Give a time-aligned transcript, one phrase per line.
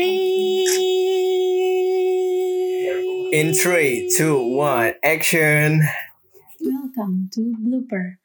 [0.00, 0.16] In
[3.52, 5.84] three, two, one, action.
[6.56, 8.16] Welcome to Blooper.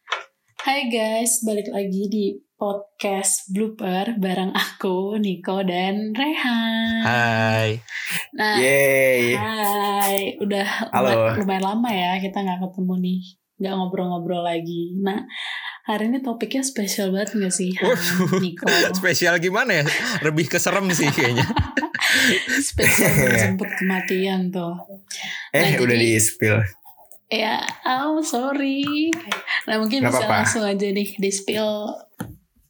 [0.63, 7.03] Hai guys, balik lagi di podcast Blooper bareng aku, Niko dan Rehan.
[7.03, 7.83] Hai.
[8.39, 9.35] Nah, Yeay.
[9.35, 10.39] hai.
[10.39, 11.35] Udah Halo.
[11.43, 14.95] lumayan lama ya kita nggak ketemu nih, nggak ngobrol-ngobrol lagi.
[15.03, 15.27] Nah,
[15.85, 18.41] hari ini topiknya spesial banget nggak sih, Waduh.
[18.41, 18.65] Niko?
[18.99, 19.85] Spesial gimana ya?
[20.19, 21.45] Lebih keserem sih kayaknya.
[22.69, 24.73] Spesial menjemput kematian tuh.
[25.49, 26.57] Eh, Nah, udah jadi- di spill.
[27.25, 29.09] Ya, oh sorry.
[29.65, 30.37] Nah mungkin Nggak bisa apa-apa.
[30.39, 31.89] langsung aja nih di spill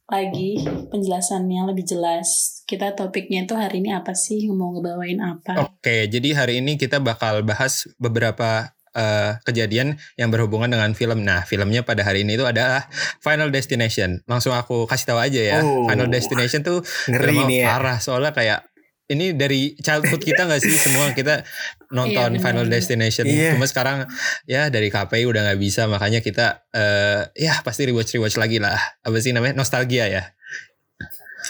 [0.06, 2.28] lagi penjelasannya lebih jelas.
[2.64, 4.48] Kita topiknya itu hari ini apa sih?
[4.48, 5.60] Mau ngebawain apa?
[5.62, 11.20] Oke, jadi hari ini kita bakal bahas beberapa eh, kejadian yang berhubungan dengan film.
[11.20, 12.88] Nah, filmnya pada hari ini itu adalah
[13.20, 14.24] Final Destination.
[14.24, 15.58] Langsung aku kasih tahu aja ya.
[15.60, 15.84] Oh.
[15.84, 16.80] Final Destination tuh
[17.12, 17.76] Ngeri film nih ya.
[17.76, 18.64] parah soalnya kayak
[19.06, 21.46] ini dari childhood kita nggak sih semua kita
[21.94, 22.66] nonton Iya, Final.
[22.66, 23.54] Destination Iya.
[23.54, 24.10] cuma sekarang
[24.50, 28.74] ya dari KPI udah nggak bisa makanya kita eh ya pasti rewatch rewatch lagi lah
[29.06, 30.26] apa sih namanya nostalgia ya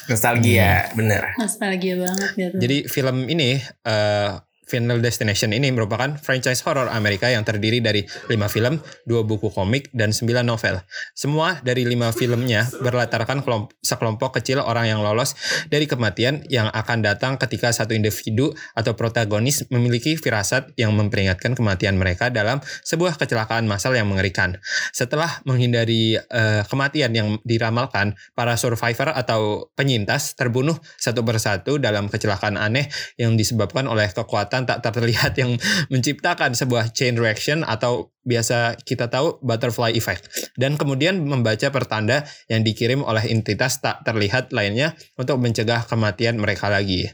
[0.07, 1.35] Nostalgia, bener.
[1.35, 2.55] Nostalgia banget gitu.
[2.61, 4.31] Jadi film ini eh,
[4.67, 9.95] Final Destination ini merupakan franchise horror Amerika yang terdiri dari 5 film, 2 buku komik,
[9.95, 10.83] dan 9 novel.
[11.15, 15.39] Semua dari 5 filmnya berlatarkan kelomp- sekelompok kecil orang yang lolos
[15.71, 21.95] dari kematian yang akan datang ketika satu individu atau protagonis memiliki firasat yang memperingatkan kematian
[21.95, 24.59] mereka dalam sebuah kecelakaan massal yang mengerikan.
[24.91, 32.59] Setelah menghindari eh, kematian yang diramalkan, para survivor atau penyintas terbunuh satu persatu dalam kecelakaan
[32.59, 35.61] aneh yang disebabkan oleh kekuatan tak terlihat yang
[35.93, 40.27] menciptakan sebuah chain reaction atau biasa kita tahu butterfly effect
[40.57, 46.73] dan kemudian membaca pertanda yang dikirim oleh entitas tak terlihat lainnya untuk mencegah kematian mereka
[46.73, 47.07] lagi.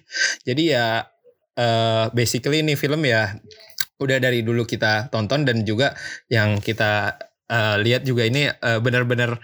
[0.46, 1.02] Jadi ya
[1.58, 3.34] eh, basically ini film ya
[3.98, 5.94] udah dari dulu kita tonton dan juga
[6.30, 7.18] yang kita
[7.50, 9.40] eh, lihat juga ini eh, benar-benar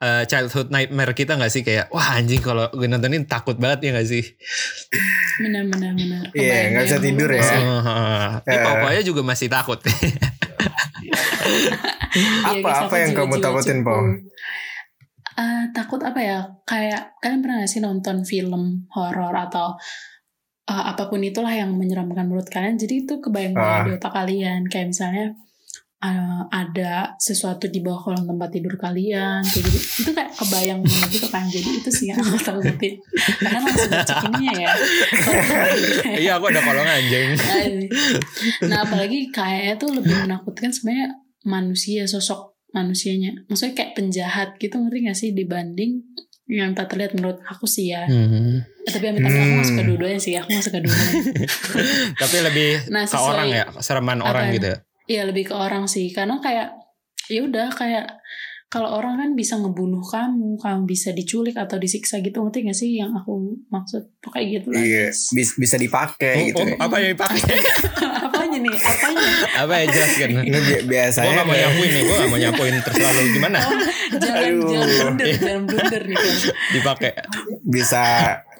[0.00, 3.84] eh, childhood nightmare kita nggak sih kayak wah anjing kalau gue nonton ini takut banget
[3.84, 4.24] ya nggak sih?
[5.38, 6.22] benar benar benar.
[6.32, 7.42] Iya, nggak bisa tidur ya.
[7.42, 7.60] Sih.
[8.42, 8.64] Ini Eh.
[8.64, 9.78] pokoknya juga masih takut.
[12.10, 13.80] Iya, Apa apa yang kamu takutin.
[13.80, 13.94] Po?
[15.32, 16.38] Eh, takut apa ya?
[16.64, 19.78] Kayak kalian pernah gak sih nonton film horor atau
[20.66, 22.76] eh, apa pun itulah yang menyeramkan menurut kalian?
[22.76, 23.84] Jadi itu kebayang banget Ah.
[23.86, 24.60] di otak kalian.
[24.66, 25.26] Kayak misalnya
[26.00, 26.12] eh,
[26.50, 29.78] ada sesuatu di bawah kolong tempat tidur kalian, kayak gitu.
[30.00, 31.44] Itu kayak kebayang banget gitu kan.
[31.44, 32.94] Jadi itu sih yang aku takutin.
[33.38, 34.70] Karena langsung cek ininya ya.
[36.22, 37.36] iya aku ada kolong anjing.
[38.62, 41.08] nah apalagi kayaknya tuh lebih menakutkan sebenarnya
[41.42, 46.06] manusia sosok manusianya maksudnya kayak penjahat gitu ngerti gak sih dibanding
[46.46, 48.62] yang tak terlihat menurut aku sih ya Hmm.
[48.80, 49.88] Eh, tapi amit aku gak suka Hmm.
[49.88, 51.22] dua-duanya sih aku gak suka dua-duanya
[52.22, 54.54] Tapi lebih Nah, ke sesuai- orang ya, sereman orang Apa?
[54.54, 54.66] gitu.
[54.66, 54.78] ya.
[55.10, 56.70] Iya lebih ke orang sih karena kayak
[57.26, 58.06] ya udah kayak
[58.66, 62.94] kalau orang kan bisa ngebunuh kamu kamu bisa diculik atau disiksa gitu ngerti gak sih
[62.94, 63.34] yang aku
[63.66, 66.62] maksud pokoknya gitu lah Iya, bis- bisa dipakai Oh, gitu.
[66.62, 66.76] oh, ya.
[66.78, 67.42] apa yang dipakai?
[68.30, 69.26] apanya nih apanya
[69.58, 70.28] apa ya jelaskan?
[70.38, 73.58] Ini bi- gue biasanya gak mau nyapuin nih, gue gak mau nyapuin terserah lu gimana
[74.12, 74.70] jangan Aduh.
[74.70, 76.34] jangan blunder jangan blunder nih kan
[76.70, 77.10] dipakai
[77.60, 78.02] bisa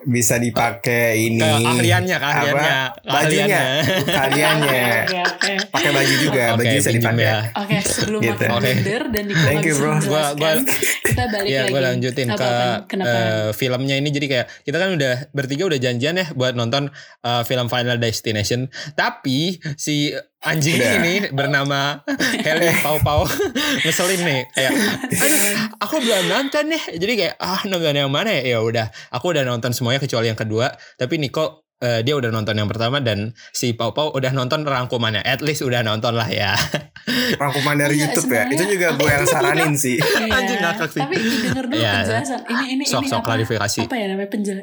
[0.03, 1.41] bisa dipakai ini.
[1.41, 2.77] keahliannya, keahliannya?
[3.03, 3.62] Bajunya,
[4.06, 4.83] keahliannya.
[5.05, 5.53] Oke, oke.
[5.69, 7.25] Pakai baju juga, Oke, baju bisa dipakai.
[7.25, 7.38] ya.
[7.55, 8.44] Oke, sebelum Gitu.
[8.44, 9.91] makin blunder dan Niko Thank you, bro.
[10.00, 10.62] Gua- gua-
[11.03, 11.72] kita balik Iya, lagi.
[11.72, 12.50] gue lanjutin Apa, ke?
[12.89, 13.10] Kenapa?
[13.10, 14.09] eh, filmnya ini.
[14.09, 16.89] Jadi kayak kita kan udah bertiga udah janjian ya buat nonton
[17.21, 18.66] eh, film Final Destination.
[18.93, 19.39] Tapi
[19.75, 20.93] si anjing Udah.
[21.05, 22.01] ini bernama
[22.41, 23.28] Heli Pau Pau
[23.84, 24.41] ngeselin nih.
[24.56, 24.73] Kayak,
[25.12, 25.41] aduh,
[25.84, 26.83] aku belum nonton nih.
[26.97, 28.56] Jadi kayak ah nonton yang mana ya?
[28.56, 30.73] Ya udah, aku udah nonton semuanya kecuali yang kedua.
[30.97, 35.21] Tapi Niko eh, dia udah nonton yang pertama dan si Pau Pau udah nonton rangkumannya.
[35.21, 36.53] At least udah nonton lah ya.
[37.41, 38.45] Rangkuman dari Iya, YouTube ya.
[38.47, 39.97] Itu juga gue yang saranin sih.
[40.21, 41.01] Iya, Anjing ngakak sih.
[41.03, 41.93] Tapi denger dulu Iya.
[42.05, 42.41] penjelasan.
[42.47, 43.27] Ini ini Sok ini sok apa?
[43.33, 43.79] klarifikasi.
[43.89, 44.59] Apa ya namanya penjel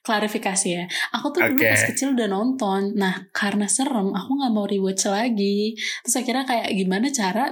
[0.00, 0.84] klarifikasi ya.
[1.12, 1.68] Aku tuh dulu Oke.
[1.68, 2.96] pas kecil udah nonton.
[2.96, 5.76] Nah, karena serem, aku nggak mau rewatch lagi.
[6.02, 7.44] Terus akhirnya kayak gimana cara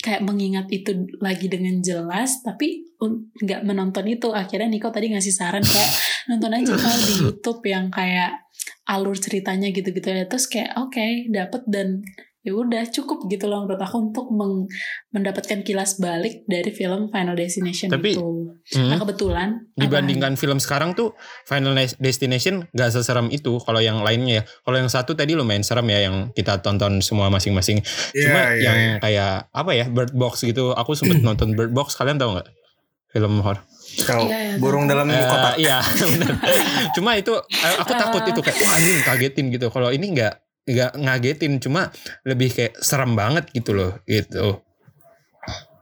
[0.00, 2.88] kayak mengingat itu lagi dengan jelas tapi
[3.36, 5.92] nggak menonton itu akhirnya Niko tadi ngasih saran kayak
[6.32, 8.48] nonton aja kalau di YouTube yang kayak
[8.86, 12.02] alur ceritanya gitu-gitu ya terus kayak oke dapet dan
[12.40, 14.64] ya udah cukup gitu loh menurut aku untuk meng-
[15.12, 18.56] mendapatkan kilas balik dari film Final Destination Tapi, itu.
[18.80, 18.88] Hmm.
[18.88, 21.12] Nah kebetulan dibandingkan film sekarang tuh
[21.44, 25.84] Final Destination gak seserem itu kalau yang lainnya ya kalau yang satu tadi lumayan serem
[25.92, 27.84] ya yang kita tonton semua masing-masing
[28.16, 28.94] cuma Iya, yang iya.
[29.04, 32.48] kayak apa ya Bird Box gitu aku sempet nonton Bird Box kalian tahu nggak
[33.12, 33.60] film horror
[34.00, 35.54] Kalau Iya, iya, burung dalam Eh, kotak.
[35.56, 35.78] iya
[36.12, 36.32] benar.
[36.92, 39.66] Cuma itu eh, aku takut itu kayak wah anjing kagetin gitu.
[39.68, 40.34] Kalau ini nggak
[40.66, 41.90] nggak ngagetin, cuma
[42.22, 44.62] lebih kayak serem banget gitu loh gitu.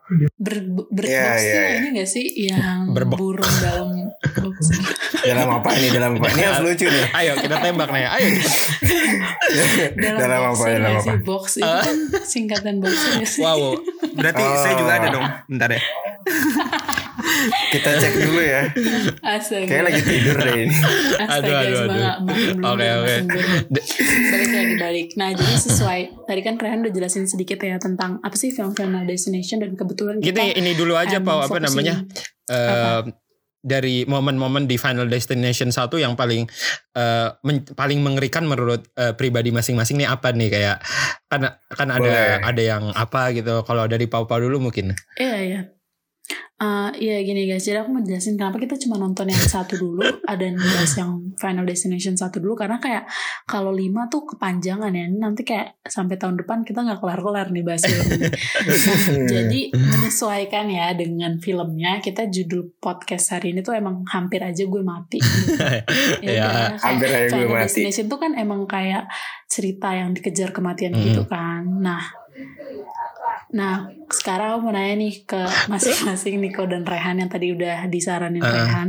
[0.08, 0.56] Ber,
[1.04, 1.76] Iya, Box iya, tuh iya.
[1.76, 3.18] ini gak sih yang Berbok.
[3.18, 3.88] burung dalam
[4.34, 4.56] box?
[5.28, 5.88] Dalam apa ini?
[5.90, 6.30] Dalam apa?
[6.30, 7.04] Ini harus lucu nih.
[7.12, 8.06] Ayo kita tembak nih.
[8.06, 8.28] Ayo.
[9.94, 10.64] dalam, Dalam box apa?
[10.64, 11.02] ya Dalam apa?
[11.04, 11.16] sih?
[11.20, 13.42] Box itu kan singkatan box sih.
[13.42, 13.76] Wow.
[14.14, 14.56] Berarti Oh.
[14.56, 15.26] saya juga ada dong.
[15.46, 15.82] Bentar ya.
[17.68, 18.62] Kita cek dulu ya.
[19.20, 19.66] Astaga.
[19.66, 20.74] Kayak lagi tidur deh ini.
[21.20, 22.04] Aduh, aduh, aduh.
[22.64, 23.16] Oke, oke.
[23.68, 25.08] balik lagi balik.
[25.14, 29.04] Nah jadi sesuai tadi kan Rehan udah jelasin sedikit ya tentang apa sih film Final
[29.04, 31.94] Destination dan kebetulan Kita kita, ini dulu aja Pak apa namanya?
[32.48, 33.02] Eh
[33.58, 36.46] dari momen-momen di Final Destination 1 yang paling
[36.94, 40.78] eh, men- paling mengerikan menurut eh, pribadi masing-masing nih apa nih kayak
[41.26, 42.38] kan kan ada Boleh.
[42.40, 43.66] ada yang apa gitu.
[43.66, 44.94] Kalau dari Pau Pau dulu mungkin.
[45.18, 45.60] Iya iya.
[46.58, 50.02] Eh, iya gini guys, jadi aku mau jelasin kenapa kita cuma nonton yang satu dulu,
[50.26, 53.06] ada yang bahas yang Final Destination satu dulu karena kayak
[53.46, 57.86] kalau lima tuh kepanjangan ya, nanti kayak sampai tahun depan kita nggak kelar-kelar nih bahas
[57.86, 58.26] film ini.
[58.26, 64.66] Nah, jadi menyesuaikan ya dengan filmnya, kita judul podcast hari ini tuh emang hampir aja
[64.66, 65.22] gue mati.
[65.22, 65.54] Gitu.
[66.26, 67.66] Ya, kayak hampir aja gue Final mati.
[67.70, 69.06] Destination tuh kan emang kayak
[69.46, 71.06] cerita yang dikejar kematian Hmm.
[71.06, 71.62] gitu kan.
[71.78, 72.02] Nah,
[73.48, 75.40] nah sekarang aku mau nanya nih ke
[75.72, 78.52] masing-masing Niko dan Rehan yang tadi udah disaranin Uh.
[78.52, 78.88] Rehan.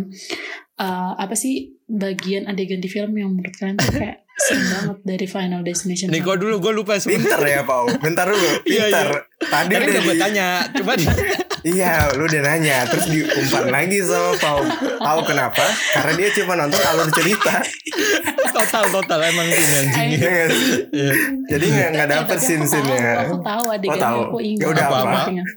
[0.79, 5.61] Eh, apa sih bagian adegan di film yang menurut kalian tuh kayak banget dari Final
[5.61, 6.07] Destination?
[6.09, 6.41] Niko satu?
[6.41, 7.19] dulu gue lupa sebenarnya.
[7.19, 7.85] Pinter ya Pau.
[7.99, 8.49] Bentar dulu.
[8.69, 9.07] Iya, Pinter.
[9.39, 10.93] Tadi Tadi udah gue tanya, coba
[11.75, 12.77] Iya, lu udah nanya.
[12.87, 14.61] Terus diumpan lagi sama Pau.
[14.99, 15.65] Tahu kenapa?
[15.91, 17.59] Karena dia cuma nonton alur cerita.
[18.55, 19.47] total total emang.
[19.47, 20.87] Iya sih?
[20.91, 21.13] Iya.
[21.51, 21.65] Jadi
[21.95, 22.99] nggak dapet aku scene-scene-nya.
[22.99, 24.19] tahu, Aku tahu adegannya, tahu.
[24.27, 24.63] aku ingat.
[24.63, 25.21] Ya udah, apa?
[25.29, 25.47] ingat.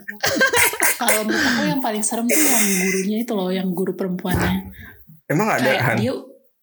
[0.99, 4.70] Kalau menurut aku yang paling serem tuh yang gurunya itu loh, yang guru perempuannya.
[5.26, 5.96] Emang ada kayak Han?
[5.99, 6.14] dia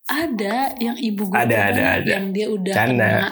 [0.09, 2.09] ada yang ibu guru Ada, ada, ada.
[2.09, 3.05] yang dia udah Canda.
[3.07, 3.29] kena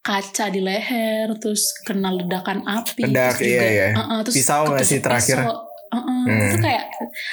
[0.00, 3.86] kaca di leher terus kena ledakan api Ledak, terus iya, iya.
[3.94, 5.38] uh-uh, terus Pisau nggak sih terakhir?
[5.38, 5.56] pisau.
[5.90, 6.48] Uh-uh, Hmm.
[6.48, 6.84] itu kayak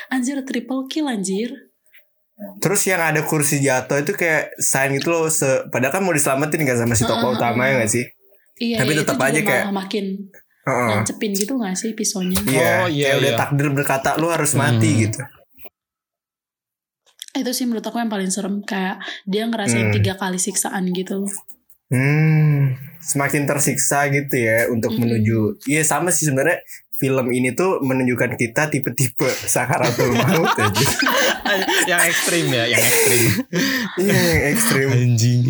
[0.07, 1.49] anjir triple kill anjir
[2.57, 5.29] Terus yang ada kursi jatuh itu kayak sign gitu loh.
[5.29, 8.05] Se padahal kan mau diselamatin kan sama si tokoh Uh-uh, utama ya nggak sih?
[8.57, 10.05] iya Tapi iya, tetap itu juga aja kayak- makin
[10.61, 10.87] Heeh.
[10.91, 13.37] nancepin gitu gak sih pisaunya Iya, Oh, iya, kayak udah iya.
[13.39, 15.01] takdir berkata lu harus mati Hmm.
[15.01, 15.21] gitu.
[17.33, 19.95] Itu sih menurut aku yang paling serem kayak dia ngerasain Hmm.
[19.95, 21.23] tiga kali siksaan gitu
[21.87, 22.71] Hmm,
[23.03, 25.03] semakin tersiksa gitu ya untuk Mm-mm.
[25.03, 25.39] menuju.
[25.67, 26.63] Iya sama sih sebenarnya
[26.95, 30.87] film ini tuh menunjukkan kita tipe-tipe sakaratul maut aja.
[31.91, 33.21] yang ekstrim ya, yang ekstrim.
[33.99, 34.87] Iya yang ekstrim.
[34.87, 35.41] Anjing.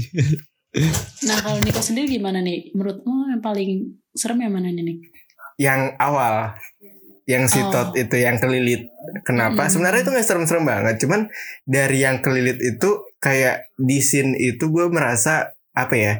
[1.22, 3.70] nah kalau Niko sendiri gimana nih menurutmu yang paling
[4.18, 4.98] serem yang mana nih Nik?
[5.62, 6.58] Yang awal,
[7.30, 7.70] yang si Oh.
[7.70, 8.90] Tot itu yang kelilit.
[9.26, 9.68] Kenapa?
[9.68, 9.72] Mm.
[9.72, 10.96] Sebenarnya itu nggak serem-serem banget.
[11.02, 11.30] Cuman
[11.64, 12.90] dari yang kelilit itu
[13.22, 16.14] kayak di scene itu gue merasa apa ya?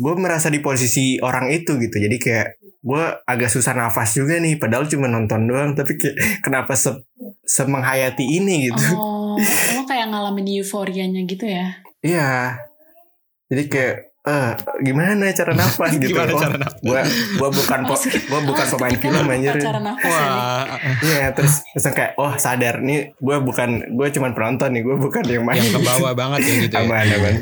[0.00, 1.96] Gue merasa di posisi orang itu gitu.
[2.00, 2.48] Jadi kayak
[2.80, 4.56] gue agak susah nafas juga nih.
[4.56, 5.76] Padahal cuma nonton doang.
[5.76, 6.96] Tapi kayak kenapa se
[7.44, 8.84] semenghayati ini gitu?
[8.96, 9.34] oh
[9.74, 12.56] lo kayak ngalamin euforianya gitu ya Iya.
[13.50, 13.96] Jadi kayak
[14.30, 14.48] eh
[14.80, 16.12] gimana cara nafas gitu.
[16.12, 16.78] Gimana Oh, cara nafas?
[16.80, 17.00] Gua
[17.36, 17.94] gua bukan po,
[18.28, 19.54] gua bukan pemain film anjir.
[19.58, 19.62] ya.
[20.06, 20.62] Wah,
[21.02, 25.22] Iya, terus terus kayak oh sadar nih gua bukan gua cuman penonton nih, gua bukan
[25.24, 25.58] yang main.
[25.58, 26.86] yang ke bawah banget ya gitu ya.
[26.86, 27.34] Aman, aman.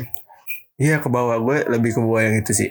[0.79, 2.69] Iya ke bawah gue lebih ke bawah yang itu sih.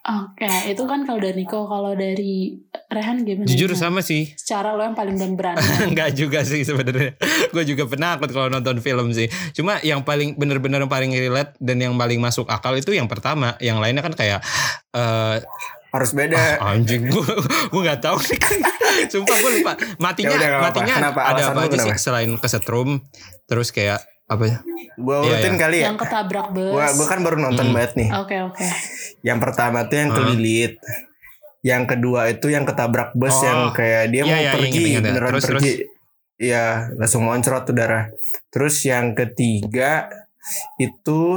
[0.00, 2.56] Oke, itu kan kalau dari Niko, kalau dari
[2.88, 3.44] Rehan gimana?
[3.44, 4.32] Jujur sama sih.
[4.32, 5.60] Secara lo yang paling dan berani.
[5.92, 7.20] Enggak juga sih sebenarnya.
[7.48, 9.28] Gue juga penakut kalau nonton film sih.
[9.52, 13.60] Cuma yang paling bener-bener paling relate dan yang paling masuk akal itu yang pertama.
[13.60, 14.40] Yang lainnya kan kayak
[14.90, 15.38] eh
[15.90, 16.62] Harus beda.
[16.62, 17.26] anjing gue
[17.68, 18.40] gue nggak tahu nih.
[19.06, 19.72] Sumpah gue lupa.
[19.98, 20.68] Matinya Ya udah, nggak apa-apa.
[20.72, 21.20] matinya Kenapa?
[21.20, 22.88] ada Alasan apa aja sih selain kesetrum
[23.44, 24.58] terus kayak apa ya?
[24.94, 25.58] Gue Iya, urutin iya.
[25.58, 25.86] kali ya.
[25.90, 26.70] yang ketabrak bus.
[26.70, 27.74] Gua gua kan baru nonton Hmm.
[27.74, 28.08] banget nih.
[28.14, 28.62] Oke oke.
[29.20, 30.18] Yang pertama tuh yang Hmm.
[30.22, 30.74] kelilit.
[31.60, 33.42] Yang kedua itu yang ketabrak bus Oh.
[33.42, 35.02] yang kayak dia Iya, mau iya, pergi ingat, ingat.
[35.04, 35.72] beneran Terus, pergi.
[36.40, 36.64] Iya,
[36.96, 38.08] langsung ngoncrot tuh darah.
[38.48, 40.08] Terus yang ketiga
[40.76, 41.36] itu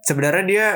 [0.00, 0.66] sebenarnya dia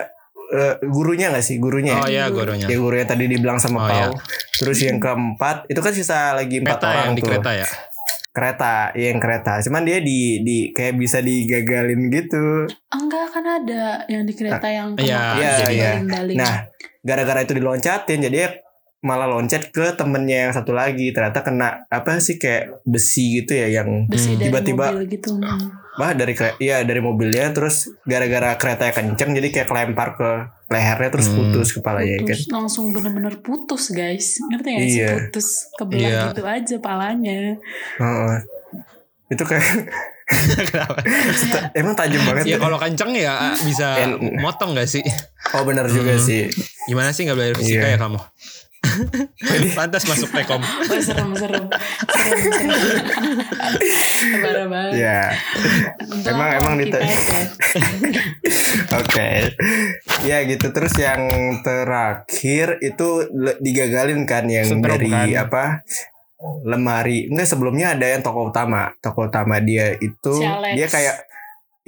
[0.48, 1.92] eh, gurunya gak sih gurunya?
[1.94, 2.24] Oh ya?
[2.24, 2.64] iya gurunya.
[2.64, 3.92] Ya gurunya tadi dibilang sama Oh, Pau.
[3.92, 4.06] iya.
[4.54, 7.28] Terus yang keempat itu kan sisa lagi empat Kereta orang yang di tuh.
[7.28, 7.68] kereta ya.
[8.28, 9.58] Kereta, iya yang kereta.
[9.64, 12.68] Cuman dia di di kayak bisa digagalin gitu.
[12.92, 15.90] Enggak kan ada yang di kereta yang kena iya, iya, iya.
[16.36, 16.68] Nah,
[17.02, 18.62] gara-gara itu diloncatin jadi
[18.98, 23.80] malah loncat ke temennya yang satu lagi ternyata kena apa sih kayak besi gitu ya
[23.82, 25.38] yang besi dari Tiba-tiba- mobil gitu.
[25.98, 30.30] bah dari iya dari mobilnya terus gara-gara keretanya kenceng jadi kayak kelempar ke
[30.68, 31.36] lehernya terus Hmm.
[31.48, 34.36] putus kepalanya kan Putus, langsung bener-bener putus guys.
[34.44, 35.12] Ngerti gak sih Iya.
[35.26, 36.20] putus kebelah Iya.
[36.28, 37.38] gitu aja palanya.
[37.96, 38.36] Heeh.
[39.28, 39.64] Itu kayak
[40.62, 41.00] Kenapa?
[41.72, 42.44] emang tajam banget.
[42.46, 42.62] Ya tuh.
[42.62, 43.96] kalau kenceng ya bisa
[44.36, 45.00] motong gak sih?
[45.52, 46.20] Oh benar juga Hmm.
[46.20, 46.52] sih.
[46.84, 47.96] Gimana sih nggak belajar fisika Iya.
[47.96, 48.20] ya kamu?
[49.72, 50.58] Pantas masuk Tekom.
[50.58, 52.76] Wah, serem serem serem serem
[54.38, 55.20] parah banget Ya.
[56.24, 57.42] Emang- emang anak dita- IPS ya.
[58.96, 59.28] Oke.
[60.24, 61.20] Ya gitu terus yang
[61.60, 63.08] terakhir itu
[63.58, 65.28] digagalin kan yang Setrum dari kan?
[65.40, 65.64] apa?
[66.64, 67.26] Lemari.
[67.26, 68.94] Enggak sebelumnya ada yang tokoh utama.
[68.98, 70.72] Tokoh utama dia itu Si Alex.
[70.72, 71.16] dia kayak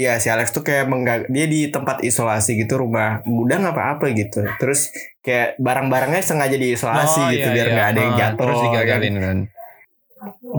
[0.01, 4.09] Ya si Alex tuh kayak menggag dia di tempat isolasi gitu rumah gudang apa apa
[4.11, 4.41] gitu.
[4.57, 4.89] Terus
[5.21, 7.75] kayak barang-barangnya sengaja diisolasi gitu iya, biar iya.
[7.77, 8.41] nggak ada yang Ah, jatuh.
[8.41, 8.65] Terus kan.
[8.67, 9.39] digagalin kan.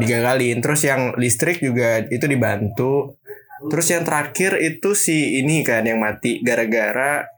[0.01, 3.13] digagalin terus yang listrik juga itu dibantu
[3.69, 7.29] terus yang terakhir itu si ini kan yang mati gara-gara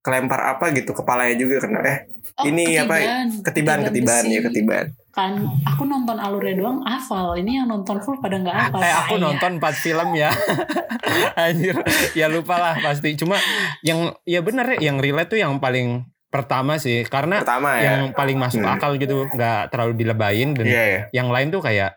[0.00, 1.98] kelempar apa gitu kepalanya juga kena eh
[2.34, 2.98] Oh, Ini apa,
[3.46, 4.34] ketiban ketiban besi.
[4.34, 5.38] ya ketiban kan.
[5.64, 7.32] Aku nonton alurnya doang hafal.
[7.34, 8.80] Ini yang nonton full pada nggak hafal.
[8.82, 10.34] Eh aku nonton 4 film ya.
[11.38, 11.78] Anjir,
[12.12, 13.14] ya lupa lah pasti.
[13.14, 13.38] Cuma
[13.80, 17.06] yang ya bener ya yang relate tuh yang paling pertama sih.
[17.06, 17.96] Karena pertama ya?
[17.96, 18.74] yang paling masuk Hmm.
[18.74, 20.52] akal gitu, nggak terlalu dilebayin.
[20.52, 21.94] Dan iya ya yang lain tuh kayak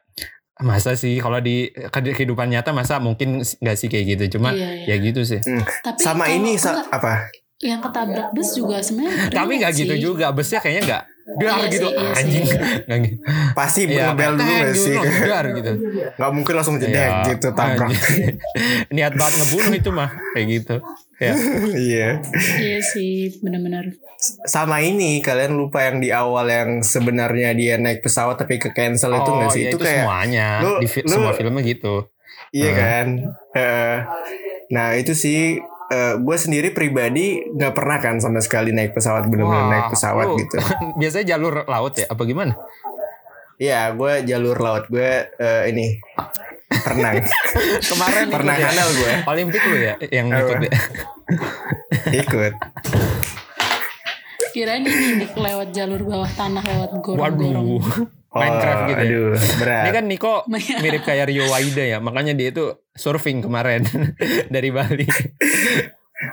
[0.57, 1.17] masa sih?
[1.17, 4.37] Kalau di kehidupan nyata masa mungkin nggak sih kayak gitu.
[4.37, 4.93] Cuma Iya, iya.
[4.93, 5.41] ya gitu sih.
[5.81, 7.33] Tapi sama ini sa- apa?
[7.57, 10.29] yang ketabrak bus juga sebenarnya tapi nggak gitu juga.
[10.29, 11.83] Busnya kayaknya nggak dar Iya gitu.
[11.83, 12.17] sih, iya sih.
[12.17, 12.45] anjing.
[12.47, 13.15] Gitu.
[13.51, 14.95] Pasti Iya, ngebel dulu gak "Teng," sih.
[14.95, 15.71] gitu, dar gitu.
[16.15, 17.89] Nggak mungkin langsung jedek Iya, gitu tabrak.
[18.95, 20.75] Niat banget ngebunuh itu mah kayak gitu.
[21.17, 21.33] Ya
[21.89, 22.09] iya.
[22.55, 23.91] Iya sih benar-benar.
[24.43, 29.11] Sama ini kalian lupa yang di awal yang sebenarnya dia naik pesawat tapi ke cancel
[29.13, 29.61] itu nggak sih?
[29.61, 30.47] iya, itu, kayak semuanya.
[30.59, 32.07] lu- di fi- lu- semua filmnya gitu.
[32.49, 32.79] Iya Hmm.
[32.79, 33.07] kan.
[33.53, 33.97] Eh,
[34.69, 35.59] nah itu sih
[36.17, 40.37] gue sendiri pribadi nggak pernah kan sama sekali naik pesawat bener-bener Wah, naik pesawat lu-
[40.37, 40.57] gitu.
[40.99, 42.53] biasanya jalur laut ya apa gimana
[43.57, 45.01] Iya, gue jalur laut gue
[45.33, 45.97] eh, ini
[46.85, 47.25] renang.
[47.89, 48.69] kemarin pernah ya?
[48.69, 50.45] gue Olimpik lu ya yang Apa?
[50.45, 50.71] ikut ya
[52.13, 52.53] ikut.
[54.49, 57.81] kirain ini nih, lewat jalur bawah tanah lewat gorong-gorong waduh
[58.29, 59.83] Minecraft gitu ya Oh, Aduh, berat.
[59.83, 60.33] Ini kan Niko
[60.83, 63.87] mirip kayak Rio Waida ya, makanya dia itu surfing kemarin
[64.53, 65.07] dari Bali.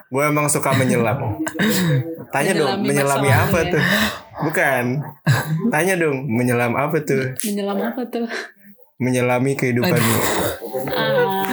[0.08, 1.38] Gue emang suka menyelam.
[2.30, 3.70] Tanya dong, Menyelami apa ya.
[3.70, 3.82] tuh?
[4.42, 4.84] Bukan.
[5.68, 7.36] Tanya dong, menyelam apa tuh?
[7.42, 8.24] menyelam apa tuh
[8.96, 10.00] Menyelami kehidupan.
[10.88, 11.44] ah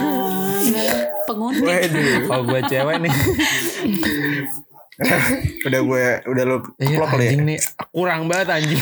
[1.23, 2.07] penguntit Waduh.
[2.25, 3.13] Kalau gue cewek nih,
[5.67, 7.31] udah gue udah lu iya vlog kali ya.
[7.37, 8.81] nih kurang banget anjing.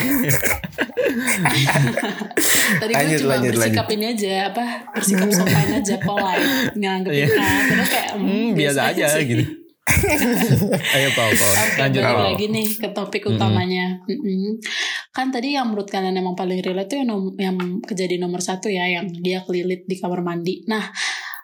[2.72, 7.26] Tadi gue Lanjut, cuma lanjut, bersikap ini aja apa bersikap sopan aja polite nganggepin Iya.
[7.34, 9.24] ah terus kayak Hmm, biasa aja sih.
[9.26, 9.44] gitu.
[10.94, 11.50] Ayo Pau, Pau.
[11.50, 12.26] Oke, Lanjut balik Pau.
[12.28, 13.34] lagi nih ke topik Mm-mm.
[13.34, 13.86] utamanya.
[14.04, 14.62] Mm-mm.
[15.10, 18.68] Kan tadi yang menurut kalian emang paling relate tuh yang, nom- yang kejadian nomor satu
[18.68, 20.62] ya, yang dia kelilit di kamar mandi.
[20.64, 20.94] Nah,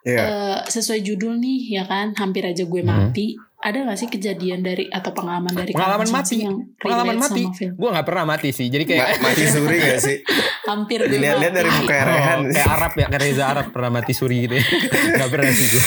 [0.01, 0.23] Iya.
[0.23, 3.11] eh, sesuai judul nih ya kan, hampir aja gue Hmm.
[3.11, 3.35] mati.
[3.67, 6.39] Ada gak sih kejadian dari atau pengalaman dari Pengalaman mati.
[6.39, 7.43] yang Pengalaman mati.
[7.51, 8.71] Gue gak pernah mati sih.
[8.71, 10.17] Jadi kayak Ma- mati suri gak sih?
[10.71, 11.59] Hampir Dilihat-lihat mati.
[11.59, 12.39] dari muka Rehan.
[12.39, 14.65] Oh, kayak Arab ya, kayak Reza Arab pernah mati suri gitu ya.
[15.19, 15.85] gak pernah sih gue.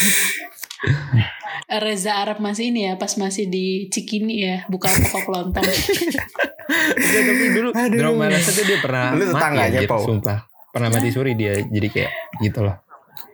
[1.69, 5.63] Reza Arab masih ini ya, pas masih di Cikini ya, bukan toko kelontong.
[5.63, 7.95] Iya, tapi dulu Aduh.
[7.95, 10.03] drama Rasa tuh dia pernah Lu mati tetangganya, anjir, Pau.
[10.03, 10.39] Sumpah.
[10.69, 11.55] Pernah mati suri dia.
[11.61, 12.75] Jadi kayak gitu loh.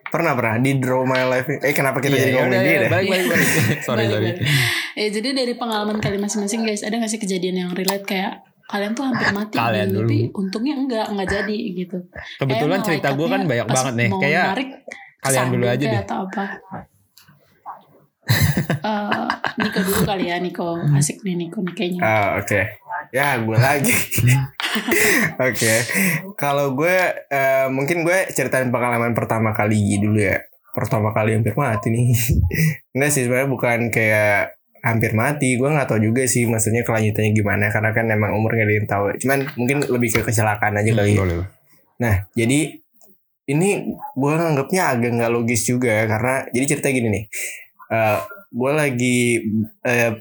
[0.06, 1.50] Pernah pernah di Draw My Life.
[1.60, 2.90] Eh kenapa kita jadi Iya, ngomongin udah, dia ya, dah?
[2.94, 3.50] Balik, balik, balik.
[3.88, 4.30] sorry, sorry.
[4.96, 8.98] Eh jadi dari pengalaman kalian masing-masing guys, ada gak sih kejadian yang relate kayak kalian
[8.98, 10.10] tuh hampir mati Kalian dulu.
[10.10, 11.98] tapi untungnya enggak enggak jadi gitu.
[12.42, 14.10] Kebetulan Kayak cerita gue kan banyak banget nih.
[14.18, 14.70] Kayak narik,
[15.22, 16.02] kalian dulu aja deh.
[16.02, 16.46] Atau apa?
[18.66, 19.26] Eh,
[19.62, 22.02] Niko dulu kali ya Niko asik nih Niko nih kayaknya.
[22.02, 22.62] Ah, oke.
[23.14, 23.94] Ya, gue lagi.
[25.50, 25.74] Oke.
[26.36, 26.98] Kalau gue
[27.32, 30.42] eh, mungkin gue ceritain pengalaman pertama kali dulu ya.
[30.76, 32.12] Pertama kali hampir mati nih.
[32.96, 35.56] Enggak sih sebenarnya bukan kayak hampir mati.
[35.56, 38.90] Gue nggak tahu juga sih maksudnya kelanjutannya gimana karena kan emang umur nggak ada yang
[38.90, 39.06] tahu.
[39.24, 41.16] Cuman mungkin lebih ke kecelakaan aja kali.
[41.16, 41.20] ya.
[41.24, 41.36] Boleh.
[41.96, 42.60] Nah, jadi
[43.46, 47.26] ini gue nganggapnya agak nggak logis juga karena jadi cerita gini nih.
[47.94, 48.20] Eh
[48.56, 49.20] gue lagi
[49.84, 50.12] eh,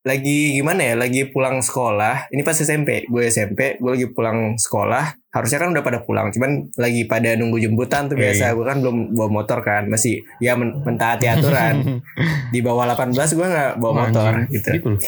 [0.00, 0.94] lagi gimana ya?
[0.96, 2.28] Lagi pulang sekolah.
[2.28, 3.04] Ini pas SMP.
[3.04, 3.76] Gue SMP.
[3.76, 5.12] Gue lagi pulang sekolah.
[5.28, 6.28] Harusnya kan udah pada pulang.
[6.28, 8.44] Cuman lagi pada nunggu jemputan tuh Iya, biasa.
[8.46, 8.56] iya.
[8.56, 9.86] Gue kan belum bawa motor kan.
[9.86, 12.00] Masih ya men- mentaati aturan.
[12.54, 14.68] Di bawah 18 gue nggak bawa motor gitu.
[14.72, 15.00] Gitu loh.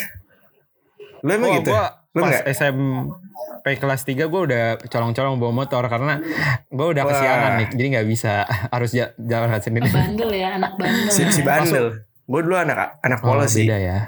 [1.22, 1.70] Lu emang Oh, gitu?
[1.70, 2.44] gua Lu pas nggak?
[2.52, 6.20] SMP kelas 3 gue udah colong-colong bawa motor karena
[6.68, 7.10] gue udah Wah.
[7.10, 7.68] kesiangan nih.
[7.72, 8.44] Jadi nggak bisa
[8.74, 9.88] harus ja- jalan sendiri.
[9.88, 11.08] Bandel ya anak bandel.
[11.08, 11.46] Si, si ya.
[11.48, 11.86] bandel.
[12.22, 13.64] Gue dulu anak anak Oh, polos sih.
[13.64, 13.98] beda ya.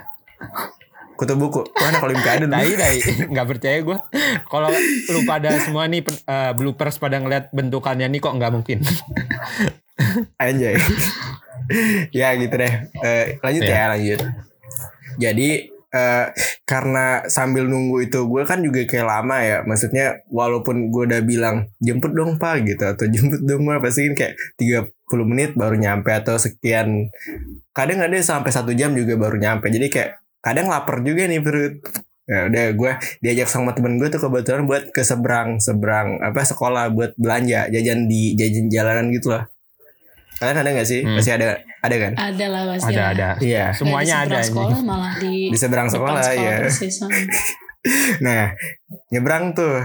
[1.15, 2.97] Kutu buku mana kalau olimpiade dulu Tai tai
[3.31, 3.97] nggak percaya gue.
[4.51, 4.67] Kalau
[5.15, 8.83] lu pada semua nih eh, bloopers pada ngeliat bentukannya nih kok nggak mungkin.
[10.35, 10.75] Anjay.
[12.11, 12.73] ya gitu deh.
[13.01, 13.71] Eh, lanjut Iya.
[13.73, 14.19] ya lanjut.
[15.15, 16.25] Jadi eh,
[16.67, 19.57] karena sambil nunggu itu gue kan juga kayak lama ya.
[19.63, 24.15] Maksudnya walaupun gue udah bilang jemput dong pak gitu atau jemput dong pak pasti kan
[24.19, 27.07] kayak 30 menit baru nyampe atau sekian.
[27.71, 29.71] Kadang ada sampai satu jam juga baru nyampe.
[29.71, 30.11] Jadi kayak
[30.45, 31.81] kadang lapar juga nih perut.
[32.25, 36.89] Ya udah gue diajak sama temen gue tuh kebetulan buat ke seberang seberang apa sekolah
[36.89, 39.45] buat belanja jajan di jajan jalanan gitu lah.
[40.35, 41.01] Kalian ada gak sih?
[41.05, 41.15] Hmm.
[41.15, 42.13] Masih ada ada kan?
[42.17, 42.91] Ada lah pasti.
[42.91, 43.29] ada ada.
[43.39, 43.65] Iya.
[43.71, 44.25] Nggak Semuanya di ada.
[44.25, 44.49] seberang ini.
[44.49, 46.57] sekolah malah di Di seberang depan sekolah, ya.
[46.65, 46.95] persis.
[48.25, 48.49] Nah,
[49.13, 49.77] nyebrang tuh.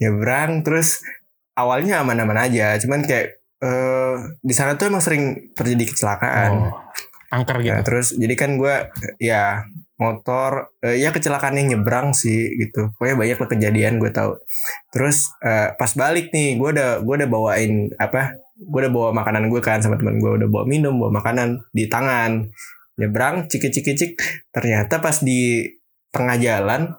[0.00, 1.04] Nyebrang terus
[1.52, 6.52] awalnya aman-aman aja, cuman kayak eh di sana tuh emang sering terjadi kecelakaan.
[6.68, 6.72] Oh,
[7.32, 7.74] angker gitu.
[7.74, 8.74] Nah, terus jadi kan gue
[9.22, 9.66] ya
[9.96, 12.92] motor eh, ya kecelakaan yang nyebrang sih gitu.
[12.96, 14.36] Pokoknya banyak lah kejadian gue tahu.
[14.92, 18.36] Terus eh, pas balik nih gue udah gue udah bawain apa?
[18.56, 21.88] Gue udah bawa makanan gue kan sama teman gue udah bawa minum, bawa makanan di
[21.88, 22.48] tangan.
[22.96, 24.12] Nyebrang cik cik cik
[24.52, 25.68] ternyata pas di
[26.16, 26.96] tengah jalan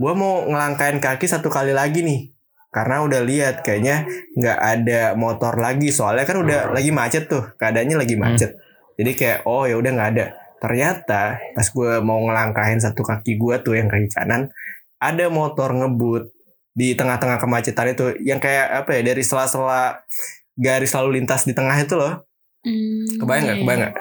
[0.00, 2.32] gue mau ngelangkain kaki satu kali lagi nih
[2.72, 7.96] karena udah lihat kayaknya nggak ada motor lagi soalnya kan udah lagi macet tuh keadaannya
[8.00, 8.56] lagi macet
[9.00, 10.26] jadi kayak oh ya udah nggak ada.
[10.60, 14.52] Ternyata pas gue mau ngelangkahin satu kaki gue tuh yang kaki kanan
[15.00, 16.28] ada motor ngebut
[16.76, 18.12] di tengah-tengah kemacetan itu.
[18.20, 20.04] Yang kayak apa ya dari sela-sela
[20.52, 22.28] garis lalu lintas di tengah itu loh.
[22.60, 23.56] Hmm, kebayang nggak?
[23.56, 23.94] iya, kebayang nggak?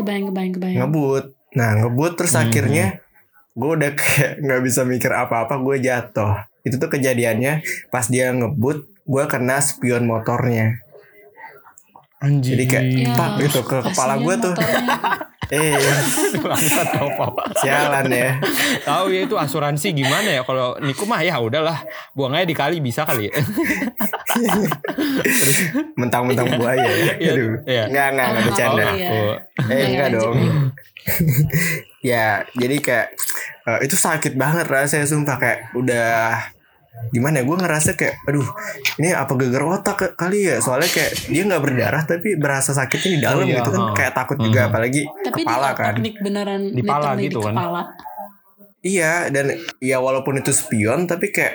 [0.00, 0.78] Kebayang, kebayang, kebayang.
[0.80, 1.24] ngebut.
[1.52, 2.42] Nah ngebut terus Hmm.
[2.48, 2.86] akhirnya
[3.52, 6.48] gue udah kayak nggak bisa mikir apa-apa gue jatuh.
[6.64, 7.60] Itu tuh kejadiannya
[7.92, 10.80] pas dia ngebut gue kena spion motornya
[12.20, 12.52] Anjir.
[12.52, 14.52] Jadi kayak, Ya, Pak, gitu, ke kepala gua tuh.
[15.50, 15.74] eh
[16.38, 17.26] Bangsat apa
[17.58, 18.38] sialan ya.
[18.84, 20.42] Tahu ya itu asuransi gimana ya?
[20.44, 21.80] Kalau niku mah ya udahlah.
[22.12, 23.26] Buang aja dikali bisa kali.
[23.26, 23.34] Ya.
[25.96, 27.14] mentang-mentang buaya ya.
[27.16, 27.50] Iya, aduh.
[27.66, 27.82] Iya.
[27.88, 28.84] nggak nggak nggak Oh, bercanda.
[28.84, 29.08] oh, iya.
[29.10, 29.34] Oh.
[29.58, 30.36] eh Iya, enggak lanjut, dong.
[32.12, 33.06] ya jadi kayak
[33.66, 35.36] eh, itu sakit banget rasanya sumpah.
[35.36, 36.36] Kayak udah
[37.10, 38.44] gimana ya gue ngerasa kayak aduh
[38.96, 43.10] ini apa geger otak ke- kali ya soalnya kayak dia nggak berdarah tapi berasa sakitnya
[43.10, 43.92] di dalam Oh, iya, gitu kan ha.
[43.92, 44.68] kayak takut juga Mhm.
[44.68, 47.52] apalagi Tapi kepala kan teknik beneran Di pala gitu di kan.
[47.52, 47.82] kepala.
[48.80, 49.46] iya dan
[49.78, 51.54] ya walaupun itu spion tapi kayak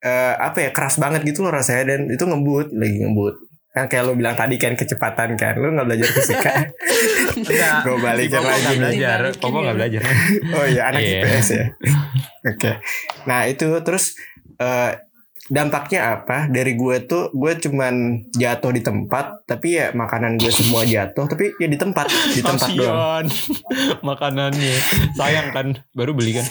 [0.00, 3.34] eh, apa ya keras banget gitu loh rasanya dan itu ngebut lagi ngebut
[3.70, 6.52] kan kayak lo bilang tadi kan kecepatan kan lo nggak belajar fisika
[7.40, 7.80] Enggak.
[7.82, 9.18] gue balikin Popo lagi nggak nih belajar.
[9.34, 10.02] Popo nggak belajar.
[10.50, 11.20] Oh iya anak Iya.
[11.22, 11.64] IPS ya.
[12.44, 12.72] Oke.
[13.24, 14.04] Nah itu terus
[14.60, 14.92] eh,
[15.50, 16.46] dampaknya apa?
[16.46, 21.56] Dari gue tuh gue cuman jatuh di tempat, tapi ya makanan gue semua jatuh, tapi
[21.58, 23.26] ya di tempat, di tempat doang.
[24.08, 24.76] Makanannya.
[25.18, 26.46] Sayang kan baru beli kan.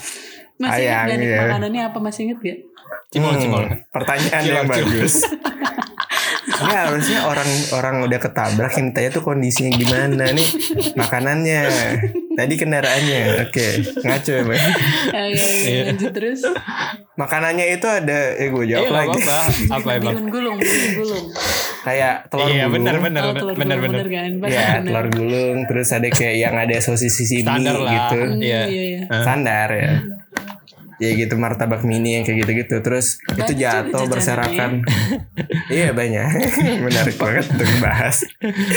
[0.59, 1.37] Masih Ayang, ingat iya.
[1.39, 2.59] makanannya apa masih inget gak?
[3.15, 3.63] Cimol Hmm, cimol.
[3.95, 5.13] Pertanyaan Cilok, yang bagus.
[6.59, 10.49] Ini harusnya orang orang udah ketabrak yang ditanya tuh kondisinya gimana nih
[10.93, 11.61] makanannya
[12.33, 13.67] tadi kendaraannya oke
[14.01, 14.59] ngaco ya Bang.
[14.59, 15.81] Oke, Iya.
[15.87, 16.39] lanjut terus.
[17.15, 19.39] makanannya itu ada eh gue Iya jawab nggak lagi apa-apa.
[19.73, 20.13] Apa emang?
[20.13, 21.25] Bihun gulung, bihun gulung.
[21.79, 23.77] kayak telur Iya gulung benar benar oh, telur benar.
[23.77, 24.29] bener kan?
[24.45, 24.83] Ya bener.
[24.85, 27.91] telur gulung terus ada kayak yang ada sosis sisi Standar lah.
[27.91, 28.19] gitu.
[28.25, 28.61] Hmm, Iya.
[28.65, 29.01] iya, iya.
[29.09, 29.93] Standar ya.
[30.99, 34.83] Ya gitu martabak mini yang kayak gitu-gitu terus Banyak itu jatuh berserakan.
[35.71, 36.27] iya banyak.
[36.85, 38.27] Menarik banget untuk dibahas.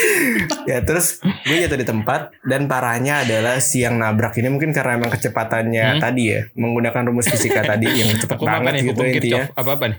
[0.70, 4.96] ya terus gue jatuh di tempat dan parahnya adalah si yang nabrak ini mungkin karena
[4.96, 5.18] emang Hmm?
[5.18, 8.82] kecepatannya tadi ya menggunakan rumus fisika tadi yang apa banget nih?
[8.84, 9.42] gitu Hukum intinya.
[9.52, 9.98] Apa apa nih?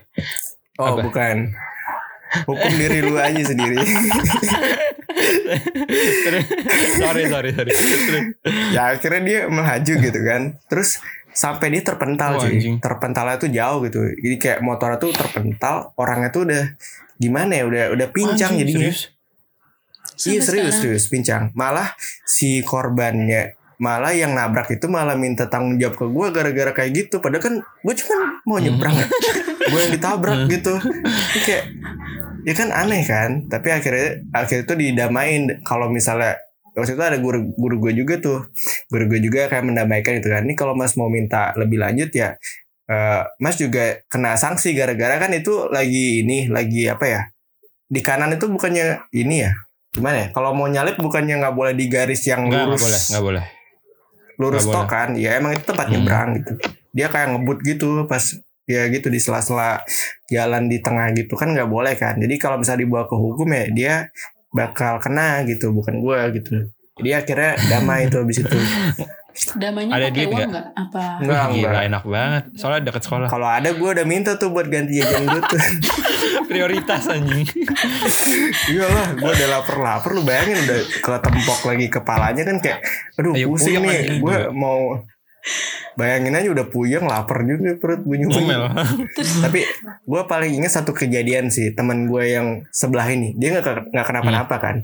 [0.75, 1.01] Oh Apa?
[1.03, 1.37] bukan.
[2.45, 3.77] Hukum diri lu aja sendiri.
[6.97, 7.73] sorry sorry sorry.
[8.71, 10.97] Ya akhirnya dia melaju gitu kan terus
[11.33, 12.77] sampai dia terpental Oh, cuy.
[12.77, 13.99] terpentalnya tuh jauh gitu.
[14.05, 16.63] Jadi kayak motornya tuh terpental orangnya tuh udah
[17.15, 17.63] gimana ya?
[17.65, 18.89] Udah udah pincang Anjing, jadinya.
[18.89, 19.01] serius?
[20.23, 20.77] iya serius sekarang.
[20.79, 21.43] serius pincang.
[21.53, 21.89] Malah
[22.23, 27.19] si korbannya malah yang nabrak itu malah minta tanggung jawab ke gue gara-gara kayak gitu.
[27.19, 28.95] Padahal kan gue cuma mau nyebrang.
[29.63, 30.75] Ya gue yang ditabrak gitu.
[30.75, 31.63] Ini kayak
[32.43, 33.47] ya kan aneh kan?
[33.47, 35.41] Tapi akhirnya akhirnya itu didamain.
[35.63, 36.35] Kalau misalnya
[36.73, 38.49] waktu itu ada guru guru gue juga tuh.
[38.89, 42.35] Guru gue juga kayak mendamaikan itu kan ini kalau mas mau minta lebih lanjut ya
[42.89, 47.21] eh, mas juga kena sanksi gara-gara kan itu lagi ini lagi apa ya
[47.87, 49.51] di kanan itu bukannya ini ya
[49.93, 53.45] gimana ya kalau mau nyalip bukannya nggak boleh di garis yang lurus boleh, enggak boleh.
[54.41, 55.09] lurus Nggak tok kan?
[55.13, 55.93] Ya emang itu tempat Hmm.
[56.01, 56.53] nyebrang gitu.
[56.93, 58.23] Dia kayak ngebut gitu pas
[58.65, 59.83] ya gitu di sela-sela
[60.31, 62.17] jalan di tengah gitu kan nggak boleh kan.
[62.17, 63.93] Jadi kalau misalnya dibawa ke hukum ya dia
[64.53, 68.53] bakal kena gitu bukan gua gitu Jadi akhirnya damai itu habis itu.
[69.57, 70.45] Damainya Ada duit nggak?
[70.45, 70.67] nggak?
[70.77, 71.03] Apa?
[71.17, 71.83] Enggak, Gila enggak.
[71.89, 72.43] enak banget.
[72.53, 73.25] Soalnya deket sekolah.
[73.25, 75.57] Kalau ada gue udah minta tuh buat ganti jajan gue tuh.
[76.45, 77.49] Prioritas anjing.
[78.69, 82.79] Iya lah, gue udah lapar-lapar lu bayangin udah ketempok lagi kepalanya kan kayak
[83.17, 84.21] aduh Ayo, pusing nih.
[84.21, 84.53] Gue juga.
[84.53, 85.01] mau
[85.93, 88.71] bayangin aja udah puyeng lapar juga perut bunyi Ngomel.
[89.43, 89.59] Tapi
[90.03, 93.35] gue paling ingat satu kejadian sih teman gue yang sebelah ini.
[93.37, 94.75] Dia nggak nggak kenapa-napa kan.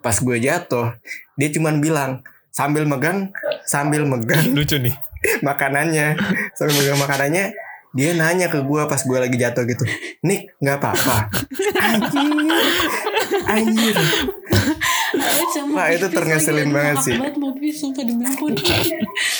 [0.00, 0.96] Pas gue jatuh
[1.36, 3.30] dia cuman bilang sambil megang
[3.68, 4.56] sambil megang.
[4.56, 4.96] Lucu nih.
[5.46, 6.16] makanannya.
[6.56, 7.44] Sambil megang makanannya
[7.96, 9.84] dia nanya ke gue pas gue lagi jatuh gitu
[10.24, 11.16] Nik nggak apa-apa.
[11.86, 12.34] Anjir.
[13.46, 13.96] Anjir
[15.14, 17.14] Alex sama Wah, itu pipis terngeselin banget sih.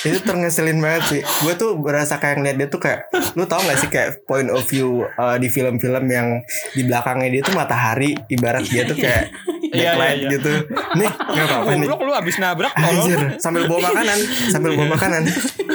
[0.07, 3.79] itu terngeselin banget sih gue tuh berasa kayak ngeliat dia tuh kayak lu tau gak
[3.79, 6.41] sih kayak point of view uh, di film-film yang
[6.73, 9.31] di belakangnya dia tuh matahari ibarat dia tuh kayak
[9.67, 10.31] Iya, backlight iya, iya.
[10.39, 10.53] gitu
[10.95, 12.87] nih nggak apa-apa nih lu abis nabrak tolong.
[12.87, 15.23] anjir sambil bawa makanan sambil bawa makanan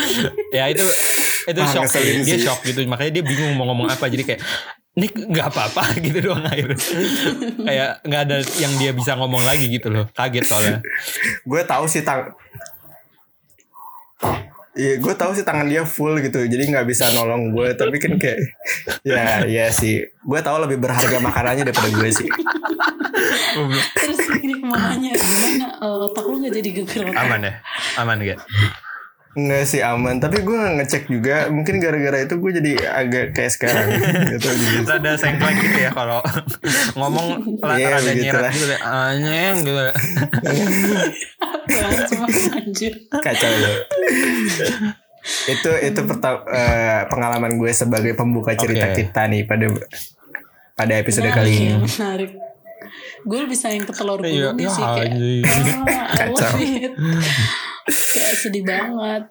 [0.58, 0.86] ya itu
[1.42, 2.26] itu Ah, shock ngeselin sih.
[2.26, 4.42] dia shock gitu makanya dia bingung mau ngomong apa jadi kayak
[4.92, 6.76] Nik nggak apa-apa gitu doang akhirnya
[7.64, 10.06] kayak nggak ada yang dia bisa ngomong lagi gitu loh.
[10.12, 10.80] Kaget soalnya.
[11.48, 12.36] Gue tahu sih tang
[14.72, 17.76] Iya, gue tahu sih tangan dia full gitu, jadi nggak bisa nolong gue.
[17.76, 18.40] Tapi kan kayak,
[19.04, 20.00] ya, ya sih.
[20.24, 22.30] Gue tahu lebih berharga makanannya daripada gue sih.
[23.92, 25.68] Terus ini mamanya gimana?
[25.76, 27.54] Eh, otak lu gak jadi geger aman ya?
[28.00, 28.40] Aman gak
[29.32, 31.48] Enggak sih aman, tapi gue nggak ngecek juga.
[31.48, 33.88] Mungkin gara-gara itu gue jadi agak kayak sekarang.
[34.36, 34.92] gitu, gitu.
[34.92, 36.20] ada sengklek gitu ya kalau
[37.00, 38.52] ngomong lah Iya, ada begitu nyirat lah.
[38.52, 39.82] gitu deh anjing gitu
[42.52, 42.94] anjir.
[43.10, 43.76] Kacau loh.
[45.46, 49.06] itu itu perta- eh, pengalaman gue sebagai pembuka cerita Oke.
[49.06, 49.70] kita nih pada
[50.74, 51.76] pada episode Menarik kali ya, ini.
[51.78, 52.32] Menarik.
[53.24, 55.12] Gue lebih sayang ke telur Iya, gulungnya ya sih kayak.
[55.82, 56.54] Ah, I Kacau.
[56.54, 56.92] love it.
[57.88, 59.24] kayak sedih banget.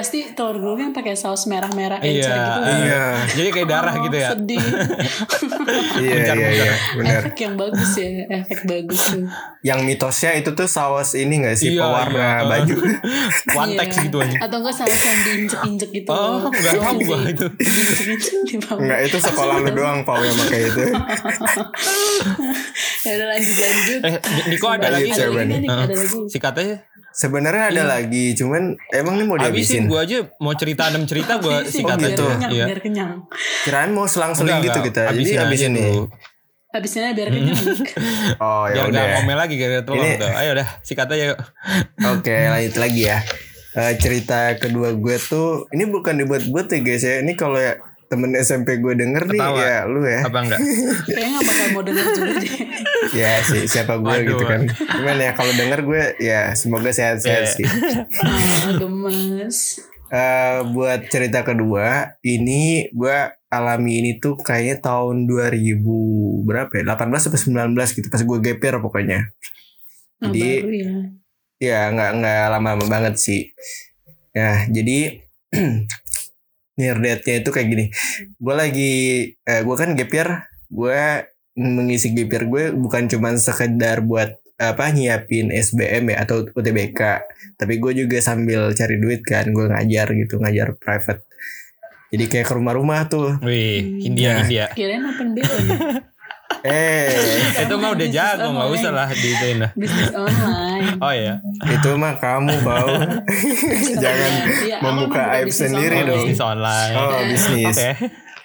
[0.00, 2.50] Pasti telur gulung yang pakai saus merah-merah Iya, encer gitu.
[2.58, 2.72] kan.
[2.80, 4.64] Iya, jadi kayak darah Oh, gitu ya Sedih.
[6.00, 7.20] iya, iya, iya, benar.
[7.20, 9.28] efek yang bagus ya, efek bagus tuh.
[9.60, 12.48] Yang mitosnya itu tuh saus ini gak sih Iya, pewarna iya.
[12.48, 12.74] baju?
[13.60, 14.04] one text Iya.
[14.08, 16.08] gitu aja Atau enggak saus yang diinjek-injek gitu.
[16.08, 17.46] Oh, nggak tahu gua itu.
[18.72, 20.82] Enggak, itu sekolah lu doang Pau yang pakai itu.
[23.00, 24.00] Ya udah lanjut lanjut.
[24.04, 24.14] eh
[24.46, 25.54] Niko ada Lanjut, lagi Ada lagi Bani.
[25.56, 26.76] nih, Heeh.
[27.12, 29.82] Sebenarnya ada lagi, cuman emang ini mau Habisin dihabisin.
[29.86, 32.22] gue aja mau cerita enam cerita gue Habisin, sikat Oh, biar gitu.
[32.22, 32.32] aja.
[32.32, 32.64] kenyang, Iya.
[32.64, 33.10] biar kenyang.
[33.60, 34.88] Kirain mau selang-seling Enggak, gitu enggak.
[34.88, 35.00] kita.
[35.02, 35.82] Jadi Habisin aja habisin nih.
[35.84, 36.04] dulu.
[36.70, 37.58] Habisnya biar kenyang.
[38.40, 39.04] Oh ya Biar udah.
[39.16, 40.30] ngomel lagi kayak telur Ini- tuh.
[40.30, 41.38] Ayo dah sikat aja yuk.
[42.14, 43.18] Oke, lanjut lagi ya.
[43.70, 47.18] Eh, cerita kedua gue tuh ini bukan dibuat-buat ya guys ya.
[47.20, 47.74] Ini kalau ya
[48.10, 49.62] temen SMP gue denger nih Ketawa.
[49.62, 50.20] ya lu ya.
[50.20, 50.58] Apa enggak?
[51.06, 52.52] Kayaknya gak bakal mau denger juga deh.
[53.12, 54.26] Ya sih siapa gue Waduh.
[54.28, 54.60] gitu kan.
[54.66, 57.54] Cuman ya kalau denger gue ya semoga sehat-sehat Iya.
[57.54, 57.66] sih.
[58.18, 59.58] Ah, gemes.
[60.08, 65.78] Eh buat cerita kedua ini gue alami ini tuh kayaknya tahun 2000
[66.42, 69.30] berapa ya 18 sampai 19 gitu pas gue gapir pokoknya
[70.20, 70.90] Oh, Jadi- baru ya.
[71.58, 73.42] ya nggak nggak lama-lama banget sih
[74.30, 75.22] ya jadi
[76.80, 77.84] nirdetnya itu kayak gini
[78.36, 78.92] gue lagi
[79.36, 80.26] eh, gue kan gapir
[80.66, 81.00] gue
[81.54, 87.00] mengisi gapir gue bukan cuman sekedar buat apa nyiapin SBM ya atau UTBK
[87.56, 91.24] tapi gue juga sambil cari duit kan gue ngajar gitu ngajar private
[92.10, 94.36] jadi kayak ke rumah-rumah tuh Wih, India Ya.
[94.42, 94.66] India.
[94.74, 95.78] Kirain open BO nih.
[96.66, 97.08] eh
[97.64, 99.70] Itu mah udah jago nggak usah lah diituin lah.
[99.78, 100.84] Bisnis online.
[101.00, 101.34] Oh iya.
[101.64, 102.88] itu mah kamu bau
[104.02, 106.08] jangan aku membuka aib sendiri online.
[106.10, 106.94] dong Bisnis online.
[106.96, 107.90] oh bisnis Oke.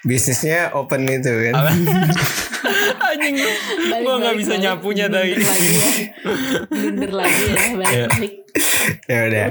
[0.06, 1.54] bisnisnya open itu kan?
[3.16, 3.52] Anjing lu.
[4.06, 4.64] Gua nggak balik, bisa balik.
[4.64, 5.34] nyapunya tadi.
[5.38, 5.90] lagi ya.
[6.70, 7.56] Blunder lagi ya.
[7.56, 7.62] Iya.
[7.76, 8.34] Balik, balik.
[9.12, 9.48] ya udah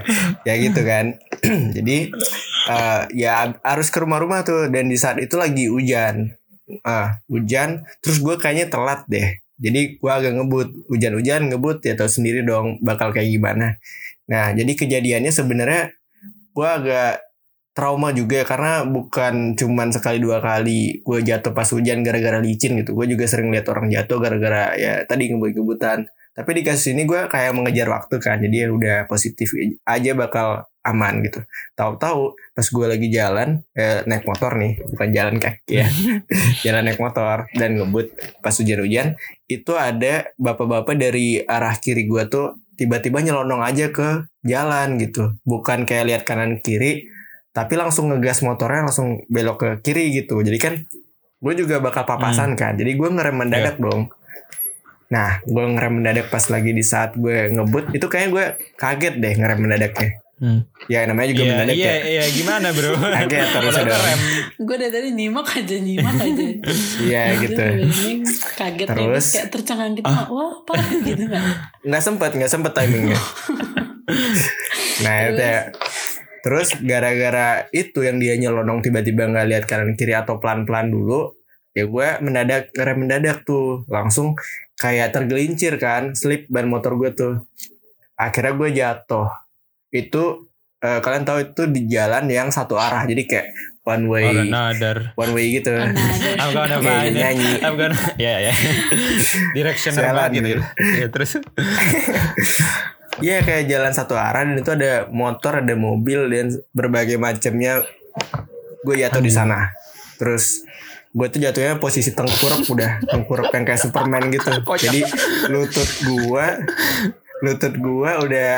[0.48, 1.04] ya gitu kan
[1.76, 1.96] jadi
[2.70, 6.32] eh, ya harus ke rumah-rumah tuh dan di saat itu lagi hujan
[6.84, 7.84] ah hujan.
[8.00, 9.28] Terus gue kayaknya telat deh.
[9.60, 10.68] Jadi gue agak ngebut.
[10.90, 13.78] Hujan-hujan ngebut ya tau sendiri dong bakal kayak gimana.
[14.30, 15.82] Nah jadi kejadiannya sebenarnya
[16.54, 17.24] gue agak
[17.74, 22.94] trauma juga karena bukan cuman sekali dua kali gue jatuh pas hujan gara-gara licin gitu.
[22.94, 26.06] Gue juga sering lihat orang jatuh gara-gara ya tadi ngebut-ngebutan.
[26.34, 29.54] Tapi di kasus ini gue kayak mengejar waktu kan jadi ya udah positif
[29.86, 31.40] aja bakal aman gitu.
[31.74, 35.88] Tahu-tahu pas gue lagi jalan eh, naik motor nih bukan jalan kaki ya.
[36.64, 38.12] Jalan naik motor dan ngebut
[38.44, 39.16] pas hujan-hujan
[39.48, 45.34] itu ada bapak-bapak dari arah kiri gue tuh tiba-tiba nyelonong aja ke jalan gitu.
[45.48, 47.08] Bukan kayak lihat kanan kiri
[47.54, 50.44] tapi langsung ngegas motornya langsung belok ke kiri gitu.
[50.44, 50.74] Jadi kan
[51.44, 54.12] gue juga bakal papasan kan jadi gue ngerem mendadak dong.
[55.12, 58.44] Nah, gue ngerem mendadak pas lagi di saat gue ngebut itu kayaknya gue
[58.80, 60.23] kaget deh ngerem mendadaknya.
[60.44, 60.60] Hmm.
[60.92, 61.96] Ya namanya juga Iya, mendadak iya, ya.
[62.04, 62.92] iya, gimana bro?
[63.16, 64.20] Kaget terus rem.
[64.60, 66.44] Gue dari tadi nyimak aja nyimak aja.
[67.08, 67.64] Iya gitu.
[68.52, 69.08] Kaget Terus?
[69.08, 70.04] terus kayak tercengang gitu.
[70.12, 70.28] Ah.
[70.28, 71.44] Wah parah gitu kan.
[71.80, 73.16] Nggak sempet, nggak sempet timingnya.
[75.00, 75.72] nah itu ya.
[76.44, 81.32] Terus gara-gara itu yang dia nyelonong tiba-tiba nggak lihat kanan kiri atau pelan-pelan dulu,
[81.72, 84.36] ya gue mendadak ngerem mendadak tuh langsung
[84.76, 87.34] kayak tergelincir kan, slip ban motor gue tuh.
[88.20, 89.43] Akhirnya gue jatuh.
[89.94, 93.46] Itu eh, kalian tahu itu di jalan yang satu arah, jadi kayak
[93.84, 95.12] one way, Oh, another.
[95.14, 95.70] one way gitu.
[95.70, 97.20] I'm gonna find it.
[97.20, 97.52] nyanyi.
[97.62, 98.54] I'm gonna, ya ya.
[99.54, 100.48] Jalan banget gitu.
[100.50, 100.62] gitu.
[100.98, 101.30] Ya, terus.
[103.14, 107.86] Iya kayak jalan satu arah dan itu ada motor, ada mobil dan berbagai macamnya.
[108.82, 109.70] Gue jatuh di sana.
[110.18, 110.66] Terus
[111.14, 114.50] gue tuh jatuhnya posisi tengkurap udah tengkurap yang kayak Superman gitu.
[114.84, 115.00] Jadi
[115.46, 116.46] lutut gue,
[117.42, 118.52] lutut gue udah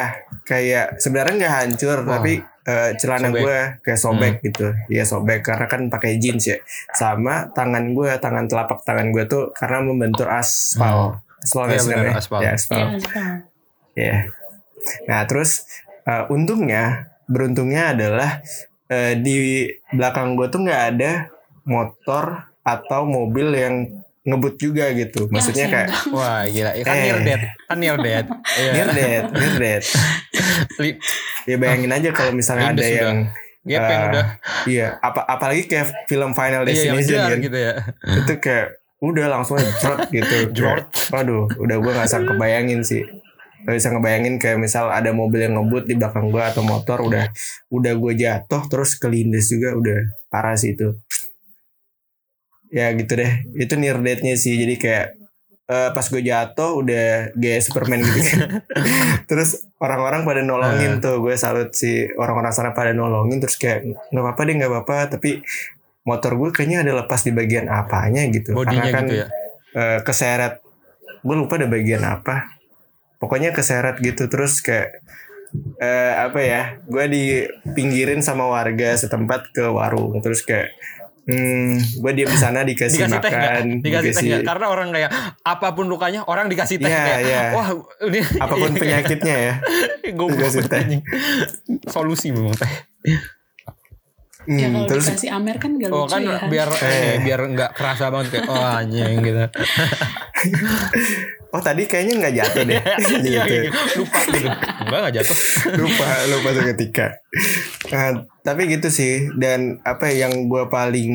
[0.44, 2.18] kayak sebenarnya nggak hancur Wah.
[2.18, 4.74] tapi eh, celana gue kayak sobek gitu.
[4.90, 6.58] Iya sobek karena kan pakai jeans ya.
[6.92, 11.22] Sama tangan gue, tangan telapak tangan gue tuh karena membentur aspal.
[11.40, 12.14] Aspal Iya, namanya?
[12.18, 12.40] aspal.
[12.42, 12.78] Ya, aspal.
[12.78, 13.38] Iya, sekarang.
[13.96, 14.16] Ya.
[15.06, 15.64] Nah, terus
[16.04, 16.84] eh, untungnya,
[17.30, 18.42] beruntungnya adalah
[18.90, 21.12] eh, di belakang gue tuh nggak ada
[21.66, 23.74] motor atau mobil yang
[24.26, 25.30] ngebut juga gitu.
[25.30, 26.70] Maksudnya Ya, kayak Wah gila.
[26.82, 27.02] Kan Eh.
[27.04, 27.40] near dead.
[27.64, 28.24] Kan near dead.
[28.58, 28.70] Iya.
[28.72, 29.82] near dead, near dead.
[31.46, 33.00] Ya bayangin aja kalau misalnya Lindes ada udah.
[33.00, 33.18] yang
[33.62, 34.26] Gap yang eh, udah.
[34.66, 37.38] iya, apa apalagi kayak film Final Iya Destination jar kan.
[37.40, 37.72] gitu ya.
[38.16, 40.36] Itu kayak udah langsung jrot gitu.
[40.52, 40.86] Jrot.
[41.10, 43.02] Waduh, udah gue nggak bisa kebayangin sih.
[43.62, 47.26] Gak bisa ngebayangin kayak misal ada mobil yang ngebut di belakang gue atau motor udah
[47.68, 50.94] udah gue jatuh terus kelindes juga udah parah sih itu.
[52.72, 53.46] Ya gitu deh.
[53.55, 54.57] Itu near death-nya sih.
[54.59, 55.07] Jadi kayak
[55.66, 58.38] eh, pas gue jatuh udah gaya Superman gitu kan.
[59.31, 61.22] terus orang-orang pada nolongin tuh.
[61.22, 65.42] Gue salut sih orang-orang sana pada nolongin terus kayak nggak apa-apa deh nggak apa-apa tapi
[66.07, 68.55] motor gue kayaknya ada lepas di bagian apanya gitu.
[68.55, 69.26] Bodinya Karena kan gitu ya.
[69.74, 70.66] eh, keseret
[71.26, 72.55] gue lupa ada bagian apa
[73.18, 75.02] pokoknya keseret gitu terus kayak
[75.83, 80.70] eh, apa ya gue dipinggirin sama warga setempat ke warung terus kayak
[81.26, 83.52] hmm, gue diam di sana dikasih, Dikasih teh nggak?
[83.52, 84.40] makan Dikasih teh?
[84.40, 85.10] Karena orang kayak
[85.42, 87.42] apa pun lukanya orang dikasih teh Iya, kayak iya.
[87.50, 87.68] wah
[88.02, 89.54] ini apa pun iya, penyakitnya ya
[90.18, 90.78] Goblok Dikasih teh.
[90.78, 91.02] anjing.
[91.84, 92.72] Solusi memang teh.
[94.46, 96.38] Hmm, Ya kalau terus dikasih Amer kan gak Oh lucu kan ya.
[96.46, 96.86] biar Eh.
[96.86, 99.42] eh, biar nggak kerasa banget kayak oh anjing gitu.
[101.48, 102.76] oh tadi kayaknya nggak jatuh deh
[103.22, 103.56] Iya gitu.
[103.62, 103.68] gitu.
[103.98, 104.48] lupa gitu.
[104.82, 105.37] Enggak enggak jatuh.
[105.80, 107.06] lupa lupa seketika
[107.87, 108.09] Nah,
[108.42, 111.12] tapi gitu sih dan apa yang gue paling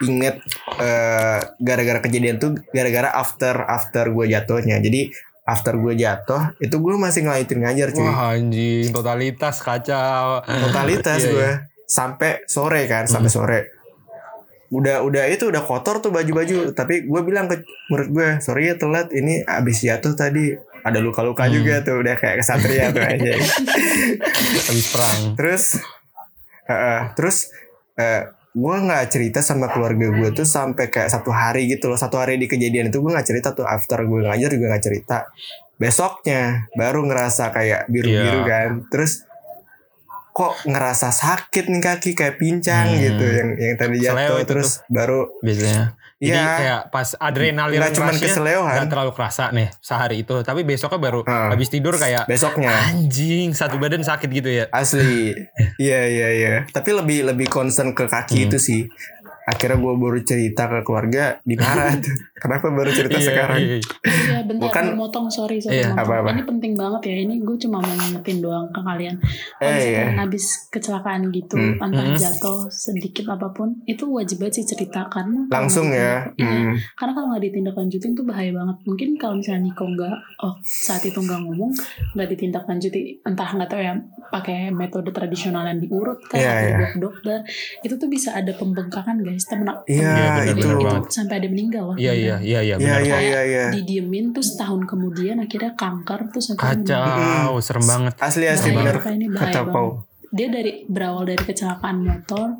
[0.00, 0.36] inget
[0.76, 5.08] eh, gara-gara kejadian tuh gara-gara after after gue jatuhnya jadi
[5.42, 10.44] after gue jatuh itu gue masih ngelanjutin ngajar cuy Wah anjing totalitas kacau.
[10.44, 11.50] totalitas Iya, gue
[11.82, 13.58] sampai sore kan sampai sore
[14.70, 16.70] udah udah itu udah kotor tuh baju-baju.
[16.70, 19.10] Tapi gue bilang ke murid gue sorry ya telat.
[19.10, 20.54] Ini abis jatuh tadi.
[20.80, 21.52] Ada luka-luka Hmm.
[21.52, 23.36] juga tuh udah kayak kesatria tuh aja
[24.62, 25.36] Habis perang.
[25.36, 25.76] terus
[26.64, 27.52] eh, terus
[27.94, 31.94] eh, gue nggak cerita sama keluarga gue tuh sampai kayak satu hari gitu loh.
[31.94, 33.62] Satu hari di kejadian itu gue nggak cerita tuh.
[33.62, 35.28] After gue ngajar juga nggak cerita.
[35.76, 38.48] Besoknya baru ngerasa kayak biru-biru Iya.
[38.48, 38.70] kan.
[38.88, 39.24] Terus
[40.40, 42.96] kok ngerasa sakit nih kaki kayak pincang Hmm.
[42.98, 46.00] gitu yang yang tadi jatuh terus baru biasanya.
[46.16, 46.52] Jadi Iya.
[46.54, 50.96] kayak pas adrenalin nggak cuman rushnya keseleohan nggak terlalu kerasa nih sehari itu, tapi besoknya
[50.98, 51.48] baru Heeh.
[51.48, 54.64] habis tidur kayak besoknya anjing satu badan sakit gitu ya.
[54.70, 55.32] Asli.
[55.80, 56.52] Iya iya iya.
[56.66, 58.46] Tapi lebih lebih concern ke kaki Hmm.
[58.46, 58.80] itu sih.
[59.42, 62.12] Akhirnya gue baru cerita ke keluarga dimarah tuh.
[62.40, 63.58] Kenapa baru cerita Iya, sekarang?
[63.58, 63.76] iya.
[64.00, 66.00] Iya bentar Bukan- motong sorry sorry Iya, motong.
[66.02, 66.28] apa-apa.
[66.32, 67.16] Ini penting banget ya.
[67.20, 69.16] Ini gue cuma mau ngingetin doang ke kalian.
[69.54, 70.04] Kalau Eh, iya.
[70.16, 71.76] habis kecelakaan gitu, Hmm.
[71.78, 72.16] entah Hmm.
[72.16, 76.24] jatuh sedikit apa pun, itu wajib banget sih cerita karena Langsung ya.
[76.34, 76.74] iya, Hmm.
[76.96, 78.76] karena kalau nggak ditindaklanjutin tuh bahaya banget.
[78.82, 81.72] Mungkin kalau misalnya Niko nggak, oh saat itu nggak ngomong,
[82.14, 83.92] nggak ditindaklanjuti, entah nggak tahu ya
[84.30, 86.68] pakai metode tradisional yang diurut kan, Iya, iya.
[86.72, 87.38] dibawa ke dokter,
[87.82, 90.64] itu tuh bisa ada pembengkakan guys, temen Iya, benar, itu.
[90.64, 91.02] benar banget.
[91.10, 91.96] sampai ada meninggal loh.
[91.96, 93.00] Iya iya iya iya Iya benar.
[93.00, 93.22] iya kok.
[93.24, 93.64] iya iya.
[93.72, 98.12] Didiemin terus tahun kemudian akhirnya kanker terus akhirnya Kacau, serem banget.
[98.16, 98.94] Asli asli banget.
[99.66, 100.06] Pau.
[100.28, 102.54] dia dari berawal dari kecelakaan motor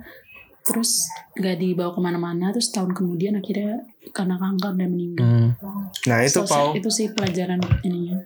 [0.61, 3.79] terus gak dibawa ke mana-mana terus tahun kemudian akhirnya
[4.11, 5.49] karena kanker dan meninggal Hmm.
[6.05, 6.69] Nah itu Sosial- Pau.
[6.75, 8.19] itu sih pelajaran ininya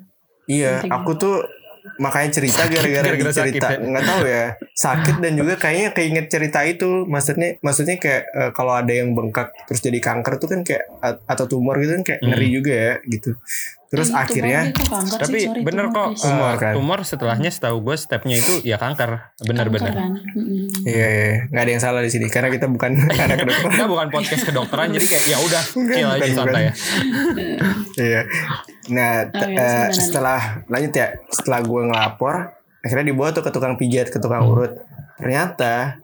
[0.47, 0.81] Iya.
[0.81, 0.93] penting.
[0.95, 1.45] Aku tuh
[1.95, 3.79] makanya cerita gara-gara cerita ya?
[3.79, 8.73] nggak tahu ya sakit dan juga kayaknya keinget cerita itu maksudnya maksudnya kayak eh, kalau
[8.73, 10.89] ada yang bengkak terus jadi kanker tuh kan kayak
[11.23, 12.31] atau tumor gitu kan kayak Hmm.
[12.31, 13.37] ngeri juga ya gitu
[13.87, 15.45] terus Eh, akhirnya tumor Tapi sih?
[15.45, 16.19] Sorry, bener tumor, kok please.
[16.19, 16.73] eh, Tumor kan?
[16.75, 19.11] tumor setelahnya setahu gue stepnya itu ya kanker.
[19.41, 19.93] Bener-bener.
[19.93, 20.13] kan?
[20.35, 20.67] Mm-mm.
[20.83, 22.91] Iya, iya, nggak ada yang salah di sini karena kita bukan
[23.23, 23.71] anak kedokteran.
[23.71, 26.73] Kita bukan podcast kedokteran jadi kayak ya udah chill aja santai ya.
[27.95, 28.21] Iya.
[28.87, 29.97] Nah, eh, terus gimana nih?
[29.97, 32.35] setelah lanjut ya, setelah gue ngelapor,
[32.81, 34.77] akhirnya dibawa tuh ke tukang pijat, ke tukang urut.
[35.17, 35.97] Ternyata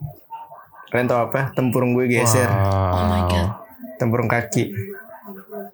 [0.87, 1.51] kalian tau apa?
[1.51, 3.49] Tempurung gue geser, Oh my god.
[3.95, 4.73] tempurung kaki.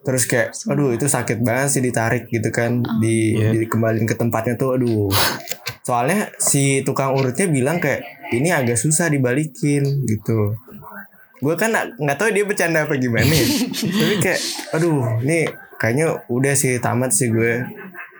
[0.04, 3.56] Terus kayak, aduh itu sakit banget sih ditarik gitu kan, di Iya.
[3.56, 5.08] dikembalin ke tempatnya tuh, aduh.
[5.82, 10.60] Soalnya si tukang urutnya bilang kayak ini agak susah dibalikin gitu.
[11.38, 13.24] Gue kan nggak tahu dia bercanda apa gimana.
[13.24, 13.46] ya.
[14.02, 14.39] Tapi kayak,
[14.74, 17.63] aduh, ini kayaknya udah sih tamat sih gue.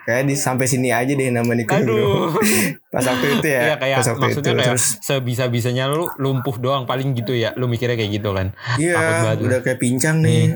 [0.08, 1.60] Kayak di sampai sini aja deh nama Aduh.
[1.68, 2.40] Nugroho.
[2.96, 6.56] Pas waktu itu ya, Iya kayak pas waktu maksudnya itu kayak terus sebisa-bisanya lu lumpuh
[6.58, 7.52] doang paling gitu ya.
[7.60, 8.56] Lu mikirnya kayak gitu kan.
[8.80, 10.56] Iya, udah kayak pincang nih.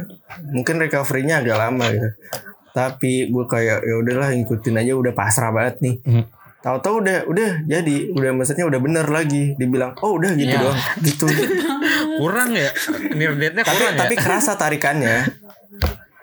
[0.55, 2.07] Mungkin recovery-nya agak lama gitu.
[2.71, 5.95] Tapi gue kayak ya udahlah ngikutin aja udah pasrah banget nih.
[6.07, 6.23] Hmm.
[6.61, 9.57] Tahu-tahu udah udah jadi, udah maksudnya udah bener lagi.
[9.59, 10.61] Dibilang, "Oh, udah gitu Iya.
[10.63, 11.25] doang." Gitu.
[12.21, 12.69] Kurang ya.
[12.71, 14.21] Tapi kurang tapi ya.
[14.21, 15.17] kerasa tarikannya.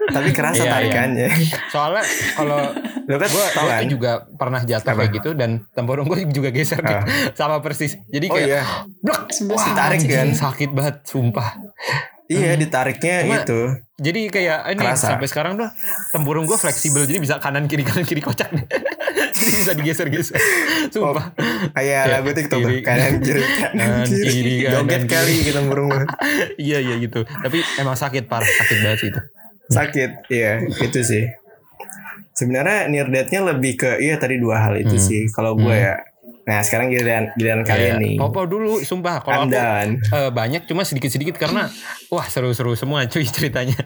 [0.08, 0.72] Tapi kerasa Iya, iya.
[0.72, 1.28] tarikannya.
[1.68, 2.60] Soalnya kalau
[3.04, 3.82] Lo kan gue tau kan?
[3.84, 5.00] juga pernah jatuh Apa?
[5.02, 7.04] kayak gitu dan tempurung gue juga geser Ah.
[7.32, 7.96] sama persis.
[8.06, 8.62] Jadi Oh kayak iya.
[8.98, 9.32] blok.
[9.48, 10.28] Wah, tarik kan?
[10.30, 11.56] sakit banget sumpah.
[12.26, 13.60] Iya, ditariknya Cuma- itu.
[13.98, 15.10] Jadi kayak ini Kerasa.
[15.10, 15.72] sampai sekarang tuh
[16.10, 18.68] tempurung gue fleksibel jadi bisa kanan kiri kanan kiri kocak nih.
[19.34, 20.36] jadi bisa digeser-geser.
[20.86, 21.32] Sumpah.
[21.72, 22.68] Kayak Kayak lagu TikTok tuh.
[22.68, 22.80] kiri.
[22.82, 24.54] kanan kiri kanan kiri.
[24.62, 25.88] Joget kali kita burung
[26.60, 27.24] iya iya gitu.
[27.24, 29.20] Tapi emang sakit parah, sakit banget sih itu.
[29.68, 31.24] Sakit iya itu sih
[32.32, 35.02] sebenarnya near death-nya lebih ke iya tadi dua hal itu Hmm.
[35.02, 35.96] sih kalau gue ya
[36.42, 38.00] nah sekarang giliran giliran kalian Iya.
[38.00, 39.20] nih Popo dulu, sumpah.
[39.20, 41.68] Kalau aku eh, banyak cuma sedikit-sedikit karena
[42.08, 43.76] wah seru-seru semua cuy ceritanya.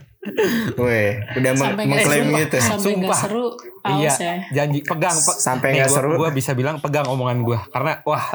[0.76, 3.18] Weh, udah meng- Sampai nggak mengklaim seru, gitu sampai Sumpah.
[3.18, 3.44] seru,
[3.98, 4.34] iya, ya.
[4.54, 6.14] janji pegang pe- Sampai nggak seru.
[6.14, 8.30] Gua bisa bilang pegang omongan gua karena wah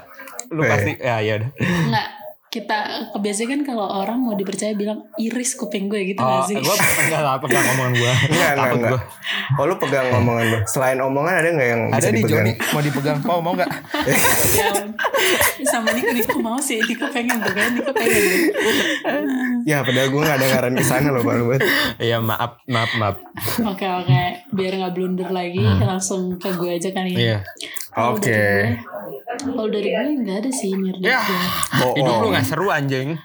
[0.50, 0.68] lu Weh.
[0.68, 1.50] pasti ya ya udah.
[1.64, 2.08] Nggak,
[2.58, 2.78] kita
[3.12, 6.56] kebiasaan kan kalau orang mau dipercaya bilang iris kuping gue gitu Oh, nggak sih?
[6.58, 8.14] gua enggak lah pegang omongan gua.
[8.28, 9.02] Enggak, enggak, enggak.
[9.54, 12.38] Oh lu pegang omongan lu Selain omongan ada nggak yang bisa Ada nih dipegang?
[12.40, 13.18] Joni mau dipegang.
[13.24, 13.70] Mau mau enggak?
[14.52, 14.68] ya,
[15.64, 18.42] sama Niko Niko mau sih Niko pengen tuh kan Niko pengen tuh.
[19.64, 21.62] Ya padahal gue gak ada ngaran ke sana loh Pak Rubat
[21.98, 23.16] Iya maaf maaf maaf.
[23.60, 27.24] oke oke biar nggak blunder lagi langsung ke gue aja kali ya Hmm.
[27.24, 27.38] Iya.
[28.08, 28.30] Oke.
[28.32, 28.78] gue-
[29.50, 31.20] kalau dari gue nggak ada sih nirda Ya.
[31.94, 33.16] Hidup lu gak seru anjing.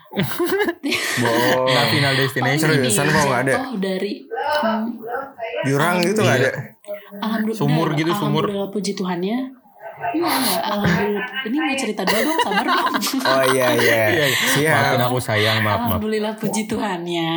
[1.15, 2.69] Bohong Nggak final destination.
[2.69, 2.93] Serius?
[2.93, 3.55] Seriusan kok nggak ada?
[3.57, 4.85] jatuh dari hmm,
[5.65, 6.43] Jurang gitu gak Iya.
[6.43, 6.51] ada
[7.15, 8.43] alhamdulillah Sumur gitu, sumur.
[8.43, 9.39] alhamdulillah puji Tuhannya
[10.13, 11.25] enggak, alhamdulillah.
[11.43, 12.93] Ini mau cerita dulu dong, sabar dong.
[13.23, 14.27] Oh iya iya Iya, iya.
[14.51, 15.81] Siap Maafin aku sayang, maaf maaf.
[15.95, 17.31] Alhamdulillah puji Tuhannya.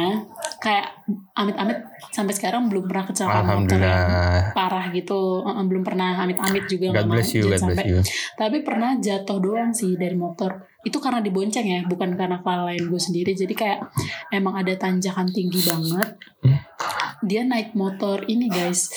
[0.65, 1.06] Kayak
[1.38, 1.78] amit-amit
[2.10, 4.49] sampai sekarang belum pernah kecelakaan motor yang Alhamdulillah.
[4.58, 5.21] parah gitu.
[5.45, 7.86] Belum pernah amit-amit juga God bless you, God bless sampai.
[7.86, 7.99] you.
[8.34, 10.65] Tapi pernah jatuh doang sih dari motor.
[10.82, 13.38] Itu karena dibonceng ya, bukan karena kelalaian gue sendiri.
[13.38, 13.93] Jadi kayak
[14.34, 16.17] emang ada tanjakan tinggi banget.
[16.41, 16.60] Hmm.
[17.21, 18.89] Dia naik motor ini guys.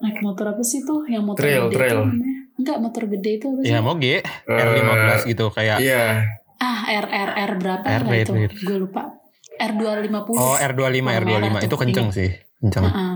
[0.00, 1.04] Naik motor apa sih tuh?
[1.04, 1.92] Yang motor Trail, gede trail.
[1.92, 2.32] tuh namanya?
[2.54, 3.68] Enggak, motor gede itu apa sih?
[3.68, 4.06] Ya mau G
[4.46, 6.24] R15 gitu kayak Iya
[6.56, 8.32] Ah, R R R berapa R lah itu?
[8.62, 9.23] Gue lupa.
[9.56, 10.28] R250.
[10.32, 12.30] Oh R25 Warna R25 merah itu kenceng sih.
[12.56, 12.84] Kenceng.
[12.84, 13.14] Heeh.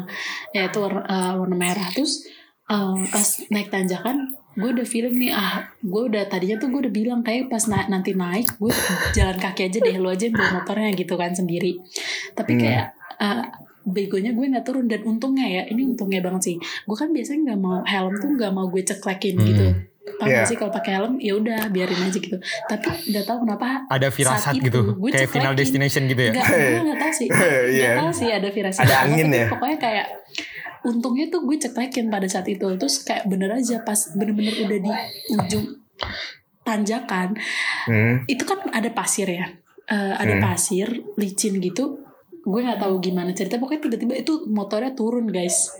[0.51, 2.25] ya itu warna, eh, warna merah terus
[2.65, 4.17] eh, pas naik tanjakan
[4.53, 7.87] gue udah feeling nih ah gue udah tadinya tuh gue udah bilang kayak pas na-
[7.87, 8.75] nanti naik gue
[9.13, 11.79] jalan kaki aja deh lu aja yang bawa motornya gitu kan sendiri
[12.33, 12.61] tapi Hmm.
[12.61, 13.45] kayak eh,
[13.85, 17.59] begonya gue nggak turun dan untungnya ya ini untungnya banget sih gue kan biasanya nggak
[17.59, 19.47] mau helm tuh nggak mau gue ceklekin Hmm.
[19.47, 19.65] gitu
[20.11, 20.37] Tau Iya.
[20.39, 24.09] gak sih kalau pakai helm ya udah biarin aja gitu tapi nggak tahu kenapa Ada
[24.09, 24.81] firasat Saat itu, gitu.
[24.95, 26.33] gue Kayak final destination gitu ya.
[26.33, 27.29] Enggak, gue gak tau sih
[27.77, 27.85] Iya.
[27.85, 29.47] Gak tau sih ada firasat Ada angin tapi ya?
[29.49, 30.07] Pokoknya kayak
[30.81, 34.93] Untungnya tuh gue ceklekin pada saat itu Terus kayak bener aja Pas bener-bener udah di
[35.35, 35.67] ujung
[36.61, 37.35] Tanjakan
[37.85, 38.21] Hmm.
[38.25, 39.49] Itu kan ada pasir ya
[39.85, 40.45] Eh, Ada Hmm.
[40.45, 42.05] pasir Licin gitu
[42.41, 45.73] Gue gak tahu gimana cerita Pokoknya tiba-tiba itu motornya turun guys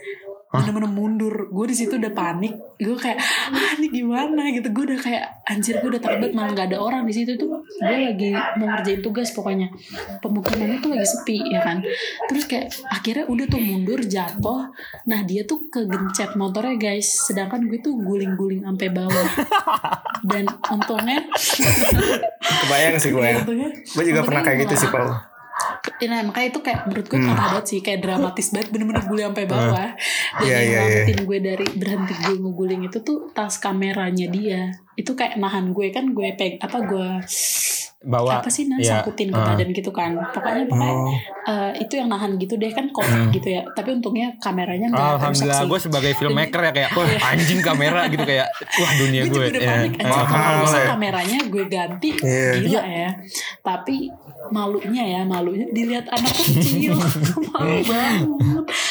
[0.49, 1.35] bener-bener mundur.
[1.53, 2.57] Gue di situ udah panik.
[2.81, 3.21] Gue kayak
[3.53, 4.49] ah ini gimana?
[4.49, 4.69] Gitu.
[4.73, 7.61] Gue udah kayak anjir gue udah takut malah nggak ada orang di situ tuh.
[7.61, 9.69] Gue lagi mau ngerjain tugas pokoknya.
[10.25, 11.85] Pemukimannya tuh lagi sepi ya kan?
[12.33, 14.63] Terus kayak akhirnya udah tuh mundur jatuh.
[15.09, 17.29] Nah dia tuh kegencet motornya guys.
[17.29, 19.29] Sedangkan gue tuh guling-guling sampai bawah.
[20.27, 21.23] Dan untungnya
[22.43, 25.38] Kebayang sih gue untungnya Gue juga pernah kayak gitu sih Paul Ya,
[26.05, 27.29] nah, makanya itu kayak menurut gue Hmm.
[27.29, 29.89] parah banget sih kayak dramatis banget bener-bener bully sampai bawah
[30.35, 30.79] dan Iya, yang iya, iya.
[30.81, 34.61] nyelamatin gue dari berhenti gue ngeguling itu tuh tas kameranya dia
[34.95, 37.09] itu kayak nahan gue kan gue peg apa gue
[38.01, 38.39] Bawa.
[38.39, 39.03] apa sih nah Iya.
[39.03, 39.47] sangkutin ke Ah.
[39.53, 41.11] badan gitu kan pokoknya pokoknya Oh.
[41.45, 43.35] eh, itu yang nahan gitu deh kan kotak Hmm.
[43.35, 47.03] gitu ya tapi untungnya kameranya nggak rusak Alhamdulillah gue sebagai filmmaker ya kayak wah
[47.35, 49.39] anjing kamera gitu kayak wah dunia gue gue.
[49.41, 50.87] juga udah panik aja Mahal kalau bisa ya.
[50.89, 52.51] kameranya gue ganti Iya.
[52.61, 53.11] gila ya
[53.61, 53.97] tapi
[54.51, 55.67] malunya ya malunya.
[55.69, 56.95] Dilihat anak kecil.
[57.49, 58.27] Malu banget.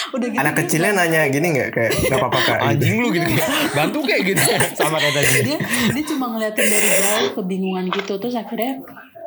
[0.10, 1.70] Udah gitu Anak kecilnya nanya gini nggak?
[1.70, 2.58] Kayak nggak apa-apa kak?
[2.58, 2.68] gitu.
[2.70, 3.26] Anjing lu gitu.
[3.28, 4.41] Kayak bantu kayak gitu.
[4.80, 5.39] Sama kayak tadi.
[5.43, 5.58] dia
[5.91, 8.14] dia cuma ngeliatin dari jauh kebingungan gitu.
[8.18, 8.74] Terus akhirnya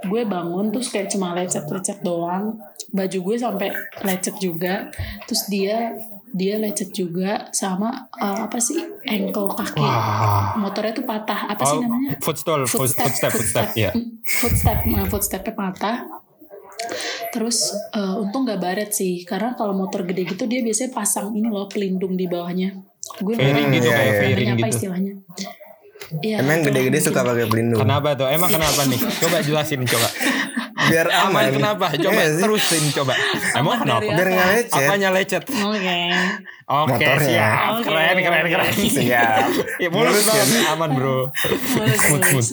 [0.00, 2.56] gue bangun terus kayak cuma lecet-lecet doang.
[2.90, 3.68] Baju gue sampai
[4.02, 4.88] lecet juga.
[5.24, 5.92] Terus dia
[6.30, 9.78] dia lecet juga sama eh, apa sih ankle kaki.
[9.78, 10.54] Wah.
[10.56, 11.50] motornya tuh patah.
[11.50, 12.14] Apa sih Oh, namanya?
[12.18, 13.90] footstool, foot- footstep, footstep, ya.
[13.90, 15.96] Mm, footstep nah, footstepnya patah
[17.30, 21.48] terus eh, untung gak baret sih karena kalau motor gede gitu dia biasanya pasang ini
[21.48, 22.74] loh pelindung di bawahnya
[23.20, 24.76] gue Fairing gitu Iya, kayak fairing namanya apa gitu.
[24.76, 25.14] istilahnya
[26.10, 27.86] Iya, Emang gede-gede suka pakai pelindung.
[27.86, 28.26] Kenapa tuh?
[28.26, 28.98] Emang kenapa nih?
[28.98, 30.10] Coba jelasin coba.
[30.90, 31.52] Biar Aman aman.
[31.54, 31.86] kenapa?
[31.94, 33.14] Coba Iya terusin coba.
[33.54, 34.02] Emang kenapa?
[34.02, 34.82] Biar nggak lecet.
[34.82, 35.44] Apanya lecet?
[35.46, 35.98] Oke.
[36.70, 37.18] Oke, Motornya.
[37.18, 37.70] siap.
[37.72, 37.82] Oke.
[37.84, 38.72] Keren, keren, keren.
[38.74, 39.46] Siap.
[39.78, 40.48] Ya, mulus Mulus banget.
[40.68, 41.16] Aman, Bro.
[41.26, 42.26] Mulus, Smooth, mulus.
[42.30, 42.50] smooth.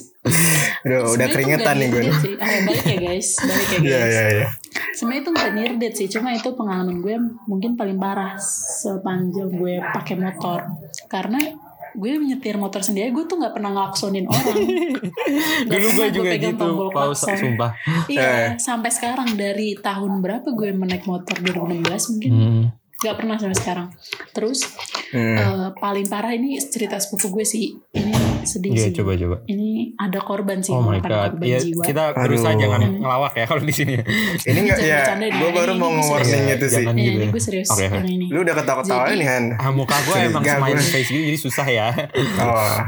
[0.83, 2.01] Udah, keringetan nggak nih gue.
[2.07, 3.29] Oke, balik ya guys.
[3.37, 3.85] Balik ya guys.
[3.85, 4.47] Iya iya iya.
[4.91, 6.07] Sebenarnya itu gak needed sih.
[6.09, 7.15] Cuma itu pengalaman gue
[7.45, 10.65] mungkin paling parah sepanjang gue pakai motor.
[11.05, 11.37] Karena
[11.97, 14.57] gue nyetir motor sendiri gue tuh nggak pernah ngelaksonin orang.
[15.73, 17.71] Dulu gue pernah juga pegang gitu, paus sumpah.
[18.05, 21.33] iya sampai sekarang dari tahun berapa gue menaik motor?
[21.35, 22.31] 2016 mungkin.
[22.31, 22.65] Hmm.
[22.97, 23.87] nggak pernah sampai sekarang.
[24.31, 24.59] Terus
[25.07, 25.39] Hmm.
[25.39, 27.71] eh, paling parah ini cerita sepupu gue sih.
[27.95, 28.11] Ini
[28.47, 29.37] sedih Iya, sih coba coba.
[29.45, 31.35] ini ada korban sih Oh my god.
[31.35, 32.61] korban Iya, jiwa kita berusaha Aduh.
[32.63, 33.93] jangan ngelawak ya kalau di sini.
[34.41, 35.29] Ini nggak Jangan ya?
[35.33, 36.75] Gue baru Ini mau nge-warning ya, itu sih.
[36.79, 36.93] jangan.
[36.93, 37.29] Ini, gitu ini ya.
[37.29, 39.45] gue serius yang ini Lu udah ketawa-ketawa nih Han.
[39.55, 40.89] Ah, muka gue emang smiley gue.
[40.89, 41.87] face gitu jadi susah ya.
[42.39, 42.79] Oh.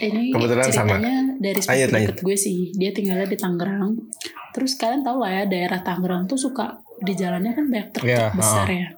[0.00, 0.96] ini Kebetulan sama.
[0.96, 3.94] ceritanya dari sepupu deket gue sih dia tinggalnya di Tangerang
[4.50, 8.32] terus kalian tahu lah ya daerah Tangerang tuh suka di jalannya kan banyak truk Iya,
[8.32, 8.88] besar ya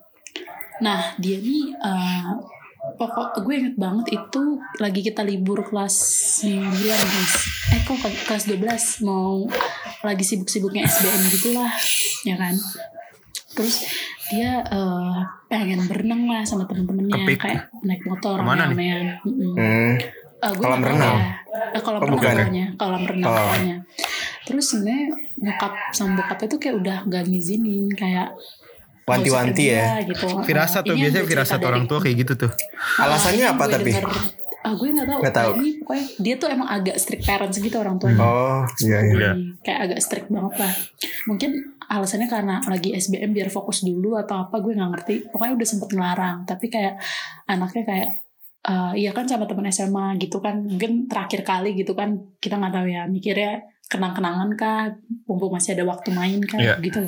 [0.80, 2.32] nah dia nih eh,
[2.90, 4.42] pokok gue inget banget itu
[4.76, 5.94] lagi kita libur kelas
[6.40, 7.32] 9 guys
[7.70, 8.60] eh kok ke- kelas 12
[9.02, 9.44] mau
[10.00, 11.70] lagi sibuk-sibuknya SBM gitulah
[12.22, 12.56] ya kan
[13.50, 13.84] terus
[14.28, 15.16] dia eh,
[15.46, 18.72] pengen berenang lah sama temen-temennya kayak naik motor Ke mana nih?
[18.72, 19.52] rame-ramean Mm-mm.
[19.54, 19.94] Hmm.
[20.40, 21.16] Eh, gue Kolam renang?
[21.18, 21.28] ya.
[21.70, 22.66] Eh, kolam Oh, renang bukan ya?
[22.74, 23.52] kolam renang Oh.
[24.42, 25.04] terus sebenarnya
[25.36, 28.32] nyokap sama bokapnya tuh kayak udah gak ngizinin kayak
[29.10, 29.82] Wanti-wanti ya.
[29.82, 30.26] lah, gitu.
[30.46, 32.50] Firasat tuh biasanya firasat orang tua kayak gitu tuh.
[32.96, 33.92] Alasannya apa gue tapi?
[34.60, 35.20] ah gue nggak tahu.
[35.24, 35.50] Nggak tahu.
[35.56, 38.20] Ini pokoknya dia tuh emang agak strict parents gitu orang tuanya.
[38.20, 39.16] Oh iya iya.
[39.16, 39.32] Iya.
[39.64, 40.72] Kayak agak strict banget lah.
[41.24, 41.50] Mungkin
[41.88, 45.14] alasannya karena lagi SBM biar fokus dulu atau apa gue nggak ngerti.
[45.32, 46.36] Pokoknya udah sempet ngelarang.
[46.44, 46.94] Tapi kayak
[47.48, 48.08] anaknya kayak
[48.60, 50.60] eh iya kan sama teman SMA gitu kan.
[50.60, 53.08] Mungkin terakhir kali gitu kan kita nggak tahu ya.
[53.08, 54.92] Mikirnya kenang-kenangan kah,
[55.26, 56.78] mumpung masih ada waktu main kah, Iya.
[56.78, 57.00] gitu.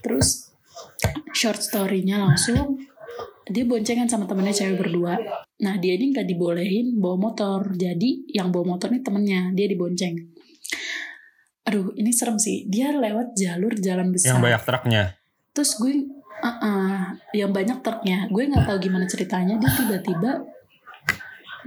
[0.00, 0.45] Terus
[1.36, 2.80] short story-nya langsung
[3.46, 5.14] dia boncengan sama temennya cewek berdua.
[5.62, 7.70] Nah dia ini nggak dibolehin bawa motor.
[7.78, 10.18] Jadi yang bawa motor ini temennya, dia dibonceng.
[11.70, 12.66] Aduh ini serem sih.
[12.66, 14.34] Dia lewat jalur jalan besar.
[14.34, 15.02] Yang banyak truknya.
[15.54, 15.94] Terus gue,
[16.42, 17.06] uh
[17.38, 18.26] yang banyak truknya.
[18.34, 19.54] Gue nggak tahu gimana ceritanya.
[19.62, 20.42] Dia tiba-tiba,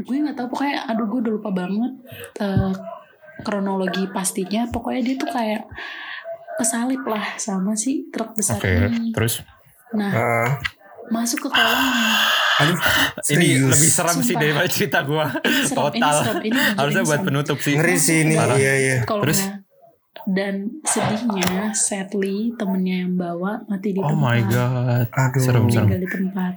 [0.03, 0.84] gue nggak tahu pokoknya.
[0.91, 1.93] Aduh gue udah lupa banget
[2.43, 2.75] uh,
[3.47, 4.67] kronologi pastinya.
[4.67, 5.63] Pokoknya dia tuh kayak
[6.60, 9.10] kesalip lah sama si truk besar Oke, ini.
[9.10, 9.39] terus
[9.89, 10.49] Nah Ah,
[11.10, 12.14] masuk ke kolamnya.
[12.60, 12.78] aduh,
[13.32, 13.72] ini serius.
[13.72, 14.41] lebih serem sih Sumpah.
[14.43, 15.26] daripada cerita gua.
[15.34, 16.14] Ini serem, ini Total.
[16.20, 17.26] serem, ini Harusnya buat serem.
[17.26, 17.74] penutup sih.
[17.74, 18.36] Ngeri sih ini.
[18.36, 18.55] Parah.
[18.55, 18.97] Iya iya.
[19.01, 19.39] Terus?
[20.28, 25.07] dan sedihnya sadly temennya yang bawa mati di Oh tempat my god.
[25.10, 25.41] Aduh.
[25.41, 25.89] Serem serem.
[25.95, 26.53] di tempat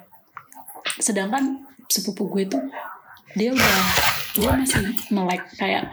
[0.98, 1.44] sedangkan
[1.86, 2.60] sepupu gue tuh
[3.32, 3.74] dia udah
[4.34, 5.88] dia masih melek kayak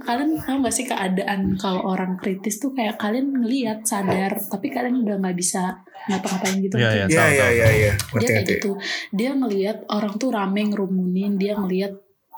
[0.00, 5.02] kalian tahu gak sih keadaan kalau orang kritis tuh kayak kalian ngelihat sadar tapi kalian
[5.02, 7.06] udah nggak bisa ngapa-ngapain gitu Iya, iya.
[7.06, 7.92] Iya iya iya iya.
[8.16, 8.70] dia kayak gitu
[9.10, 11.92] dia ngelihat orang tuh rame ngerumunin dia ngelihat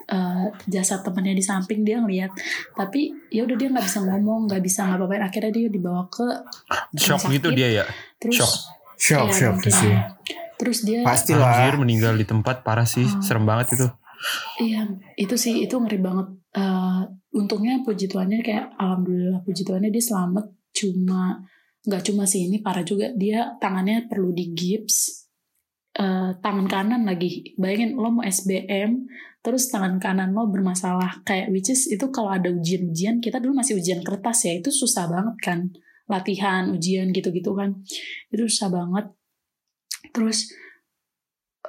[0.07, 2.35] eh, jasad temannya di samping dia ngelihat
[2.75, 6.27] tapi ya udah dia nggak bisa ngomong nggak bisa ngapa-ngapain akhirnya dia dibawa ke
[6.99, 7.85] Shock gitu dia ya.
[8.19, 8.53] terus Shock.
[9.01, 9.93] Shock ya, shock mungkin sih.
[10.61, 11.81] terus dia Pasti Anjir lah.
[11.81, 13.09] meninggal di tempat parah sih.
[13.09, 13.25] Hmm.
[13.25, 13.89] Serem banget itu.
[14.61, 14.85] Iya,
[15.17, 16.29] itu sih itu ngeri banget.
[16.57, 17.03] Eh,
[17.33, 20.47] untungnya puji Tuhannya kayak alhamdulillah puji Tuhannya dia selamat.
[20.77, 21.41] Cuma
[21.81, 25.27] nggak cuma sih ini parah juga dia tangannya perlu digips.
[25.97, 27.57] Eh, tangan kanan lagi.
[27.57, 29.09] Bayangin lo mau SBM
[29.41, 33.81] terus tangan kanan lo bermasalah kayak which is itu kalau ada ujian-ujian kita dulu masih
[33.81, 35.59] ujian kertas ya itu susah banget kan
[36.13, 37.81] latihan ujian gitu-gitu kan
[38.29, 39.09] itu susah banget
[40.13, 40.53] terus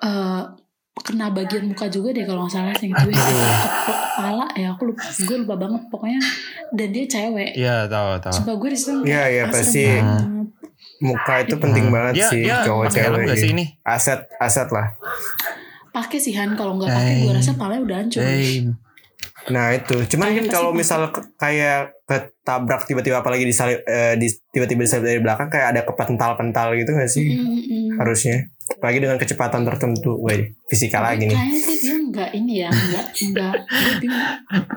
[0.03, 0.43] eh
[0.91, 3.23] kena bagian muka juga deh kalau nggak salah sih gitu ya
[3.87, 6.19] kepala ya aku lupa gue lupa banget pokoknya
[6.75, 8.33] dan dia cewek Iya tahu tahu.
[8.35, 9.87] Sumpah gue di situ Iya, iya, pasti.
[9.87, 10.47] banget.
[11.01, 13.35] Muka itu penting banget Dia sih dia cowok cewek.
[13.39, 13.65] sih ini?
[13.81, 14.91] Aset aset lah.
[15.91, 18.21] pakai sih Han kalau nggak pakai gue rasa palanya udah hancur
[19.49, 25.09] Nah itu, cuman kan kalau misal kayak ketabrak tiba-tiba apalagi disalip eh, di, tiba-tiba disalip
[25.09, 27.25] dari belakang kayak ada kepental-pental gitu gak sih?
[27.33, 27.87] Mm, mm, mm.
[27.97, 28.37] Harusnya.
[28.71, 31.33] Apalagi dengan kecepatan tertentu, Wih, fisika lagi nih.
[31.33, 33.53] Kayaknya sih dia nggak ini ya, nggak nggak.
[33.61, 34.27] gue bingung.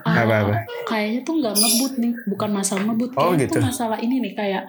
[0.03, 0.55] Ah, Apa-apa?
[0.85, 3.11] Kayaknya tuh nggak ngebut nih, bukan masalah ngebut.
[3.15, 3.55] Oh, Kayaknya gitu.
[3.55, 4.65] tuh masalah ini nih kayak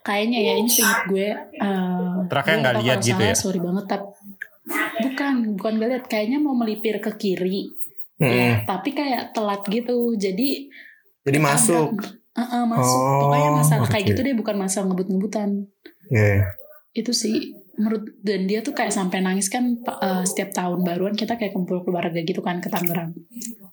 [0.00, 1.28] kayaknya ya ini seingat gue.
[1.56, 3.34] Uh, Truknya nggak lihat gitu ya?
[3.34, 4.06] Sorry banget, tapi
[5.00, 6.04] bukan bukan gak lihat.
[6.06, 7.68] Kayaknya mau melipir ke kiri,
[8.16, 8.28] Mm-mm.
[8.28, 10.14] ya, tapi kayak telat gitu.
[10.14, 10.68] Jadi
[11.24, 12.00] Jadi masuk.
[12.34, 12.98] Heeh, masuk.
[12.98, 14.10] Oh, Pokoknya masalah kayak oke.
[14.10, 15.50] gitu deh, bukan masalah ngebut-ngebutan.
[16.04, 16.52] Iya.
[16.92, 21.34] itu sih menurut dan dia tuh kayak sampai nangis kan uh, setiap tahun baruan kita
[21.34, 23.14] kayak kumpul keluarga gitu kan ke Tangerang.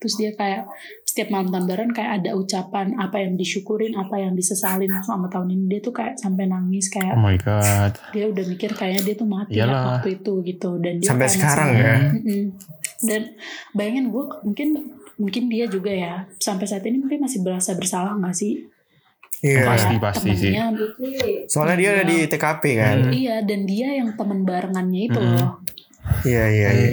[0.01, 0.65] Terus dia kayak
[1.05, 5.53] setiap malam tahun baruan kayak ada ucapan apa yang disyukurin apa yang disesalin sama tahun
[5.53, 5.63] ini.
[5.69, 7.93] Dia tuh kayak sampai nangis Oh kayak my god.
[8.09, 10.81] dia udah mikir kayaknya dia tuh mati ya waktu itu gitu.
[10.81, 11.95] Dan dia Sampai sekarang masih- ya?
[13.01, 13.21] Dan
[13.73, 14.69] bayangin gue mungkin
[15.17, 18.65] mungkin dia juga ya sampai saat ini mungkin masih berasa bersalah gak sih
[19.41, 19.65] Iya.
[19.65, 20.53] Pasti, Kayak pasti sih.
[20.53, 20.65] temennya
[21.45, 22.97] Soalnya dia ada di TKP kan.
[23.01, 23.11] Hmm.
[23.11, 25.35] Iya dan dia yang teman barengannya itu Mm-mm.
[25.35, 25.49] loh.
[26.21, 26.89] Iya iya iya.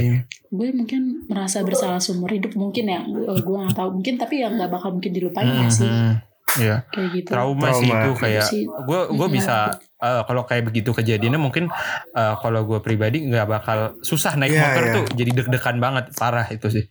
[0.49, 3.01] Gue mungkin merasa bersalah seumur hidup mungkin ya.
[3.03, 6.13] Gue gue nggak tahu mungkin tapi yang nggak bakal mungkin dilupain ya sih Mhm.
[6.59, 6.77] Iya.
[6.89, 7.29] kayak gitu.
[7.29, 8.01] Trauma, sih Trauma.
[8.01, 8.65] itu kayak Sih.
[8.65, 9.37] gue gue Mm-mm.
[9.37, 9.57] bisa
[9.99, 11.69] eh, kalau kayak begitu kejadiannya mungkin
[12.11, 14.95] eh, kalau gue pribadi nggak bakal susah naik Iya, motor iya.
[14.95, 16.89] tuh jadi deg-degan banget parah itu sih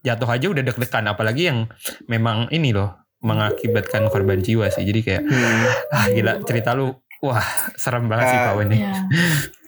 [0.00, 1.68] jatuh aja udah deg-degan apalagi yang
[2.06, 5.64] memang ini loh mengakibatkan korban jiwa sih jadi kayak Hmm.
[5.90, 6.88] ah gila cerita lu
[7.20, 7.44] wah
[7.74, 8.92] serem banget sih Ah, kawan ini Iya,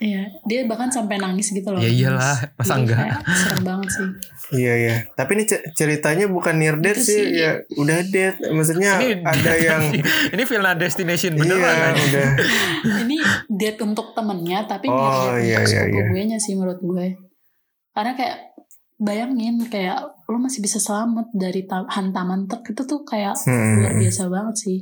[0.01, 0.23] iya.
[0.43, 1.77] Dia bahkan sampai nangis gitu loh.
[1.77, 2.57] ya iyalah Nangis.
[2.57, 4.09] masa Jadi enggak kayak serem banget sih.
[4.55, 4.95] Iya iya.
[5.13, 7.39] Tapi ini ce- ceritanya bukan near death sih, sih.
[7.39, 8.35] ya udah dead.
[8.49, 9.83] Maksudnya ini ada yang
[10.29, 12.03] ini Final Destination iya beneran aja.
[12.03, 12.29] udah.
[13.05, 13.17] Ini
[13.51, 16.05] dead untuk temennya tapi Oh, oh, iya, untuk iya, iya.
[16.09, 17.07] gue nya sih menurut gue.
[17.93, 18.52] Karena kayak
[19.03, 23.83] bayangin kayak lo masih bisa selamat dari ta- hantaman truk itu tuh kayak Hmm.
[23.83, 24.79] luar biasa banget sih.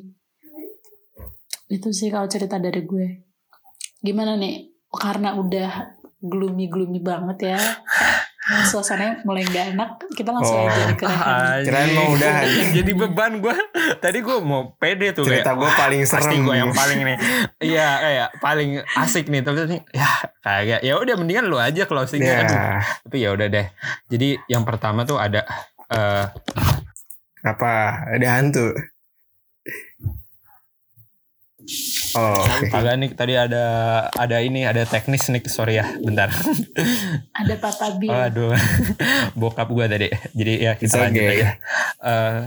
[1.66, 3.24] Itu sih kalau cerita dari gue.
[4.00, 4.68] Gimana nih?
[4.90, 5.70] Karena udah
[6.20, 7.60] gloomy-gloomy banget ya.
[8.62, 9.90] Suasananya mulai gak enak.
[10.10, 10.66] Kita langsung Oh.
[10.66, 11.06] aja ke
[11.62, 12.44] Kirain mau udahan.
[12.72, 13.54] jadi beban gue
[13.96, 16.42] tadi gue mau pede tuh Cerita kayak gue paling pasti serem.
[16.42, 17.16] gue yang paling nih
[17.62, 22.32] iya kayak paling asik nih tapi nih ya kayak ya udah mendingan lu aja closingnya
[22.32, 22.60] Ya, aduh
[23.02, 23.66] tapi ya udah deh
[24.06, 25.46] jadi yang pertama tuh ada
[25.88, 26.24] eh
[27.40, 27.72] apa?
[28.10, 28.68] Ada hantu.
[32.18, 32.42] Oh,
[32.76, 33.64] agak nih tadi ada
[34.10, 36.30] ada ini ada teknis nih sorry ya bentar.
[37.40, 38.10] Ada Papa Bill.
[38.10, 38.52] aduh
[39.40, 40.08] bokap gue tadi.
[40.34, 41.34] Jadi ya It's kita lanjut okay.
[41.38, 41.48] aja.
[42.02, 42.42] Eh,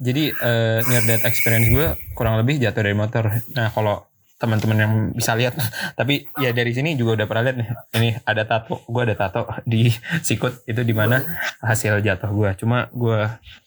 [0.00, 3.32] jadi eh, near death experience gue kurang lebih jatuh dari motor.
[3.56, 4.06] Nah kalau
[4.40, 5.52] teman-teman yang bisa lihat
[5.92, 7.68] tapi ya dari sini juga udah pernah lihat nih.
[7.96, 9.88] Ini ada tato gue ada tato di
[10.20, 11.20] sikut itu di mana
[11.64, 13.20] hasil jatuh gue cuma gue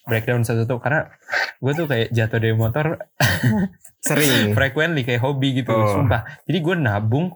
[0.06, 1.10] breakdown satu-satu karena
[1.62, 2.86] gue tuh kayak jatuh dari motor
[4.04, 4.52] Sering.
[4.58, 5.88] frequently kayak hobi gitu Oh.
[5.94, 7.32] sumpah jadi gue nabung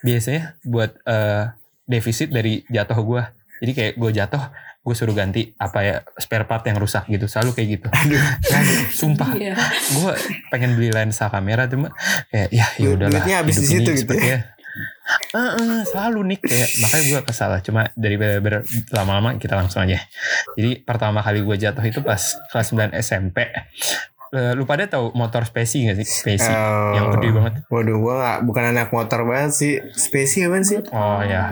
[0.00, 1.44] biasanya buat eh,
[1.84, 3.22] defisit dari jatuh gue
[3.58, 4.42] jadi kayak gue jatuh
[4.80, 7.88] gue suruh ganti apa ya spare part yang rusak gitu selalu kayak gitu
[8.90, 9.52] sumpah Iya.
[9.90, 10.12] gue
[10.48, 11.92] pengen beli lensa kamera cuma
[12.26, 14.38] kayak ya ya udahlah duitnya habis hidup di situ ini gitu ya?
[15.34, 19.82] Eh, eh, selalu nih kayak makanya gue kesal cuma dari ber, ber- lama-lama kita langsung
[19.82, 20.00] aja
[20.54, 23.36] jadi pertama kali gue jatuh itu pas kelas 9 SMP
[24.30, 26.94] Eh, lu pada tahu motor spesi gak sih spesi Oh.
[26.94, 29.72] yang gede banget Waduh, gue gak, bukan anak motor banget sih.
[29.90, 30.78] Spesi apa sih?
[30.86, 31.50] oh ya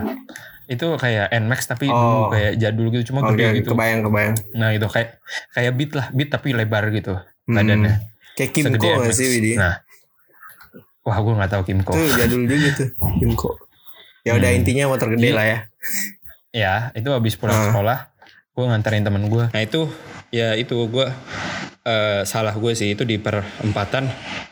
[0.65, 1.97] itu kayak Nmax tapi Oh.
[1.97, 4.35] dulu kayak jadul gitu cuma Oke, gede gitu kebayang kebayang.
[4.53, 5.17] nah itu kayak
[5.51, 7.57] kayak beat lah beat tapi lebar gitu Hmm.
[7.57, 7.93] badannya
[8.37, 9.51] Kayak Segede Kimco gak sih Widi?
[9.55, 9.81] nah
[11.01, 13.49] wah gue nggak tahu Kimco Tuh jadul juga tuh Kimco.
[14.21, 14.59] Ya udah Hmm.
[14.61, 15.57] intinya motor gede Jadi- lah ya.
[16.51, 17.65] ya itu habis pulang Ah.
[17.67, 17.97] sekolah
[18.53, 19.89] gue nganterin temen gue nah itu
[20.29, 21.07] ya itu gue
[21.83, 24.07] eh, salah gue sih itu di perempatan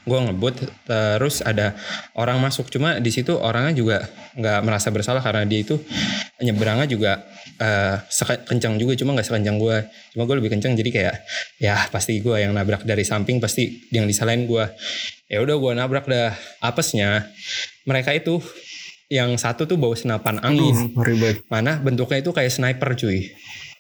[0.07, 0.55] gue ngebut
[0.87, 1.75] terus ada
[2.15, 2.71] orang masuk.
[2.71, 3.97] Cuma di situ orangnya juga
[4.37, 5.75] nggak merasa bersalah karena dia itu
[6.39, 7.25] nyebrangnya juga
[7.57, 9.77] eh, seke- kencang juga cuma nggak sekencang gue
[10.13, 11.15] cuma gue lebih kencang jadi kayak
[11.57, 14.65] ya pasti gue yang nabrak dari samping pasti yang disalahin gue
[15.27, 16.31] ya udah gue nabrak dah.
[16.61, 17.27] Apesnya
[17.83, 18.39] mereka itu
[19.07, 20.91] yang satu tuh bawa senapan angin.
[20.91, 20.91] Aduh,
[21.47, 23.31] mana bentuknya itu kayak sniper cuy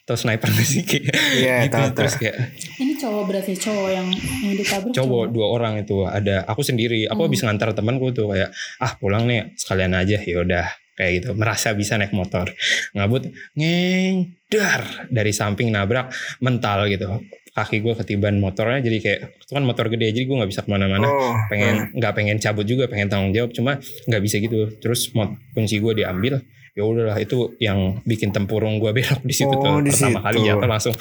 [0.07, 0.87] atau sniper gak sih?
[0.87, 2.35] Kayak Iya, gitu tahu, terus kayak
[2.79, 4.07] Ini cowok berarti cowok yang
[4.41, 6.07] yang ditabrak cowok dua orang itu.
[6.07, 7.03] Ada aku sendiri.
[7.05, 7.27] Aku Hmm.
[7.27, 8.49] habis ngantar temanku tuh kayak
[8.79, 10.15] ah pulang nih sekalian aja.
[10.17, 10.63] Yaudah
[10.95, 11.29] kayak gitu.
[11.35, 12.47] Merasa bisa naik motor.
[12.95, 13.27] Ngabut
[13.59, 15.11] ngedar.
[15.11, 16.07] Dari samping nabrak
[16.39, 17.19] mental gitu.
[17.51, 20.69] Kaki gue ketiban motornya jadi kayak itu kan motor gede jadi gue nggak bisa ke
[20.69, 21.09] mana-mana.
[21.09, 24.69] Oh, pengen nggak pengen cabut juga pengen tanggung jawab cuma nggak bisa gitu.
[24.77, 26.37] Terus mot kunci gue diambil
[26.77, 30.23] ya udahlah itu yang bikin tempurung gue belok di situ Oh, tuh di pertama situ.
[30.23, 30.95] kali jatuh langsung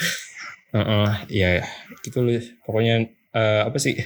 [0.69, 1.51] Heeh, ya
[2.01, 2.95] gitu loh pokoknya
[3.31, 4.01] eh, apa sih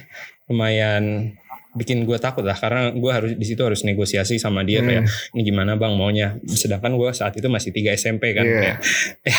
[0.45, 1.31] lumayan
[1.71, 4.91] bikin gue takut lah karena gue harus di situ harus negosiasi sama dia Hmm.
[4.91, 8.59] kayak ini gimana bang maunya sedangkan gue saat itu masih 3 SMP kan Iya.
[8.59, 8.77] kayak
[9.23, 9.39] eh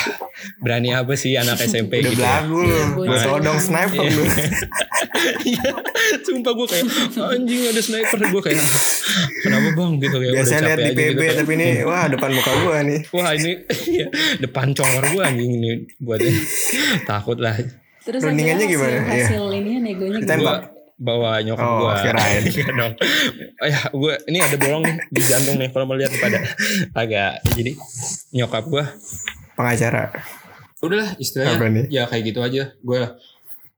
[0.58, 2.40] berani apa sih anak SMP udah gitu ya.
[2.40, 2.68] belagu lu.
[2.70, 3.28] Iya, Buat bocah.
[3.36, 4.24] todong sniper lu.
[5.42, 5.64] Iya,
[6.22, 6.86] sumpah gue kayak
[7.18, 8.64] anjing ada sniper gue kayak
[9.42, 11.36] kenapa bang gitu kayak udah lihat di PB gitu.
[11.38, 13.00] tapi ini wah depan muka gua nih.
[13.12, 13.52] Wah ini
[13.88, 14.08] iya,
[14.38, 16.20] depan congor gue anjing ini buat
[17.04, 17.56] takut lah.
[18.02, 18.98] Terus Rundingannya gimana?
[18.98, 19.26] hasil, Iya.
[19.28, 20.38] hasil ininya negonya gimana?
[20.38, 20.56] Gue
[20.98, 21.94] bawa nyokap Oh, gue.
[22.00, 22.42] kirain.
[22.46, 22.94] Enggak dong.
[23.60, 26.40] Ya gue ini ada bolong nih di jantung nih kalau melihat pada
[26.96, 27.72] agak jadi
[28.32, 28.84] nyokap gue
[29.54, 30.14] Pengacara.
[30.80, 33.02] udahlah istilahnya ya kayak gitu aja gue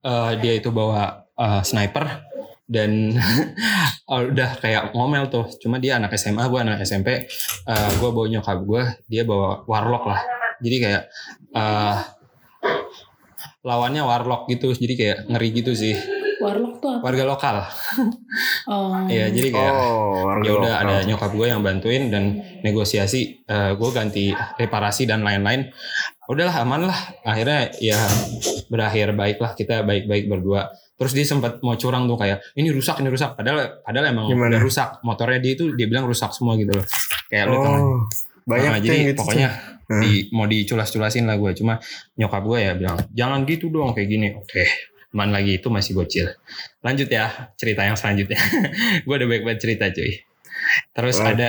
[0.01, 2.31] eh, dia itu bawa eh, sniper
[2.63, 3.11] dan
[4.11, 5.45] oh, udah kayak ngomel tuh.
[5.59, 7.27] Cuma dia anak SMA gue anak SMP
[7.67, 10.21] eh, gue bawa nyokap gue dia bawa warlock lah.
[10.63, 11.03] Jadi kayak
[11.53, 11.97] eh,
[13.63, 14.71] lawannya warlock gitu.
[14.71, 15.95] Jadi kayak ngeri gitu sih.
[16.43, 17.03] Warlock tuh apa?
[17.03, 17.55] warga lokal.
[18.63, 18.95] Oh.
[19.11, 23.43] Iya jadi kayak Oh, warga ya udah ada nyokap gue yang bantuin dan negosiasi.
[23.43, 25.67] Eh, gue ganti reparasi dan lain-lain.
[26.31, 26.99] Udahlah aman lah.
[27.27, 27.99] Akhirnya ya
[28.71, 29.51] berakhir baik lah.
[29.51, 30.71] Kita baik-baik berdua
[31.03, 34.55] terus dia sempat mau curang tuh kayak ini rusak ini rusak padahal padahal emang Gimana?
[34.55, 36.85] udah rusak motornya dia itu dia bilang rusak semua gitu loh
[37.27, 37.59] kayak lu?
[37.59, 38.07] Oh,
[38.43, 39.19] banyak Nah, jadi gitu.
[39.19, 39.49] pokoknya
[39.83, 39.99] Hmm.
[39.99, 41.75] di, mau diculas-culasin lah gue cuma
[42.15, 44.63] nyokap gue ya bilang jangan gitu dong kayak gini oke
[45.11, 46.31] man lagi itu masih bocil
[46.79, 48.39] lanjut ya cerita yang selanjutnya
[49.03, 50.23] gue udah baik banget cerita cuy
[50.95, 51.27] terus Oke.
[51.29, 51.45] ada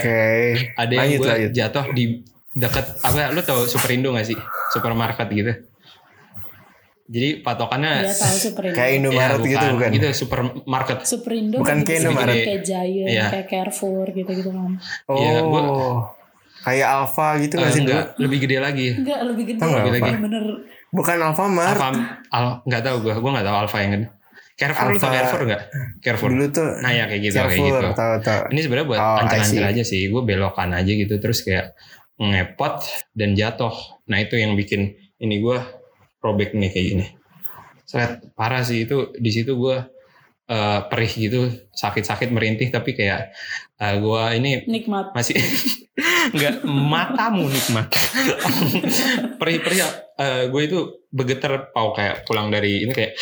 [0.75, 4.37] ada yang gue jatuh di dekat apa lu tau Superindo gak sih
[4.69, 5.51] supermarket gitu
[7.05, 8.73] jadi patokannya tahu Superindo.
[8.73, 9.89] Kayak Indomaret Ya, gitu bukan?
[9.91, 12.35] gitu supermarket Superindo Bukan kan kayak bisa Indomaret.
[12.41, 13.25] kayak Giant, Iya.
[13.29, 14.71] kayak Carrefour gitu-gitu kan.
[15.05, 15.15] Oh.
[15.15, 15.69] Iya, gua-
[16.61, 17.91] kayak Alfa gitu nggak sih dulu?
[17.91, 19.59] enggak lebih gede lagi Enggak, lebih gede.
[19.61, 20.07] Enggak, apa?
[20.19, 20.45] Bener.
[20.89, 21.69] Bukan Alfamart.
[21.71, 21.89] Alfa
[22.31, 24.07] al nggak tahu gue gue nggak tahu Alfa yang gede
[24.55, 25.61] Carrefour lu tau Carrefour nggak
[25.99, 28.39] Carrefour Dulu tuh nah ya kayak gitu kayak Carrefour, gitu tahu tahu.
[28.49, 31.75] ini sebenarnya buat Oh, ancang-ancang aja sih gue belokan aja gitu terus kayak
[32.15, 32.75] ngepot
[33.11, 33.75] dan jatuh
[34.05, 35.57] nah itu yang bikin ini gue
[36.25, 37.05] robek nih kayak gini.
[37.85, 38.89] Seret, parah sih.
[38.89, 39.77] Itu di situ gue
[40.49, 41.41] eh, perih gitu.
[41.69, 43.29] Sakit-sakit merintih tapi kayak
[43.77, 45.13] eh, gue ini Nikmat.
[45.13, 45.37] masih
[46.35, 47.87] nggak matamu nikmat.
[49.39, 49.79] Perih-perih
[50.19, 50.79] eh, gue itu
[51.13, 53.13] bergetar pau kayak pulang dari ini kayak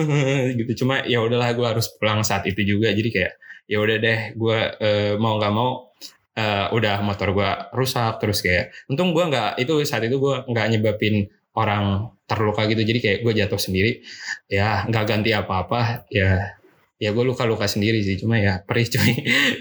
[0.58, 0.84] gitu.
[0.84, 2.94] Cuma ya udahlah gue harus pulang saat itu juga.
[2.94, 3.32] Jadi kayak
[3.64, 5.90] ya udah deh gue eh, mau nggak mau
[6.36, 8.22] eh, udah motor gue rusak.
[8.22, 12.82] Terus kayak untung gue nggak itu saat itu gue nggak nyebabin orang terluka gitu.
[12.82, 14.02] Jadi kayak gue jatuh sendiri
[14.46, 16.56] ya nggak ganti apa-apa ya
[16.94, 18.18] ya gue luka-luka sendiri sih.
[18.18, 19.12] Cuma ya perih cuy.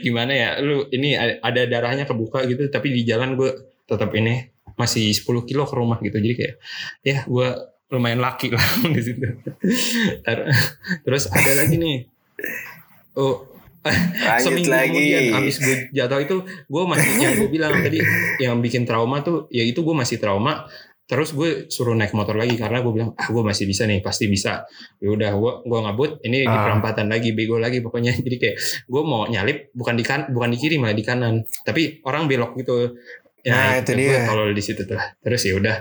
[0.02, 3.50] Gimana ya lu ini ada darahnya kebuka gitu tapi di jalan gue
[3.86, 6.18] tetap ini masih 10 kilo ke rumah gitu.
[6.18, 6.56] Jadi kayak
[7.06, 7.48] ya gue
[7.94, 8.66] lumayan laki lah
[8.96, 9.28] di situ.
[10.26, 10.50] Ter-
[11.06, 11.98] terus ada lagi nih.
[13.14, 14.96] Oh Lanjut seminggu lagi.
[14.96, 18.00] kemudian abis gue jatuh itu gue masih yang gue bilang tadi
[18.40, 20.64] yang bikin trauma tuh ya itu gue masih trauma
[21.04, 24.26] terus gue suruh naik motor lagi karena gue bilang ah gue masih bisa nih pasti
[24.26, 24.64] bisa
[24.98, 26.64] ya udah gue gue ngabut ini di Ah.
[26.64, 30.58] perempatan lagi bego lagi pokoknya jadi kayak gue mau nyalip bukan di kan bukan di
[30.58, 32.96] kiri malah di kanan tapi orang belok gitu
[33.44, 34.24] Nah, itu dia.
[34.24, 35.76] tolol di situ tuh terus ya udah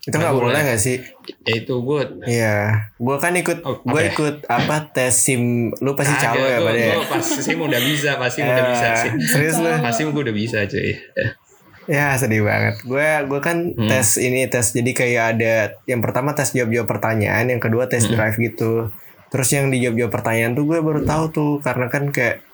[0.00, 0.96] Itu nggak Nggak boleh nggak sih?
[1.42, 2.56] ya itu gue Iya.
[2.96, 4.08] Gue kan ikut, Oh, gue ya?
[4.08, 5.68] ikut apa tes sim.
[5.76, 6.94] Lu pasti calo ya pada ya.
[6.94, 9.68] gue pasti sih udah bisa pasti udah Eh, bisa sih Serius lu?
[9.76, 10.94] pasti gue udah bisa cuy
[11.88, 12.84] Ya sedih banget.
[12.84, 13.88] Gue gue kan Hmm.
[13.88, 18.04] tes ini tes jadi kayak ada yang pertama tes jawab jawab pertanyaan, yang kedua tes
[18.04, 18.12] Hmm.
[18.12, 18.92] drive gitu.
[19.28, 22.44] Terus yang di jawab jawab pertanyaan tuh gue baru tahu tuh karena kan kayak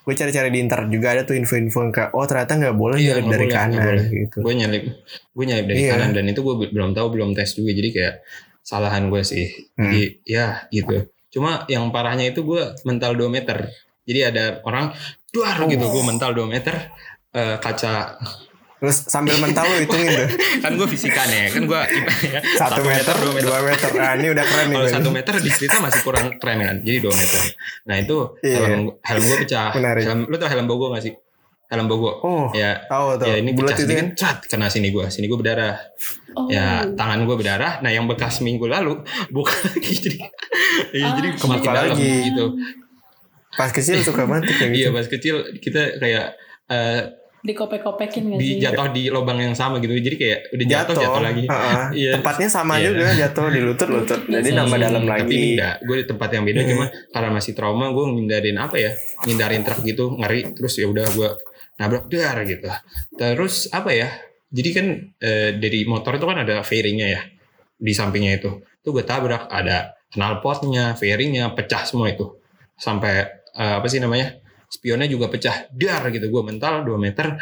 [0.00, 3.06] gue cari-cari di internet juga ada tuh info-info yang kayak oh ternyata nggak boleh Iya,
[3.12, 4.04] nyalip dari boleh, kanan boleh.
[4.08, 4.36] gitu.
[4.40, 4.82] gue nyalip
[5.30, 5.90] gue nyalip dari Iya.
[5.92, 8.14] kanan dan itu gue belum tahu belum tes juga jadi kayak
[8.60, 9.86] salahan gue sih Hmm.
[9.86, 10.96] jadi ya gitu
[11.30, 13.70] cuma yang parahnya itu gue mental 2 meter
[14.02, 14.90] jadi ada orang
[15.28, 15.92] duar gitu Oh.
[15.92, 16.74] gue mental 2 meter
[17.30, 18.16] eh, kaca
[18.80, 20.28] Terus sambil mental lu hitungin tuh
[20.64, 21.80] kan gue fisikan ya kan gue
[22.26, 23.88] ya, satu meter, dua meter dua meter.
[23.92, 24.74] Nah ini udah keren nih.
[24.74, 27.42] kalau satu meter di cerita masih kurang keren kan jadi 2 meter
[27.82, 28.56] nah itu Iya.
[28.58, 30.02] helm helm gue pecah Menarik.
[30.02, 31.12] helm, lu tau helm bogo gak sih
[31.66, 33.26] helm bogo Oh, ya tahu tuh.
[33.26, 34.08] ya ini bulat pecah itu sedikit kan.
[34.16, 35.76] cat kena sini gue sini gue berdarah
[36.30, 36.46] Oh.
[36.46, 39.02] ya tangan gue berdarah nah yang bekas minggu lalu
[39.34, 40.18] buka lagi jadi
[40.94, 42.12] ya, Ah, jadi kebuka makin dalam lagi.
[42.24, 42.44] gitu
[43.50, 44.78] Pas kecil suka banget kayak gitu.
[44.78, 46.26] iya pas kecil kita kayak
[46.66, 47.00] eh,
[47.40, 48.60] Dikopek-kopekin gak di sih?
[48.60, 51.84] jatuh di lubang yang sama gitu jadi kayak udah jatuh jatuh, lagi Heeh.
[51.96, 52.12] Iya.
[52.20, 52.84] Tempatnya sama Iya.
[52.86, 54.20] juga jatuh di lutut-lutut.
[54.24, 54.58] Jadi Iya.
[54.60, 55.48] nambah dalam Hmm, Tapi lagi.
[55.56, 56.68] enggak, gue di tempat yang beda Hmm.
[56.68, 58.90] cuma karena masih trauma gue ngindarin apa ya?
[59.24, 61.28] Ngindarin truk gitu, ngeri terus ya udah gue
[61.76, 62.68] nabrak dar gitu.
[63.14, 64.08] Terus apa ya?
[64.48, 64.86] Jadi kan
[65.16, 67.20] eh, dari motor itu kan ada fairingnya ya
[67.74, 68.50] di sampingnya itu.
[68.80, 72.36] Tuh gue tabrak ada knalpotnya, fairingnya pecah semua itu.
[72.74, 74.36] Sampai eh, apa sih namanya?
[74.70, 76.30] Spionnya juga pecah dar gitu.
[76.30, 77.34] Gue mental 2 meter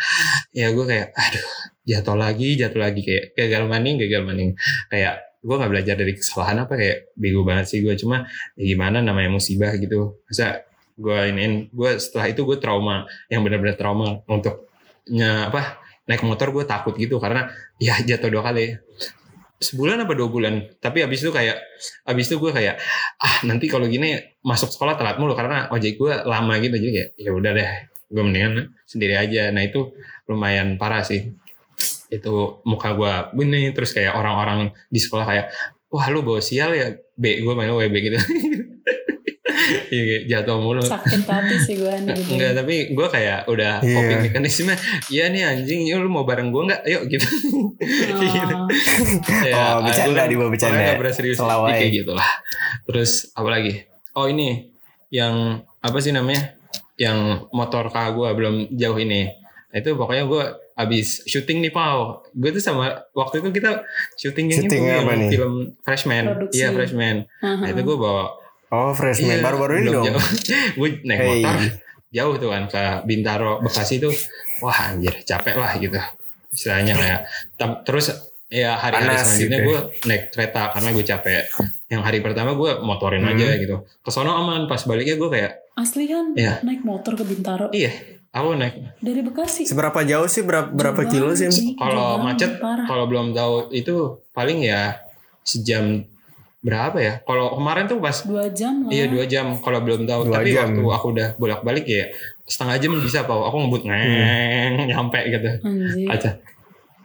[0.57, 1.49] ya gue kayak aduh
[1.85, 3.05] jatuh lagi jatuh lagi.
[3.05, 4.51] Kayak gagal maning gagal maning.
[4.89, 8.25] Kayak gue nggak belajar dari kesalahan apa kayak bego banget sih gue cuma
[8.57, 10.25] ya gimana namanya musibah gitu.
[10.25, 10.65] Masa
[10.97, 14.73] gue iniin gue setelah itu gue trauma yang benar-benar trauma untuk
[15.13, 17.21] nya apa naik motor gue takut gitu.
[17.21, 18.73] Karena ya jatuh dua kali
[19.59, 20.55] sebulan apa dua bulan.
[20.79, 21.59] Tapi abis itu kayak
[22.07, 22.79] abis itu gue kayak
[23.19, 26.79] ah nanti kalau gini masuk sekolah telat mulu karena ojek gue lama gitu.
[26.79, 27.71] Jadi kayak ya udah deh
[28.09, 29.51] gue mendingan sendiri aja.
[29.51, 29.93] Nah itu
[30.31, 31.35] lumayan parah sih.
[32.09, 35.47] Itu muka gue begini terus kayak orang-orang di sekolah kayak
[35.89, 38.19] wah lu bawa sial ya B gue main WB gitu
[40.31, 42.31] jatuh mulu Sakit hati sih gue gitu.
[42.33, 43.95] Enggak, tapi gue kayak udah Iya.
[43.95, 44.75] coping mekanisme.
[45.09, 46.81] Iya nih anjing, yuk lu mau bareng gue nggak?
[46.85, 47.27] Yuk gitu.
[47.79, 48.15] Gitu.
[48.15, 48.69] Oh,
[49.45, 50.93] Ya, bercanda, gua kan di bawah bercanda.
[50.95, 51.37] pernah serius.
[51.37, 51.71] Selawai.
[51.71, 52.31] Ya, kayak gitu lah.
[52.85, 53.73] Terus apa lagi?
[54.13, 54.69] Oh ini
[55.09, 55.35] yang
[55.79, 56.59] apa sih namanya?
[56.95, 57.19] Yang
[57.51, 59.31] motor kakak gue belum jauh ini.
[59.69, 62.25] Nah, itu pokoknya gue abis syuting nih Pau.
[62.33, 63.83] Gue tuh sama waktu itu kita
[64.15, 65.31] syuting yang Syuting itu apa yang nih?
[65.31, 66.25] film Freshman.
[66.27, 66.57] Produksi.
[66.57, 67.17] Iya Freshman.
[67.39, 68.25] Nah itu gue bawa
[68.69, 70.05] Oh, freshman Iya, baru-baru ini dong.
[70.07, 70.25] jauh.
[70.79, 71.29] gue naik Hey.
[71.41, 71.57] motor
[72.09, 74.13] jauh tuh kan ke Bintaro Bekasi tuh
[74.59, 76.01] wah anjir capek lah gitu
[76.49, 77.21] istilahnya kayak
[77.85, 78.09] terus
[78.47, 81.45] ya hari-hari Panas selanjutnya gitu gue naik kereta karena gue capek
[81.87, 83.37] yang hari pertama gue motorin Hmm.
[83.37, 86.61] aja gitu kesono aman pas baliknya gue kayak Asli kan Iya.
[86.63, 87.93] naik motor ke Bintaro iya
[88.31, 89.65] aku naik dari Bekasi.
[89.65, 90.41] Seberapa jauh sih?
[90.41, 91.49] Berapa, berapa kilo sih?
[91.75, 93.95] kalau macet kalau belum tahu itu
[94.31, 94.97] paling ya
[95.43, 96.09] sejam
[96.59, 98.91] berapa ya kalau kemarin tuh pas dua jam lah.
[98.91, 100.27] Iya dua jam kalau belum tahu.
[100.27, 100.75] Dua Tapi jam.
[100.75, 102.11] waktu aku udah bolak balik ya
[102.45, 103.31] setengah jam bisa pak.
[103.31, 105.49] Aku ngebut ngeng nyampe gitu.
[105.63, 106.09] Anjir.
[106.11, 106.31] Aja.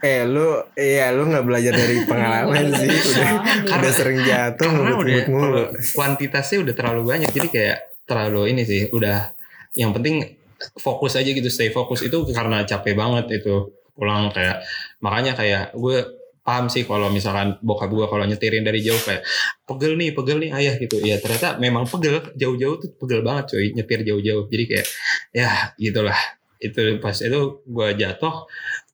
[0.03, 0.43] Eh, lu
[0.73, 2.89] iya lu nggak belajar dari pengalaman sih.
[2.89, 3.29] Udah
[3.63, 5.63] Karena- udah sering jatuh ngebut mulu.
[5.93, 7.29] kuantitasnya udah terlalu banyak.
[7.29, 8.89] Jadi kayak terlalu ini sih.
[8.89, 9.31] Udah
[9.75, 10.33] yang penting
[10.75, 11.47] fokus aja gitu.
[11.47, 14.65] Stay fokus itu karena capek banget itu pulang kayak
[14.99, 19.23] makanya kayak gue paham sih kalau misalkan bokap gue kalau nyetirin dari jauh kayak
[19.63, 20.99] pegel nih pegel nih ayah gitu.
[20.99, 24.45] Ya ternyata memang pegel jauh-jauh tuh pegel banget coy nyetir jauh-jauh.
[24.51, 24.87] Jadi kayak
[25.31, 26.19] ya gitulah.
[26.59, 28.35] Itu pas itu gue jatuh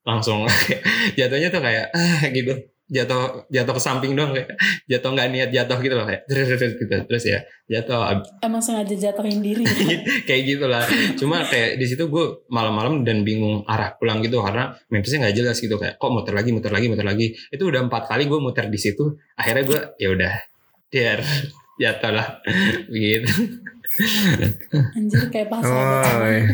[0.06, 0.45] langsung
[1.20, 2.54] jatuhnya tuh kayak ah gitu
[2.89, 4.49] jatuh jatuh ke samping doang kayak
[4.83, 9.61] jatuh nggak niat jatuh gitu loh kayak gitu terus ya jatuh Emang sengaja jatuhin diri.
[10.25, 10.81] kayak gitulah
[11.15, 15.57] cuma kayak di situ gue malam-malam dan bingung arah pulang gitu karena mapsnya nggak jelas
[15.57, 18.65] gitu kayak kok muter lagi muter lagi muter lagi itu udah empat kali gue muter
[18.65, 20.33] di situ akhirnya gue ya udah
[20.89, 21.19] biar
[21.81, 22.27] jatuh lah
[22.85, 23.29] begitu
[24.91, 26.45] Anjir kayak pas Oh, iya.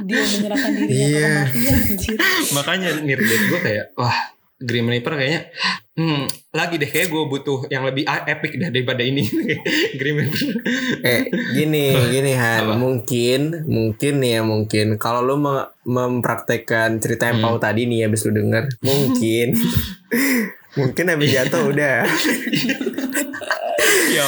[0.00, 1.30] dia menyerahkan dirinya Iya.
[1.44, 2.16] ke kematian anjir.
[2.50, 4.16] makanya nirdet gue kayak wah
[4.60, 5.40] Grim Reaper kayaknya
[5.94, 9.24] hmm, lagi deh kayak gue butuh yang lebih a- epic dah daripada ini
[9.98, 10.40] Grim Reaper
[11.00, 12.74] Eh, gini, gini Han, Apa?
[12.74, 14.86] mungkin, mungkin nih ya mungkin.
[14.96, 17.46] Kalau lu me- mempraktekkan cerita yang Hmm.
[17.46, 19.56] Pau tadi nih habis lu denger, mungkin,
[20.74, 22.04] mungkin habis jatuh udah,
[24.10, 24.24] ya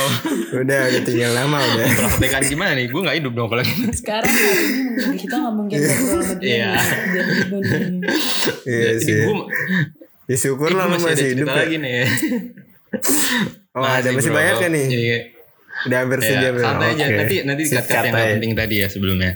[0.54, 1.86] udah, udah tinggal lama udah.
[1.92, 5.76] praktekan gimana nih gue nggak hidup dong kalau gitu Sekarang hari ini kita nggak mungkin
[5.78, 6.48] ngobrol sama dia.
[6.48, 6.72] Iya.
[8.64, 9.14] Iya jadi sih.
[9.20, 9.36] gue
[10.24, 11.56] Ya syukur lah lu masih, ada masih hidup ya.
[11.56, 11.92] lagi nih
[13.72, 14.36] Oh ada masih bro.
[14.36, 14.86] banyak kan nih.
[14.86, 15.06] Jadi,
[15.82, 16.62] Udah hampir Ya, sejam ya.
[16.62, 17.16] santai aja Oke.
[17.16, 19.30] nanti nanti dikat yang penting tadi ya sebelumnya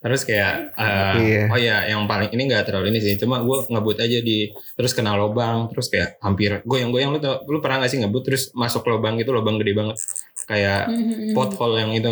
[0.00, 1.42] terus kayak eh, Iya.
[1.46, 4.96] oh ya yang paling ini nggak terlalu ini sih cuma gue ngebut aja di terus
[4.96, 8.80] kena lubang terus kayak hampir goyang-goyang lu tau, lu pernah gak sih ngebut terus masuk
[8.86, 10.00] lubang itu lubang gede banget
[10.42, 11.34] kayak Mhm.
[11.34, 12.08] pothole yang itu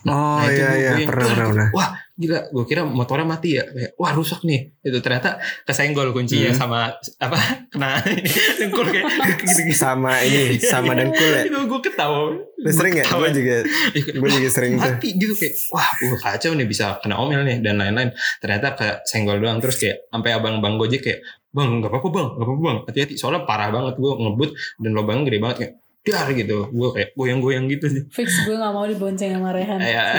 [0.00, 1.68] Oh Nah, itu iya gua- iya gua yang, pernah "Wah, pernah pernah.
[1.70, 1.88] wah
[2.18, 3.64] gila gue kira motornya mati ya.
[3.64, 4.74] Kayak wah rusak nih.
[4.82, 6.58] Itu ternyata kesenggol kuncinya Hmm.
[6.58, 6.78] sama
[7.16, 7.38] apa
[7.72, 8.26] kena ini
[8.58, 9.04] dengkul kayak
[9.38, 9.78] gitu-gitu.
[9.86, 11.42] Sama ini sama dengkul ya.
[11.46, 12.34] itu gue ketawa.
[12.34, 13.06] Lu sering gak?
[13.08, 13.56] Gue juga
[13.94, 14.82] gue juga sering tuh.
[14.82, 18.10] mati gitu kayak wah uh, kacau nih bisa kena omel nih dan lain-lain.
[18.38, 19.62] Ternyata kayak senggol doang.
[19.62, 22.78] Terus kayak sampai abang-abang gojek kayak bang nggak apa-apa bang nggak apa-apa bang.
[22.90, 25.72] Hati-hati soalnya parah banget gue ngebut dan lubangnya gede banget kayak
[26.10, 29.78] dar gitu gue kayak goyang-goyang gitu sih Fix gue gak mau dibonceng sama Rehan.
[29.78, 30.04] Iya.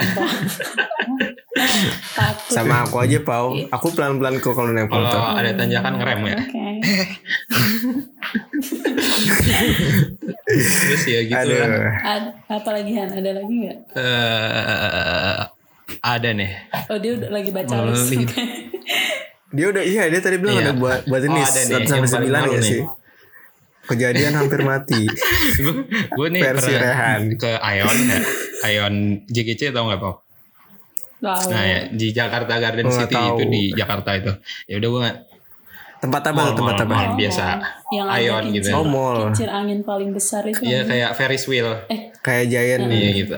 [2.10, 2.50] Takut.
[2.50, 3.52] Sama aku aja Pau.
[3.68, 5.20] Aku pelan-pelan kok kalau naik kalau motor.
[5.34, 6.60] ada tanjakan ngerem ya Oke.
[10.46, 11.58] terus ya gitu Aduh.
[11.58, 13.08] lah Ad- apa lagi Han?
[13.12, 13.78] Ada lagi nggak?
[13.94, 15.36] Eh,
[16.00, 16.50] ada nih
[16.86, 18.10] Oh dia udah lagi baca list.
[18.10, 18.26] iya.
[19.50, 20.64] Dia udah iya dia tadi bilang Iya.
[20.64, 22.62] ada buat buat ini Oh, ada nih, sampai yang paling sembilan ya nih.
[22.64, 22.80] sih.
[23.90, 25.02] Kejadian hampir mati.
[26.14, 27.34] gue nih Versi Rehan.
[27.34, 28.18] ke Ion ya
[28.70, 28.94] Ion
[29.26, 30.22] JGC tau nggak Pau?
[31.18, 31.46] Tahu.
[31.50, 33.50] Nah ya di Jakarta Garden nggak City itu tahu.
[33.50, 34.32] di Jakarta itu
[34.64, 35.18] ya udah gue nggak
[36.00, 36.88] Tempat apa tempat apa?
[36.88, 37.04] mall.
[37.04, 37.44] Oh, biasa.
[37.92, 38.54] Yang Ion gitu.
[38.56, 39.18] kincir, Oh, mall.
[39.26, 40.62] kincir angin paling besar itu.
[40.62, 41.68] Iya kayak Ferris wheel
[42.20, 42.82] Kayak Giant.
[42.88, 43.36] iya gitu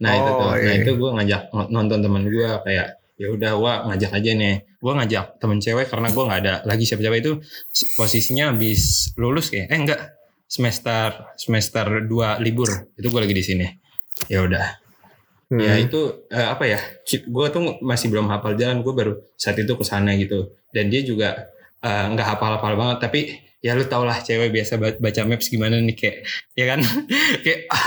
[0.00, 0.80] nah itu tuh Oh, nah iya.
[0.80, 5.24] itu gue ngajak nonton temen gue kayak ya udah gue ngajak aja nih gue ngajak
[5.36, 7.32] temen cewek karena gue nggak ada lagi siapa-siapa itu
[7.94, 10.00] posisinya habis lulus kayak eh enggak
[10.48, 13.66] semester semester 2 libur itu gue lagi di sini
[14.26, 14.80] ya udah
[15.50, 15.58] Hmm.
[15.58, 16.78] Ya itu eh, apa ya?
[17.26, 18.86] Gue tuh masih belum hafal jalan.
[18.86, 20.54] Gue baru saat itu ke sana gitu.
[20.70, 21.50] Dan dia juga
[21.82, 22.98] eh, nggak hafal-hafal banget.
[23.02, 23.20] Tapi
[23.58, 26.16] ya lu tau lah cewek biasa ba- baca maps gimana nih kayak
[26.54, 26.80] ya kan
[27.44, 27.82] kayak ah,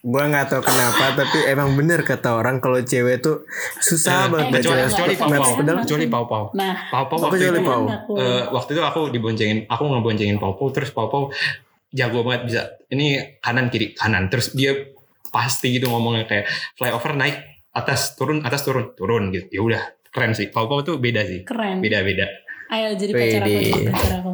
[0.00, 3.44] Gua nggak tahu kenapa tapi emang bener kata orang kalau cewek tuh
[3.84, 5.28] susah eh, banget eh, baca kecuali kecuali tahu.
[5.28, 5.40] pau.
[5.44, 6.44] pau kecuali pau pau.
[6.56, 7.84] Nah, pau pau waktu itu Pau?
[8.16, 11.28] eh, waktu itu aku diboncengin aku ngeboncengin pau pau terus pau pau
[11.92, 14.32] jago banget bisa ini kanan kiri kanan.
[14.32, 14.72] Terus dia
[15.28, 17.36] pasti gitu ngomongnya kayak flyover naik
[17.76, 18.96] atas turun atas turun.
[18.96, 19.46] Turun gitu.
[19.52, 20.48] Ya udah keren sih.
[20.48, 21.44] Pau pau tuh beda sih.
[21.44, 21.84] Keren.
[21.84, 22.26] beda beda
[22.70, 24.32] Ayo jadi pacar aku, pacar aku.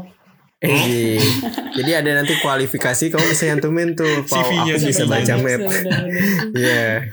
[0.57, 1.21] Eh,
[1.77, 5.61] jadi ada nanti kualifikasi kamu bisa nyantumin tuh CV-nya aku bisa baca map.
[6.57, 7.05] Iya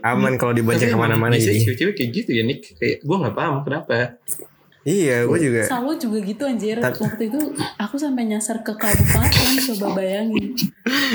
[0.00, 3.60] Aman kalau emang ke mana-mana jadi cewek-cewek kayak gitu ya Nick kayak gue nggak paham
[3.62, 4.16] kenapa
[4.82, 6.76] Iya gue juga Selalu juga gitu anjir.
[6.78, 7.40] Tapi- Waktu itu
[7.76, 9.46] aku sampai nyasar ke kabupaten.
[9.68, 10.56] Coba bayangin.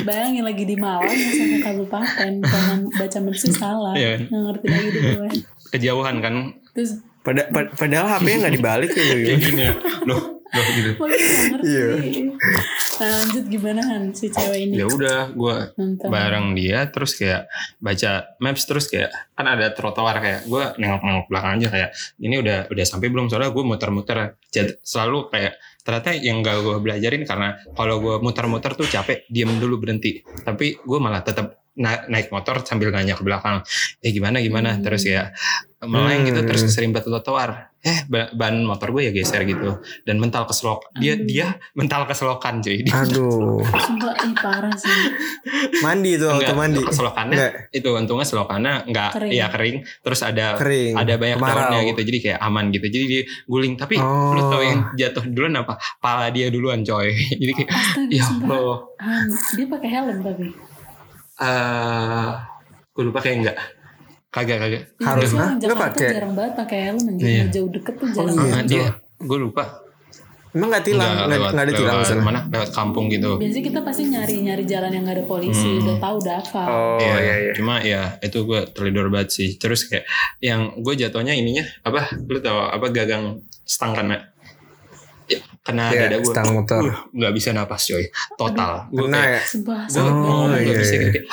[0.03, 2.31] Bayangin lagi di Malang nyasar ke kabupaten.
[2.39, 3.97] Jangan baca sih salah.
[3.97, 4.29] Iya.
[4.29, 5.29] Nggak ngerti lagi di gue.
[5.71, 6.33] kejauhan kan
[6.71, 9.41] Terus Pada, pad- Padahal HP-nya nggak dibalik ya kayak gitu.
[9.49, 9.73] gini ya
[10.05, 10.21] loh
[10.53, 10.91] loh gitu?
[11.63, 11.85] Iya.
[12.93, 15.55] Nah lanjut gimana Han si cewek ini ya udah gue
[16.05, 21.51] bareng dia terus kayak baca maps terus kayak kan ada trotoar kayak gue nengok-nengok belakang
[21.57, 21.89] aja kayak
[22.19, 24.37] ini udah udah sampai belum soalnya gue muter-muter
[24.79, 29.81] selalu kayak ternyata yang gak gue belajarin karena kalau gue muter-muter tuh capek diem dulu
[29.81, 33.65] berhenti tapi gue malah tetap na- naik motor sambil nanya ke belakang
[33.99, 34.85] eh gimana gimana Hmm.
[34.85, 35.33] terus ya
[35.81, 36.47] meleng gitu Hmm.
[36.47, 39.75] terus keserimbat trotoar eh ba- ban motor gue ya geser gitu.
[40.01, 41.25] Dan mental keselok dia Aduh.
[41.25, 42.79] dia mental keselokan cuy.
[42.79, 43.59] Dia- Aduh.
[43.59, 44.95] Sumpah ih parah sih.
[45.79, 46.81] Mandi tuh Enggak, auto mandi.
[46.85, 47.51] selokannya Enggak.
[47.71, 49.31] itu untungnya selokannya nggak Kering.
[49.33, 49.75] ya kering.
[49.99, 50.93] Terus ada kering.
[50.95, 52.85] ada banyak daunnya gitu jadi kayak aman gitu.
[52.85, 53.73] Jadi dia guling.
[53.75, 54.31] Tapi Oh.
[54.31, 55.75] lu tau yang jatuh duluan apa?
[55.97, 57.11] Pala dia duluan coy.
[57.35, 58.25] Jadi kayak Astaga ya.
[58.47, 58.79] Allah.
[58.97, 60.47] Han, dia pakai helm tapi.
[61.35, 62.29] eh
[62.89, 63.57] gue lupa kayak enggak
[64.33, 65.45] kagak kagak Ya, Harus, biasanya hah?
[65.45, 66.07] orang Nggak pakai?
[66.09, 67.25] jarang banget pakai helm anjir.
[67.25, 67.43] Iya.
[67.49, 68.33] Jauh deket tuh Oh, jarang.
[68.33, 68.41] iya.
[68.41, 68.65] Ah, banget.
[68.67, 68.85] dia
[69.21, 69.65] gue lupa
[70.51, 73.63] Emang nggak tilang Nggak, nggak lewat, ada tilang lewat sana mana lewat kampung gitu Biasanya
[73.63, 75.81] kita pasti nyari-nyari jalan yang gak ada polisi, Hmm.
[75.81, 76.67] udah tahu udah hafal.
[76.67, 80.05] Oh Iya, iya iya cuma ya itu gue terlidor banget sih terus kayak
[80.39, 84.21] yang gue jatuhnya ininya apa lu tau apa gagang stang kan Mak?
[85.61, 86.81] Kena Iya, dada gue motor.
[87.09, 88.03] nggak bisa napas coy
[88.33, 91.09] total gue Kena kayak ya Sumpah, gue Oh, ngomong nggak iya, bisa iya.
[91.09, 91.25] kayak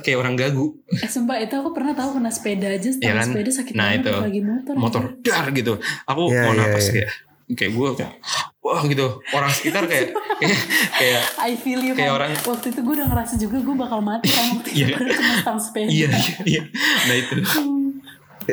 [0.00, 3.26] kayak orang gagu Eh, sumpah itu aku pernah tahu kena sepeda aja, Iya kan?
[3.28, 4.14] sepeda sakit Nah, banget itu.
[4.20, 4.74] lagi motor.
[4.74, 5.22] motor anjir.
[5.24, 5.72] dar gitu
[6.04, 6.92] aku Iya, mau iya, napas iya.
[6.92, 7.10] kayak
[7.46, 8.12] kayak gue kayak
[8.58, 10.58] wah gitu orang sekitar kayak kayak,
[10.98, 12.16] kayak I feel you Kayak kan.
[12.18, 14.96] orang- Waktu itu gue udah ngerasa juga gue bakal mati kan waktu itu Iya.
[14.96, 15.88] setengah sepeda.
[15.88, 16.62] iya iya iya
[17.04, 17.34] nah itu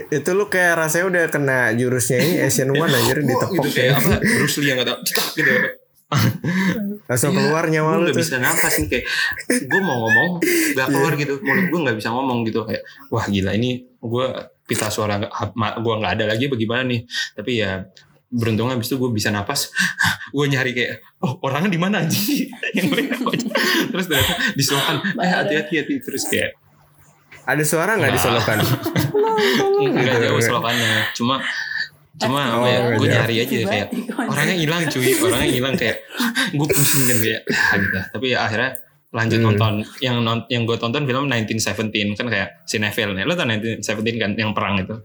[0.09, 3.87] Itu lu kayak rasanya udah kena jurusnya ini Asian One anjir Wah, ditepok gitu kayak
[3.87, 3.95] ya.
[3.95, 5.51] apa Bruce Lee yang gak tau cetak gitu
[7.07, 9.05] Langsung Iya, keluar nyawa gue lu gak bisa nafas nih kayak
[9.63, 10.29] gue mau ngomong
[10.73, 11.33] gak keluar gitu.
[11.39, 14.25] Mulut gue gak bisa ngomong gitu kayak wah gila ini gue
[14.63, 15.31] pita suara gak-
[15.77, 17.03] gue nggak ada lagi bagaimana nih?
[17.33, 17.83] Tapi ya
[18.27, 19.67] beruntungnya abis itu gue bisa napas.
[20.31, 22.47] Gue nyari kayak oh orangnya di mana anjing?
[22.71, 23.35] Yang gue
[23.91, 26.55] terus ternyata diselokan eh hati-hati hati terus kayak
[27.43, 28.15] Ada suara nggak Nggak.
[28.15, 28.57] disolokan
[29.11, 31.35] nggak jauh selokannya cuma
[32.17, 33.87] cuma Oh, apa ya gue nggak nyari aja kayak
[34.21, 35.09] orangnya hilang cuy.
[35.17, 35.97] Orangnya hilang kayak
[36.51, 37.41] gue pusing kan kayak
[37.73, 38.71] gitu tapi ya akhirnya
[39.09, 39.47] lanjut Hmm.
[39.49, 39.73] nonton.
[39.99, 43.25] Yang non, yang gue tonton film 1917 kan kayak Cinefil nih.
[43.25, 43.83] Lo tau 1917
[44.15, 44.95] kan yang perang itu?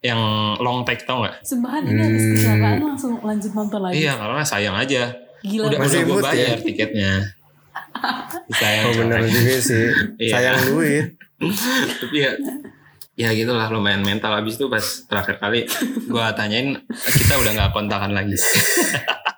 [0.00, 0.20] Yang
[0.58, 1.36] long take tau nggak?
[1.40, 2.32] Sembahan ini habis Hmm.
[2.34, 3.94] kecelakaan langsung lanjut nonton lagi.
[4.00, 5.02] iya karena sayang aja.
[5.40, 5.64] Gila.
[5.68, 6.24] Udah Masih udah gue ya?
[6.24, 7.12] bayar tiketnya.
[8.50, 9.86] Sayang Oh bener juga sih.
[10.18, 10.32] Iya.
[10.32, 11.06] Sayang duit
[12.00, 12.32] tapi ya
[13.14, 14.34] ya gitulah lumayan mental.
[14.34, 15.66] Abis itu pas terakhir kali
[16.06, 18.34] gue tanyain kita udah nggak kontakan lagi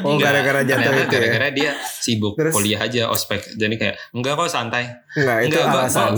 [0.00, 1.06] Oh, gara-gara jatuh itu ya?
[1.08, 2.52] gara-gara dia sibuk Terus?
[2.52, 3.54] kuliah aja ospek.
[3.54, 4.84] Jadi kayak enggak kok santai.
[5.10, 6.12] Enggak, itu Enggak, gua- alasan.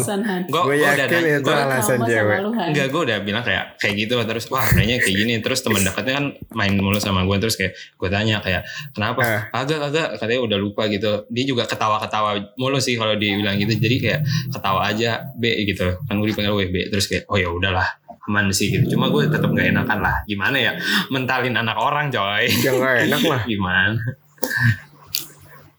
[0.44, 2.38] Gue Gue udah yakin itu gua- alasan cewek.
[2.68, 5.32] Enggak, gue udah bilang kayak kayak gitu terus wah kayaknya kayak gini.
[5.40, 8.62] Terus teman dekatnya kan main mulu sama gue terus kayak gue tanya kayak
[8.92, 9.20] kenapa?
[9.22, 9.42] Ah.
[9.54, 11.24] agak agak katanya udah lupa gitu.
[11.28, 13.74] Dia juga ketawa-ketawa mulu sih kalau dibilang gitu.
[13.74, 14.20] Jadi kayak
[14.50, 15.96] ketawa aja B gitu.
[16.02, 17.86] Kan gue dipanggil WB terus kayak oh ya udahlah
[18.24, 20.72] aman sih gitu cuma gue tetap nggak enakan lah gimana ya
[21.08, 23.40] mentalin anak orang coy Yang gak enak lah.
[23.50, 23.98] gimana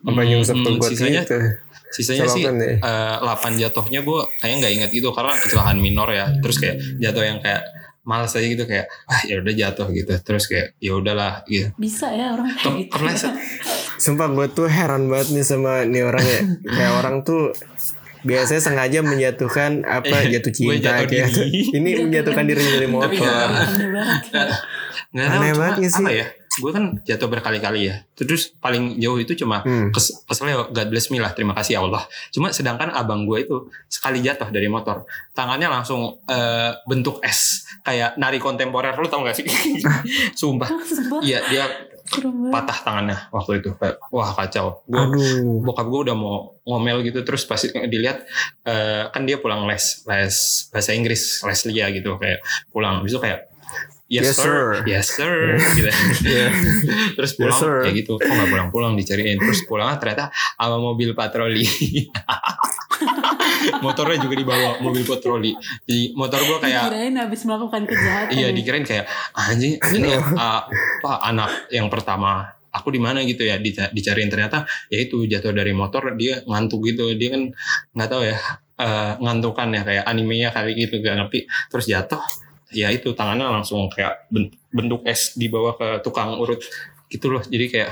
[0.03, 1.37] Apa nyungsep hmm, tuh sisanya gitu.
[1.89, 2.51] sisanya sih ya.
[2.51, 3.23] eh, 8
[3.55, 7.63] jatuhnya gue kayak nggak ingat gitu karena kecelakaan minor ya terus kayak jatuh yang kayak
[8.03, 12.11] malas aja gitu kayak ah ya udah jatuh gitu terus kayak ya udahlah gitu Bisa
[12.11, 12.91] ya orang Ke- kayak gitu.
[12.91, 13.33] kepleset.
[13.95, 16.41] Sumpah gue tuh heran banget nih sama nih orang ya.
[16.75, 17.55] Kayak orang tuh
[18.23, 21.29] biasanya sengaja menjatuhkan apa Eh, jatuh cinta jatuh kayak
[21.77, 23.11] ini menjatuhkan diri dari motor.
[23.13, 24.21] nggak- Aneh banget.
[25.11, 25.99] nggak tahu Aneh cuma banget sih.
[25.99, 29.89] apa ya gue kan jatuh berkali-kali ya terus paling jauh itu cuma Hmm.
[29.89, 33.57] kes, keselnya God bless me lah terima kasih ya Allah cuma sedangkan abang gue itu
[33.87, 35.01] sekali jatuh dari motor
[35.31, 39.49] tangannya langsung eh, bentuk S kayak nari kontemporer lu tau gak sih
[40.39, 40.69] sumpah
[41.19, 41.65] iya dia.
[42.51, 45.63] Patah tangannya waktu itu kayak wah kacau gue Aduh.
[45.63, 48.27] bokap gue udah mau ngomel gitu terus pas dilihat
[48.63, 50.35] eh, kan dia pulang les les
[50.69, 53.47] bahasa Inggris les lia gitu kayak pulang itu kayak
[54.05, 54.43] yes, Yes, sir.
[54.43, 54.65] sir.
[54.85, 55.33] yes sir
[55.79, 55.89] gitu
[56.27, 56.47] Iya.
[57.15, 57.75] terus pulang Yes, sir.
[57.81, 61.65] kayak gitu kok nggak pulang pulang dicariin terus pulangnya ternyata sama mobil patroli
[63.79, 65.51] motornya juga dibawa mobil patroli
[65.83, 68.31] jadi motor gue kayak Dikirain habis melakukan kejahatan.
[68.31, 68.49] Iya ya.
[68.51, 73.89] dikirain kayak anjing ini uh, apa anak yang pertama aku di mana gitu ya Dica-
[73.89, 77.41] dicariin ternyata ya itu jatuh dari motor dia ngantuk gitu dia kan
[77.93, 78.37] nggak tahu ya
[78.75, 81.39] uh, ngantukan ya kayak animenya kali gitu gak ngerti
[81.69, 82.21] terus jatuh
[82.69, 86.57] ya itu tangannya langsung kayak ben- bentuk es dibawa ke tukang urut
[87.05, 87.91] gitu loh jadi kayak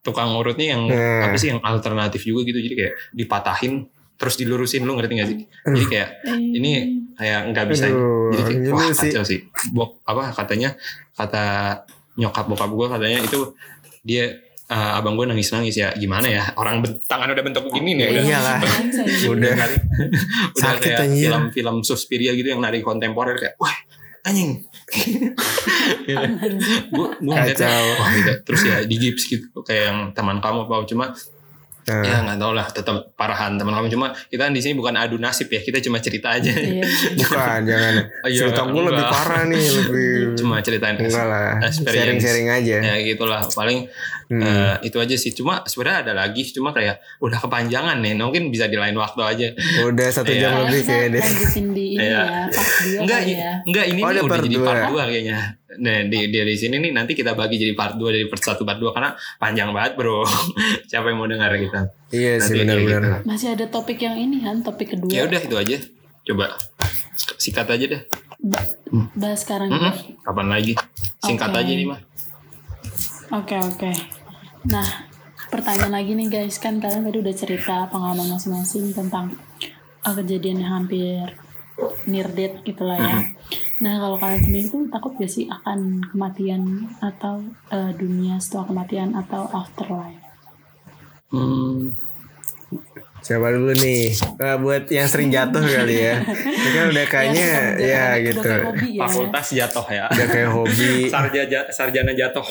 [0.00, 1.22] tukang urutnya yang Hmm.
[1.22, 3.84] apa sih yang alternatif juga gitu jadi kayak dipatahin
[4.14, 5.38] terus dilurusin lu ngerti gak sih?
[5.64, 6.72] Jadi kayak Eh, ini
[7.12, 7.84] kayak nggak bisa.
[7.86, 9.10] Aduh, jadi kayak wah sih.
[9.10, 9.40] kacau sih.
[9.70, 10.74] Bok, apa katanya
[11.12, 11.44] kata
[12.14, 13.40] nyokap bokap gue katanya itu
[14.02, 14.24] dia
[14.64, 15.92] eh, abang gue nangis nangis ya.
[15.92, 16.44] Gimana ya?
[16.54, 18.22] Orang tangan udah bentuk begini nih udah.
[18.24, 18.56] Iyalah.
[18.58, 19.52] udah Udah.
[19.54, 19.74] kali
[20.56, 23.74] udah Sakit, kayak film-film Suspiria gitu yang nari kontemporer kayak wah
[24.22, 24.62] anjing.
[26.88, 27.82] Gue gue Kacau.
[27.96, 28.32] wah gitu.
[28.44, 31.04] Terus ya di gips gitu kayak yang teman kamu apa cuma
[31.82, 35.18] Nah, ya nggak tahu lah tetap parahan teman kamu cuma kita di sini bukan adu
[35.18, 36.86] nasib ya kita cuma cerita aja Iya.
[37.18, 37.94] bukan jangan.
[38.22, 40.14] Oh, iya, Cerita gue lebih parah nih lebih.
[40.38, 41.58] cuma ceritain Enggak lah.
[41.66, 42.76] Sharing-sharing aja.
[42.78, 43.90] ya gitulah paling
[44.32, 44.40] Hmm.
[44.40, 48.64] eh, itu aja sih cuma sebenarnya ada lagi cuma kayak udah kepanjangan nih mungkin bisa
[48.64, 49.46] di lain waktu aja
[49.84, 50.40] Udah satu Iya.
[50.40, 51.20] jam Kayaknya lebih kita kayak deh.
[51.20, 52.16] lanjutin di ini Iya.
[52.16, 53.52] ya, part 2 enggak ya.
[53.62, 54.66] enggak ini Oh, nih udah part jadi dua.
[54.66, 55.38] part 2 kayaknya
[55.74, 58.60] nah di, di dari sini nih nanti kita bagi jadi part 2 dari part 1
[58.62, 60.24] part 2 karena panjang banget bro
[60.88, 63.20] siapa yang mau dengar kita Iya sih Nanti kayak benar-benar.
[63.24, 65.08] Masih ada topik yang ini kan, topik kedua.
[65.10, 65.76] ya udah itu aja
[66.22, 66.56] coba
[67.36, 68.02] sikat aja deh
[68.38, 68.68] Ba-
[69.12, 69.92] bahas sekarang Mm-mm.
[69.92, 70.16] gitu.
[70.20, 70.72] kapan lagi
[71.18, 71.58] singkat Oke.
[71.58, 72.00] aja nih mah
[73.32, 73.90] Oke oke.
[74.68, 74.86] Nah
[75.50, 79.36] pertanyaan lagi nih guys kan kalian tadi udah cerita pengalaman masing-masing tentang
[80.06, 81.24] uh, kejadian yang hampir
[82.06, 83.18] near death gitu lah ya.
[83.82, 87.42] Nah kalau kalian sendiri tuh takut gak sih akan kematian atau
[87.74, 90.22] uh, dunia setelah kematian atau afterlife?
[91.32, 91.96] hmm,
[93.22, 94.10] Siapa dulu nih?
[94.34, 96.18] Nah, buat yang sering jatuh kali ya.
[96.26, 98.40] Ini kan udah kayaknya Yang suka ya menjadi- gitu.
[98.40, 99.00] udah kayak hobi ya.
[99.00, 100.90] fakultas jatuh ya Udah kayak hobi.
[101.14, 102.46] sarjana sarjana jatuh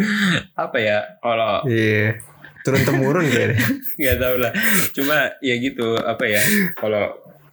[0.64, 2.16] apa ya kalau Iya.
[2.60, 3.60] Turun temurun kayaknya.
[4.00, 4.52] nggak tahu lah
[4.90, 6.42] cuma ya gitu apa ya
[6.74, 7.04] kalau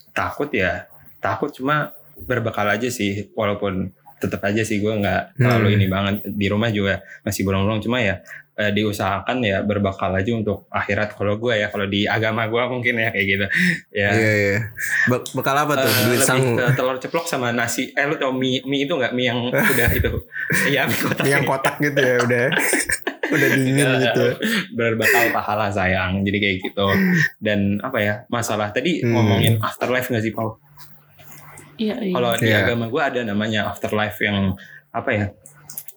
[0.09, 0.87] takut ya
[1.19, 5.75] takut cuma berbekal aja sih walaupun tetap aja sih gue nggak terlalu Hmm.
[5.75, 8.23] ini banget di rumah juga masih bolong-bolong cuma ya
[8.55, 12.95] eh, diusahakan ya berbekal aja untuk akhirat kalau gue ya kalau di agama gue mungkin
[12.95, 13.45] ya kayak gitu
[13.91, 14.59] ya Iya iya.
[15.07, 15.85] Be- bekal apa tuh?
[15.85, 18.93] Eh, Duit lebih sang ke telur ceplok sama nasi eh lu tau mie mie itu
[18.93, 20.11] nggak mie yang udah itu
[20.71, 22.45] iya mie kotak yang kotak gitu ya udah.
[23.33, 24.25] udah dingin Iya, gitu.
[24.71, 26.85] berbekal pahala sayang jadi kayak gitu
[27.39, 29.09] dan apa ya masalah tadi Hmm.
[29.11, 30.61] ngomongin afterlife nggak sih Paul
[31.73, 32.13] Iya iya.
[32.13, 32.57] kalau di Iya.
[32.63, 34.53] agama gue ada namanya afterlife yang
[34.91, 35.25] apa ya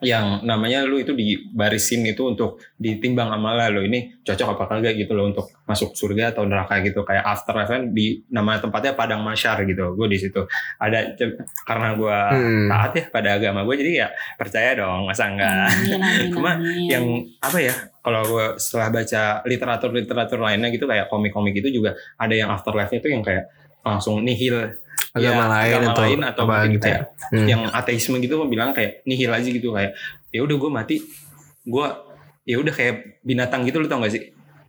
[0.04, 4.92] yang namanya lu itu dibarisin itu untuk ditimbang amal lo ini cocok apa kagak?
[5.00, 7.00] gitu loh untuk masuk surga atau neraka gitu.
[7.00, 10.44] Kayak afterlife kan di nama tempatnya padang masyar gitu gue di situ.
[10.76, 11.16] Ada
[11.64, 12.68] karena gue Hmm.
[12.68, 15.48] taat ya pada agama gue jadi ya percaya dong masa enggak?
[15.72, 16.88] Amin, amin, Cuma amin.
[16.92, 17.04] yang
[17.40, 17.74] apa ya
[18.04, 22.92] kalau gue setelah baca literatur literatur lainnya gitu kayak komik-komik itu juga ada yang afterlife
[22.92, 23.48] itu yang kayak
[23.80, 24.76] langsung nihil
[25.16, 27.04] Agama Ya, lain agama atau lain atau apa mungkin gitu kayak ya.
[27.32, 27.46] Hmm.
[27.48, 29.96] yang ateisme gitu bilang kayak nihil aja gitu kayak
[30.28, 30.96] ya udah gue mati
[31.64, 31.86] gue
[32.44, 34.22] ya udah kayak binatang gitu lu tau gak sih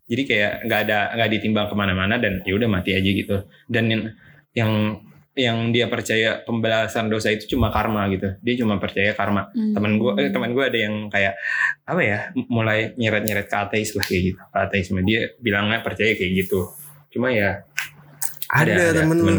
[0.07, 3.35] jadi kayak nggak ada nggak ditimbang ke mana-mana dan ya udah mati aja gitu
[3.67, 4.01] dan yang
[4.55, 4.71] yang
[5.37, 9.75] yang dia percaya pembalasan dosa itu cuma karma gitu dia cuma percaya karma Hmm.
[9.75, 11.37] teman gue eh, teman gue ada yang kayak
[11.83, 12.17] apa ya
[12.47, 16.71] mulai nyeret-nyeret ke ateis lah kayak gitu ke ateisme dia bilangnya percaya kayak gitu
[17.11, 17.61] cuma ya
[18.47, 19.33] Ada, temen lu.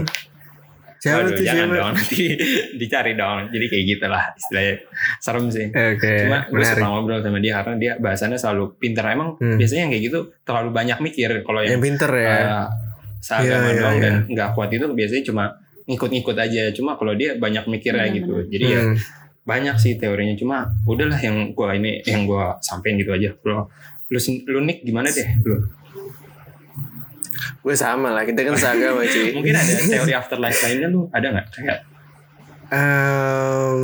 [0.98, 1.78] Siapa Waduh, tuh jangan siapa?
[1.78, 2.22] dong nanti
[2.80, 4.74] dicari dong jadi kayak gitu lah istilahnya
[5.18, 9.38] serem sih Oke, cuma gue suka ngobrol sama dia karena dia bahasannya selalu pinter emang
[9.38, 9.54] Hmm.
[9.54, 12.26] biasanya yang kayak gitu terlalu banyak mikir kalau Yang yang pinter ya.
[12.26, 12.66] uh,
[13.18, 14.02] seagama Iya, iya, doang iya.
[14.02, 15.44] dan nggak kuat itu biasanya cuma
[15.84, 18.48] ngikut-ngikut aja cuma kalau dia banyak mikirnya Benar, gitu benar.
[18.48, 18.96] jadi ya Hmm.
[19.44, 23.70] banyak sih teorinya cuma udahlah yang gua ini yang gua sampein gitu aja lo
[24.06, 25.56] lu lu Nick gimana deh lu
[27.58, 29.34] Gue sama lah, kita kan seagama cuy.
[29.34, 31.78] mungkin ada teori afterlife lainnya lu ada nggak kayak
[32.68, 33.80] Em,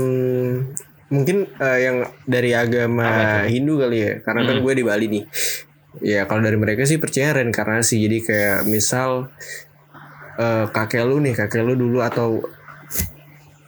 [1.08, 3.42] mungkin eh, yang dari agama?
[3.44, 4.64] Hindu kali ya, karena kan Hmm.
[4.64, 5.24] gue di Bali nih.
[6.02, 7.96] Ya kalau dari mereka sih percaya reinkarnasi.
[7.98, 9.32] Jadi kayak misal
[10.34, 12.42] eh, kakek lu nih, kakek lu dulu atau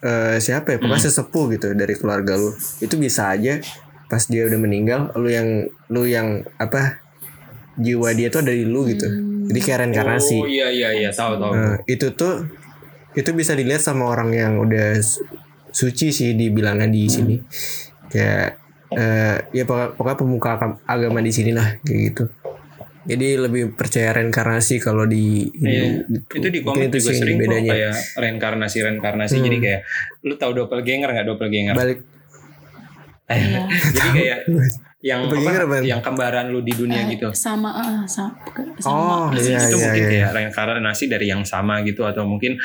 [0.03, 1.09] eh, siapa ya, pokoknya Hmm.
[1.09, 2.51] sesepuh gitu dari keluarga lu.
[2.79, 3.57] Itu bisa aja
[4.07, 5.49] pas dia udah meninggal, lu yang
[5.89, 7.01] lu yang apa
[7.75, 9.07] jiwa dia tuh ada di lu gitu.
[9.07, 9.36] Hmm.
[9.47, 10.37] Jadi kayak reinkarnasi.
[10.37, 12.47] oh iya iya iya tahu tahu Nah, itu tuh
[13.13, 15.25] itu bisa dilihat sama orang yang udah su-
[15.69, 17.37] suci sih dibilangnya di sini.
[18.07, 22.25] Kayak eh, ya pokok- pokoknya pemuka agam- agama di sini lah kayak gitu.
[23.05, 26.03] Jadi lebih percaya reinkarnasi kalau di Iya.
[26.03, 26.33] Hindu gitu.
[26.35, 27.71] itu di komik juga sih sering bedanya.
[27.71, 29.45] kayak reinkarnasi reinkarnasi Hmm.
[29.45, 29.81] jadi kayak
[30.23, 32.01] lu tahu doppelganger nggak doppelganger Balik
[33.27, 33.59] Iya.
[33.95, 34.39] jadi kayak
[35.07, 38.35] yang Doppelganger apa, yang kembaran lu di dunia Eh, gitu sama ah, sama,
[38.83, 40.11] Oh, sama Itu- iya, itu iya, mungkin iya.
[40.11, 42.59] kayak reinkarnasi dari yang sama gitu atau mungkin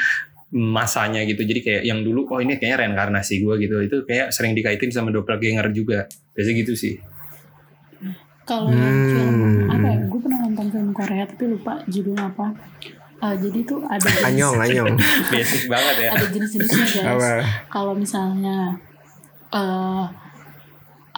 [0.51, 4.51] masanya gitu jadi kayak yang dulu oh ini kayaknya reinkarnasi gue gitu itu kayak sering
[4.51, 6.97] dikaitin sama doppelganger juga biasa gitu sih
[8.41, 9.69] Kalau yang film Hmm.
[9.69, 9.97] apa ya?
[10.07, 12.47] Gue pernah nonton film Korea tapi lupa judulnya apa.
[13.21, 14.87] Eh, jadi tuh ada jenis, anyong anyong.
[15.29, 17.45] basic banget ya ada jenis-jenisnya guys.
[17.69, 18.75] Kalau misalnya
[19.51, 20.03] eh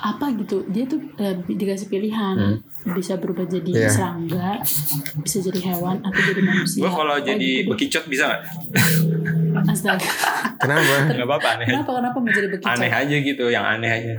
[0.03, 2.57] apa gitu, dia tuh eh, dikasih pilihan Hmm.
[2.91, 3.87] bisa berubah jadi Iya.
[3.87, 4.59] serangga,
[5.17, 6.77] bisa jadi hewan atau jadi manusia.
[6.77, 8.41] gue kalau Oh, jadi gitu bekicot bisa nggak
[9.63, 10.09] Astaga.
[10.57, 10.93] Kenapa?
[11.07, 12.67] nggak apa-apa aneh Kenapa kenapa mau jadi begitu?
[12.67, 14.13] aneh aja gitu yang aneh aja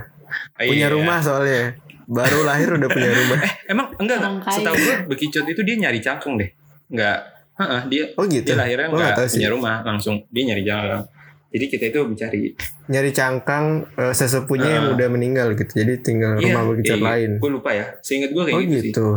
[0.57, 0.91] Oh, Punya iya.
[0.91, 1.77] rumah soalnya.
[2.05, 3.37] Baru lahir udah punya rumah.
[3.67, 6.49] emang enggak enggak setahu gue bekicot itu dia nyari cangkeng deh
[6.87, 7.17] nggak
[7.55, 8.43] Heeh, dia Oh gitu.
[8.43, 9.35] dia lahirnya Gua nggak nggak tahu sih.
[9.37, 11.05] punya rumah langsung dia nyari cangkeng
[11.49, 12.41] jadi kita itu mencari
[12.85, 14.93] Nyari cangkang eh, sesepuhnya yang Ah.
[14.93, 15.73] udah meninggal gitu.
[15.75, 17.31] Jadi tinggal rumah bekicot lain.
[17.35, 19.07] gue lupa ya seingat gue kayak Oh gitu, sih gitu.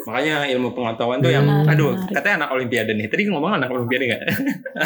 [0.00, 4.04] makanya ilmu pengetahuan tuh yang Menarik, aduh katanya anak olimpiade nih tadi ngomong anak olimpiade
[4.06, 4.22] nggak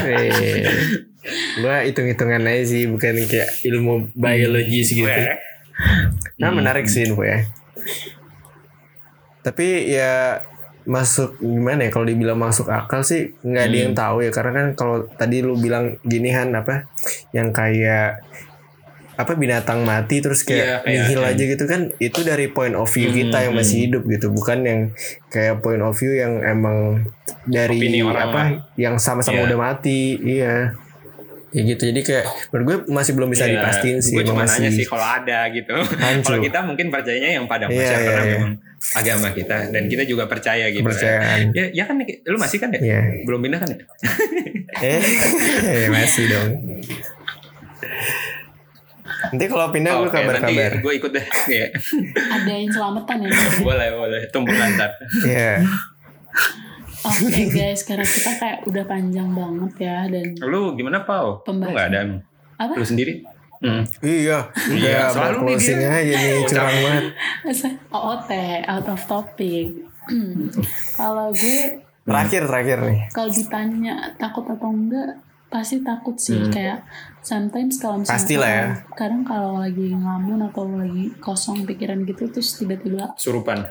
[0.02, 0.64] Eh,
[1.58, 5.04] gua hitung-hitungan aja sih bukan kayak ilmu biologis gitu.
[5.04, 5.36] Weh.
[6.38, 6.58] Nah Hmm.
[6.58, 7.44] menarik sih info ya.
[9.42, 10.38] Tapi ya
[10.84, 13.82] masuk gimana ya kalau dibilang masuk akal sih nggak ada Hmm.
[13.82, 16.90] yang tahu ya karena kan kalau tadi lu bilang gini Han apa
[17.30, 18.18] yang kayak
[19.12, 22.88] apa binatang mati terus kayak Iya, kayak- nihil aja gitu kan itu dari point of
[22.88, 23.84] view Hmm, kita yang masih hmm.
[23.86, 24.80] hidup gitu bukan yang
[25.28, 27.06] kayak point of view yang emang
[27.44, 28.42] dari Opini orang apa
[28.74, 29.46] yang sama-sama Iya.
[29.46, 30.72] udah mati iya
[31.50, 34.48] ya gitu jadi kayak menurut gue masih belum bisa Iya, dipastiin sih gue cuma emang
[34.50, 35.76] nanya masih sih kalau ada gitu
[36.24, 38.34] kalau kita mungkin percayanya yang pada Iya, masyarakat iya, karena iya.
[38.34, 38.52] memang
[38.92, 41.50] agama kita dan kita juga percaya gitu kepercayaan.
[41.52, 43.00] Ya ya kan lu masih kan ya Iya.
[43.22, 43.78] belum pindah kan ya
[44.82, 44.98] Eh,
[45.62, 46.48] eh, masih dong.
[49.24, 50.72] Nanti kalau pindah gue Oke, nanti kabar-kabar.
[50.80, 51.26] gue ikut deh.
[51.46, 51.68] Kayak,
[52.36, 53.28] Ada yang selamatan ya.
[53.60, 54.20] boleh boleh.
[54.28, 54.90] Tumpuk lantar
[55.22, 55.62] Iya.
[57.02, 61.42] Oke guys, karena kita kayak udah panjang banget ya dan lu gimana pau?
[61.42, 62.00] Lu nggak ada?
[62.56, 62.78] Apa?
[62.78, 63.26] lu sendiri
[63.62, 63.82] hmm.
[64.00, 64.38] Iya,
[64.68, 65.88] Iya, udah selalu nih dia.
[65.88, 67.04] aja nih, curang banget.
[67.88, 68.30] OOT,
[68.64, 69.66] out of topic.
[70.98, 73.00] Kalau gue Terakhir, terakhir nih.
[73.08, 75.14] kalau ditanya takut atau enggak
[75.46, 76.48] pasti takut sih Hmm.
[76.48, 76.82] kayak
[77.20, 78.66] sometimes kalau misalnya Pastilah ya.
[78.90, 83.62] kadang kalau lagi ngelamun atau lagi kosong pikiran gitu terus tiba-tiba surupan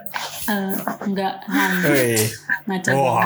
[0.48, 0.74] eh,
[1.04, 1.42] enggak
[1.84, 2.22] Hei,
[2.64, 3.20] ngaco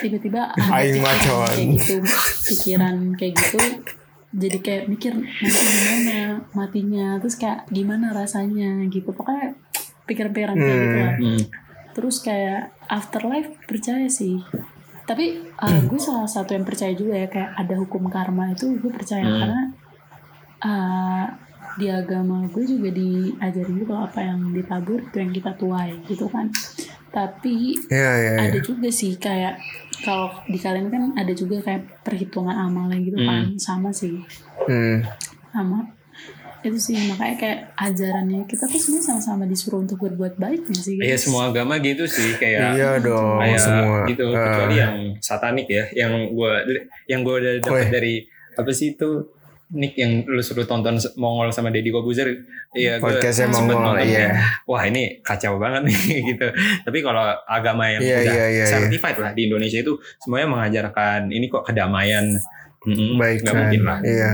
[0.00, 1.50] tiba-tiba macoan.
[1.50, 1.94] kayak gitu
[2.48, 3.58] pikiran kayak gitu
[4.30, 6.18] jadi kayak mikir nanti gimana
[6.54, 7.18] matinya.
[7.18, 8.86] Terus kayak gimana rasanya?
[8.86, 9.10] Gitu.
[9.10, 9.58] Pokoknya
[10.06, 11.16] pikiran-pikiran kayak gitu lah.
[11.18, 11.42] Hmm.
[11.90, 14.38] terus kayak afterlife percaya sih.
[15.10, 18.90] Tapi uh, gue salah satu yang percaya juga ya kayak ada hukum karma itu gue
[18.94, 19.26] percaya.
[19.26, 19.38] Hmm.
[19.42, 19.62] karena
[20.62, 21.26] uh,
[21.78, 26.50] di agama gue juga diajarin juga apa yang ditabur itu yang kita tuai gitu kan
[27.10, 28.40] tapi Iya, iya, iya.
[28.46, 29.58] ada juga sih kayak
[30.00, 34.16] kalau di kalian kan ada juga kayak perhitungan amalnya gitu kan sama sih.
[34.62, 35.02] Hmm.
[35.50, 35.82] sama.
[36.60, 40.96] Itu sih makanya kayak ajarannya kita tuh sebenarnya sama-sama disuruh untuk berbuat baik nggak sih
[40.98, 43.98] Iya semua agama gitu sih kayak Iya dong kayak semua.
[44.04, 46.52] gitu Eh, kecuali yang satanik ya yang gue
[47.06, 48.14] yang gue udah dapat dari
[48.52, 49.10] apa sih itu
[49.70, 52.26] Nick yang lu suruh tonton Mongol sama Deddy Kobuzer
[52.70, 54.02] iya gue podcastnya sempet Mongol nonton.
[54.04, 54.34] iya.
[54.64, 55.98] wah ini kacau banget nih
[56.30, 56.46] gitu
[56.82, 61.28] tapi kalau agama yang Iya, udah iya, iya, certified lah di Indonesia itu semuanya mengajarkan
[61.28, 62.26] ini kok kedamaian
[62.80, 63.60] Mm-mm, Baik nggak kan.
[63.60, 64.32] mungkin lah Iya.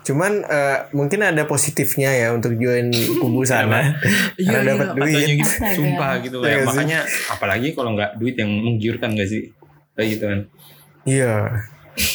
[0.00, 3.94] Cuman eh, mungkin ada positifnya ya untuk join kubu sana.
[4.34, 5.36] Karena dapat duit.
[5.36, 5.46] gitu,
[5.76, 6.66] sumpah gitu Iya sih?
[6.66, 6.98] makanya
[7.28, 9.52] apalagi kalau nggak duit yang menggiurkan gak sih
[9.92, 10.40] kayak gitu kan
[11.04, 11.34] Iya.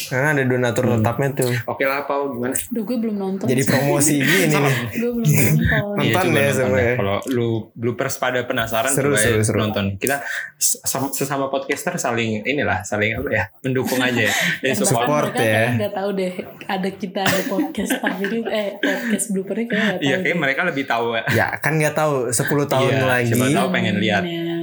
[0.05, 0.93] Karena ada donatur Hmm.
[0.97, 1.51] tetapnya tuh.
[1.65, 3.43] oke lah Pau gimana Duh gue belum nonton.
[3.43, 4.61] Jadi promosi gini nih.
[4.93, 5.93] gue belum nonton.
[5.95, 6.71] Nonton Iya, deh.
[6.77, 6.93] ya.
[6.95, 9.57] Kalau lu bloopers pada penasaran Seru, coba ya seru, seru.
[9.59, 9.85] nonton.
[9.95, 10.21] Kita
[10.57, 14.33] sesama, podcaster saling inilah saling apa ya mendukung aja ya.
[14.63, 15.05] Jadi support.
[15.29, 15.63] Support ya.
[15.75, 16.33] nggak tahu deh
[16.65, 20.05] ada kita ada podcast tapi ini eh podcast bloopernya kayak nggak tahu.
[20.05, 21.05] Iya kayak mereka lebih tahu.
[21.29, 23.31] Ya kan nggak tahu 10 tahun Iya, lagi.
[23.31, 24.23] siapa tahu pengen lihat.
[24.23, 24.57] Ya.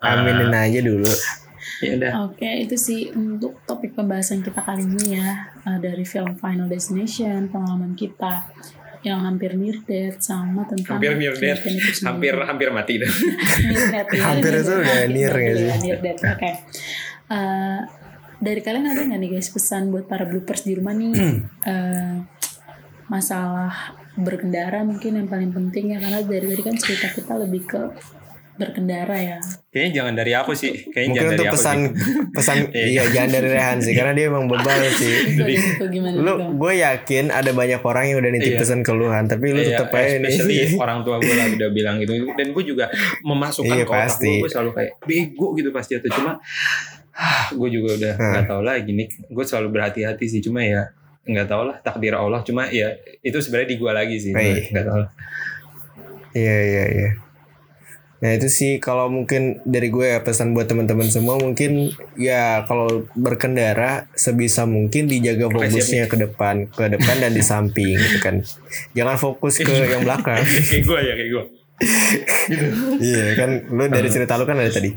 [0.00, 1.08] Aminin aja dulu.
[1.82, 2.12] Ya udah.
[2.30, 7.50] Oke, itu sih untuk topik pembahasan kita kali ini ya eh, dari film Final Destination,
[7.50, 8.46] pengalaman kita
[9.04, 11.60] yang hampir near death sama tentang Hampir near death.
[12.00, 13.18] Hampir hampir mati death
[14.16, 14.22] ya.
[14.32, 15.68] Hampir itu udah Hampir near nggak sih?
[15.68, 16.20] ya, near death.
[16.24, 16.50] Oke.
[17.24, 17.80] Eh,
[18.40, 21.12] dari kalian ada nggak nih guys pesan buat para bloopers di rumah nih
[21.64, 22.16] eh,
[23.08, 27.80] masalah berkendara mungkin yang paling penting ya karena dari tadi kan cerita kita lebih ke
[28.54, 29.38] berkendara ya.
[29.68, 30.72] Kayaknya jangan dari aku sih.
[30.86, 31.90] Kayaknya Mungkin jangan dari untuk aku pesan sih.
[32.36, 32.84] pesan Iya.
[32.86, 35.14] iya jangan dari Rehan sih karena dia emang bebal sih.
[35.28, 36.44] Itu, itu gimana Lu itu?
[36.56, 38.60] gue yakin ada banyak orang yang udah nitip Iya.
[38.60, 40.68] pesan keluhan tapi lu Iya, tetap aja especially nih.
[40.84, 42.86] orang tua gue lah udah bilang gitu dan gue juga
[43.20, 46.38] memasukkan Iya, ke otak gue gue selalu kayak bego gitu pasti itu cuma
[47.50, 48.30] gue juga udah Hmm.
[48.32, 50.90] nggak tahu lagi nih gue selalu berhati-hati sih cuma ya
[51.24, 54.98] nggak tahu lah takdir Allah cuma ya itu sebenarnya di gue lagi sih nggak tahu
[55.00, 55.10] lah.
[56.32, 57.10] Iya iya iya.
[58.24, 63.04] Nah itu sih kalau mungkin dari gue ya pesan buat teman-teman semua mungkin ya kalau
[63.12, 68.40] berkendara sebisa mungkin dijaga fokusnya ke depan, ke depan dan di samping gitu kan.
[68.96, 70.40] Jangan fokus ke yang belakang.
[70.72, 71.44] kayak gue ya kayak gue
[73.02, 74.96] iya kan lu dari cerita lu kan ada tadi.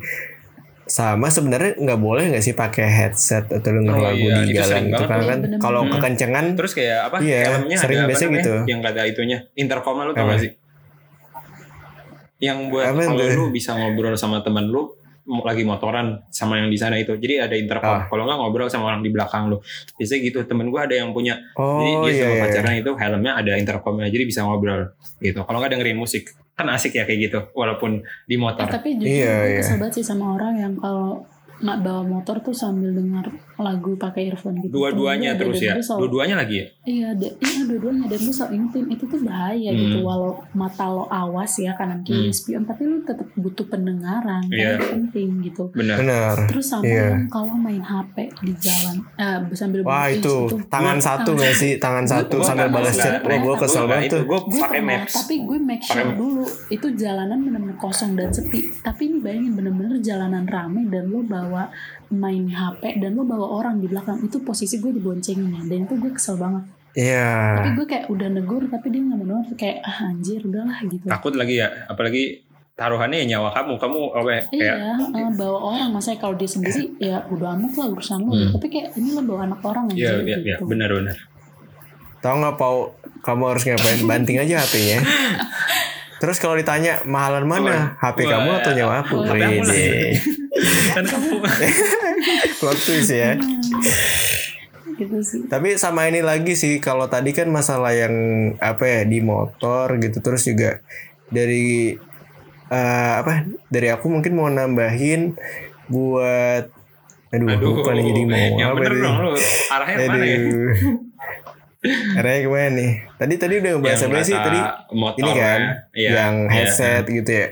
[0.88, 4.88] Sama sebenarnya nggak boleh nggak sih pakai headset atau denger Oh, lagu iya, di jalan
[4.88, 5.20] itu kan?
[5.20, 7.20] kan kalau kekencengan terus kayak apa?
[7.20, 8.54] Iya, helmnya sering ada biasanya gitu.
[8.72, 9.38] yang kata itunya.
[9.60, 10.52] Intercom lu tau gak sih
[12.39, 14.93] yang buat kalau lu bisa ngobrol sama teman lu
[15.26, 17.14] mau- lagi motoran sama yang di sana itu.
[17.14, 17.91] Jadi ada intercom.
[17.91, 18.07] Ah.
[18.07, 19.57] kalau nggak ngobrol sama orang di belakang lu.
[19.93, 21.35] Biasanya gitu temen gua ada yang punya.
[21.53, 22.41] Oh jadi dia iya, sama iya.
[22.41, 24.81] pacarnya itu helmnya ada intercomnya jadi bisa ngobrol
[25.19, 25.39] gitu.
[25.41, 28.65] Kalau nggak dengerin musik kan asik ya kayak gitu walaupun di Eh, motor.
[28.65, 29.59] tapi jujur Iya, gue iya.
[29.61, 31.22] kesel banget sih sama orang yang kalau
[31.57, 34.70] nggak bawa motor tuh sambil dengar lagu pakai earphone gitu.
[34.72, 38.54] dua-duanya gue terus ada ya dua-duanya lagi ya Iya, ada, iya dua-duanya dan gue selalu
[38.56, 39.80] ingetin itu tuh bahaya Hmm.
[39.80, 39.98] gitu.
[40.00, 42.32] Walau mata lo awas ya kanan kiri Hmm.
[42.32, 44.40] spion, tapi lu tetap butuh pendengaran.
[44.48, 44.72] Iya.
[44.72, 45.64] Karena itu penting gitu.
[45.70, 47.06] benar benar Terus sama Iya.
[47.12, 50.58] yang kalau main HP di jalan, eh sambil Wah itu situ.
[50.68, 54.04] tangan satu gak sih tangan satu sambil nggak balas chat nggak gue kesel Gua banget
[54.04, 58.30] nggak tuh gue pakai maps tapi gue make sure dulu itu jalanan bener-bener kosong dan
[58.30, 58.70] sepi.
[58.80, 61.68] Tapi ini bayangin bener-bener jalanan rame dan lo bawa
[62.10, 65.94] main HP dan lo bawa orang di belakang itu posisi gue diboncengin ya dan itu
[65.96, 66.64] gue kesel banget.
[66.98, 71.06] Iya Tapi gue kayak udah negur tapi dia nggak mau kayak ah anjir udahlah gitu.
[71.06, 72.42] takut lagi ya apalagi
[72.74, 76.50] taruhannya ya nyawa kamu kamu apa ya, kayak Iya, eh, bawa orang masa kalau dia
[76.50, 78.34] sendiri ya udah amat lah urusan lo.
[78.34, 78.50] Hmm.
[78.58, 80.26] Tapi kayak ini lo bawa anak orang aja Iya, gitu.
[80.26, 81.18] iya, iya, benar benar.
[82.18, 82.78] Tahu nggak Pau
[83.22, 84.98] kamu harus ngapain banting aja HP-nya
[86.22, 88.42] Terus kalau ditanya mahalan mana HP Wah.
[88.42, 89.16] kamu atau nyawa aku.
[89.22, 89.38] HP.
[89.38, 90.18] Wede
[90.98, 91.38] Kan kamu
[92.60, 93.38] Plot twist ya
[94.98, 95.45] Gitu sih.
[95.45, 98.15] Tapi sama ini lagi sih kalau tadi kan masalah yang
[98.57, 100.82] apa ya di motor gitu terus juga
[101.30, 101.94] dari
[102.74, 105.38] eh, apa dari aku mungkin mau nambahin
[105.86, 106.65] buat
[107.30, 107.68] aduh, aduh.
[107.78, 109.03] lupa nih jadi mau yang apa bener nih.
[109.06, 109.32] dong lu.
[109.69, 110.38] Arahnya mana ya?
[110.41, 110.72] Aduh.
[112.18, 112.91] Arahnya ke mana nih?
[113.22, 114.60] Tadi tadi udah ngebahas Yang apa sih tadi?
[114.98, 115.60] motor Ini kan
[115.94, 116.52] iya, yang iya.
[116.52, 117.48] headset gitu ya.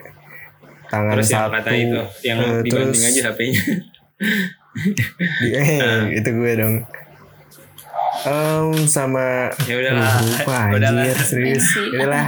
[0.88, 1.54] Tangan Terus yang satu.
[1.56, 3.62] kata itu, yang eh, dibanting terus- aja HP-nya.
[5.42, 6.04] di- eh, Nah.
[6.18, 6.76] itu gue dong.
[8.26, 10.14] Em sama Ya udahlah.
[10.20, 11.04] Lupa Udahlah.
[11.04, 11.62] anjir serius.
[11.62, 12.24] Ini sih, Udahlah.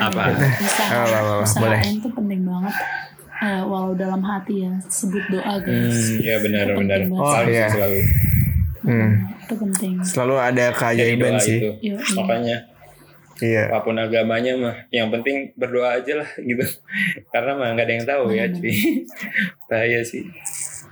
[0.00, 0.22] Apa?
[0.30, 1.80] Apa, apa, boleh.
[1.82, 2.74] itu penting banget.
[3.40, 5.96] Eh, walau dalam hati ya, sebut doa guys.
[6.12, 6.98] Hmm, iya benar Itu benar.
[7.00, 7.66] penting Oh, Selalu iya.
[7.66, 8.00] selalu.
[8.80, 9.10] Hmm.
[9.40, 9.92] Itu penting.
[10.00, 11.56] Selalu ada keajaiban sih.
[11.58, 11.70] itu.
[11.82, 11.96] Iya.
[12.14, 12.56] Makanya
[13.40, 13.72] Iya.
[13.72, 16.64] apa pun agamanya mah yang penting berdoa aja lah gitu.
[17.28, 18.76] Karena mah nggak ada yang tahu ya, cuy.
[19.66, 20.24] Bahaya sih.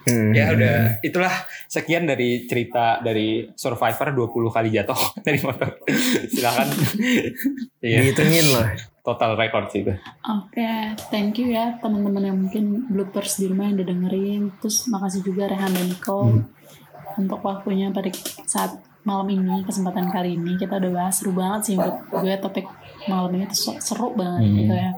[0.08, 0.32] Hmm.
[0.32, 1.34] Ya udah itulah
[1.68, 4.96] sekian dari cerita dari Survivor 20 kali jatuh
[5.26, 5.76] dari motor.
[6.32, 6.68] Silakan.
[7.78, 8.66] Iya, Dihitungin loh.
[9.06, 9.94] total record sih itu.
[10.26, 10.66] Oke,
[11.14, 14.42] thank you ya teman-teman yang mungkin bloopers di rumah yang udah dengerin.
[14.58, 16.42] Terus makasih juga Rehan dan Nicole
[17.14, 18.10] untuk waktunya pada
[18.44, 20.55] saat malam ini, kesempatan kali ini.
[20.55, 22.66] Kita udah bahas seru banget sih menurut gue topik
[23.06, 24.56] malam ini tuh seru banget Hmm.
[24.59, 24.90] gitu ya.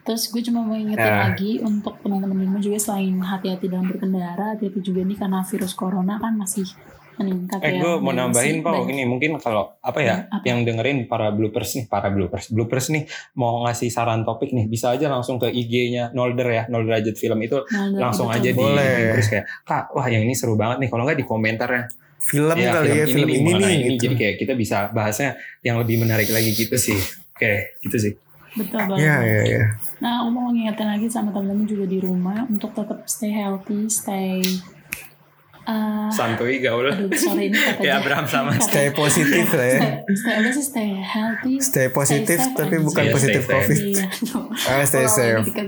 [0.00, 1.28] Terus gue cuma mau ingetin Ya.
[1.28, 5.72] lagi untuk teman-teman di rumah juga selain hati-hati dalam berkendara, hati-hati juga nih karena virus
[5.72, 6.64] corona kan masih
[7.14, 7.80] meningkat Eh ya.
[7.82, 10.40] gue mau nambahin Pak, ini mungkin kalau apa ya apa?
[10.42, 13.04] yang dengerin para bloopers nih, para bloopers, bloopers nih
[13.34, 17.36] mau ngasih saran topik nih, bisa aja langsung ke IG-nya Nolder ya, Nolder Derajat Film
[17.38, 18.40] itu Nah, langsung betul.
[18.40, 19.12] aja di Boleh.
[19.12, 21.26] terus kayak kak wah yang ini seru banget nih kalau nggak di
[22.20, 23.76] komentar ya Film kali ya, film nih, ini mengenai nih.
[23.80, 23.88] ini.
[23.96, 24.02] gitu.
[24.06, 25.30] jadi kayak kita bisa bahasnya
[25.64, 26.98] yang lebih menarik lagi gitu sih
[27.36, 27.52] oke
[27.82, 28.14] gitu sih
[28.50, 29.06] Betul banget.
[29.06, 29.64] Ya, ya, ya.
[30.02, 34.42] Nah, aku mau ngingetin lagi sama temen-temen juga di rumah untuk tetap stay healthy, stay
[35.70, 39.78] uh, santuy gaul aduh sorry ini kayak Abraham sama Stay positif lah ya.
[39.78, 43.52] stay, stay apa sih stay healthy Stay positif safe tapi and- bukan Iya, positif stay
[43.52, 43.62] safe.
[43.62, 43.78] covid.
[43.80, 44.06] Iya.
[44.70, 45.40] Ah, stay safe.
[45.42, 45.62] gitu.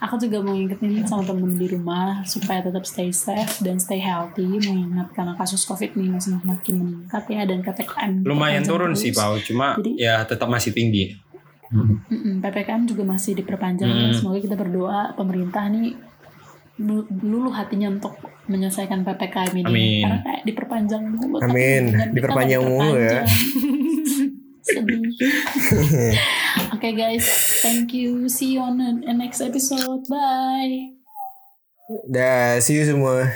[0.00, 4.44] Aku juga mau ingetin sama temen-temen di rumah supaya tetap stay safe dan stay healthy
[4.44, 9.02] mengingat karena kasus covid ini masih makin meningkat ya dan ppkm lumayan turun terus.
[9.02, 11.16] sih Pau cuma Jadi- ya tetap masih tinggi
[11.66, 14.06] Mm-mm, ppkm juga masih diperpanjang ya.
[14.06, 14.14] Mm.
[14.14, 15.98] semoga kita berdoa pemerintah nih
[17.24, 20.02] luluh hatinya untuk menyelesaikan ppkm ini Amin.
[20.04, 21.82] karena kayak diperpanjang mulu Amin.
[22.12, 23.24] Diperpanjang mulu ya.
[24.66, 25.14] sedih
[26.74, 27.26] oke guys
[27.62, 30.96] thank you see you on the next episode bye
[32.10, 33.30] Dah, see you semua.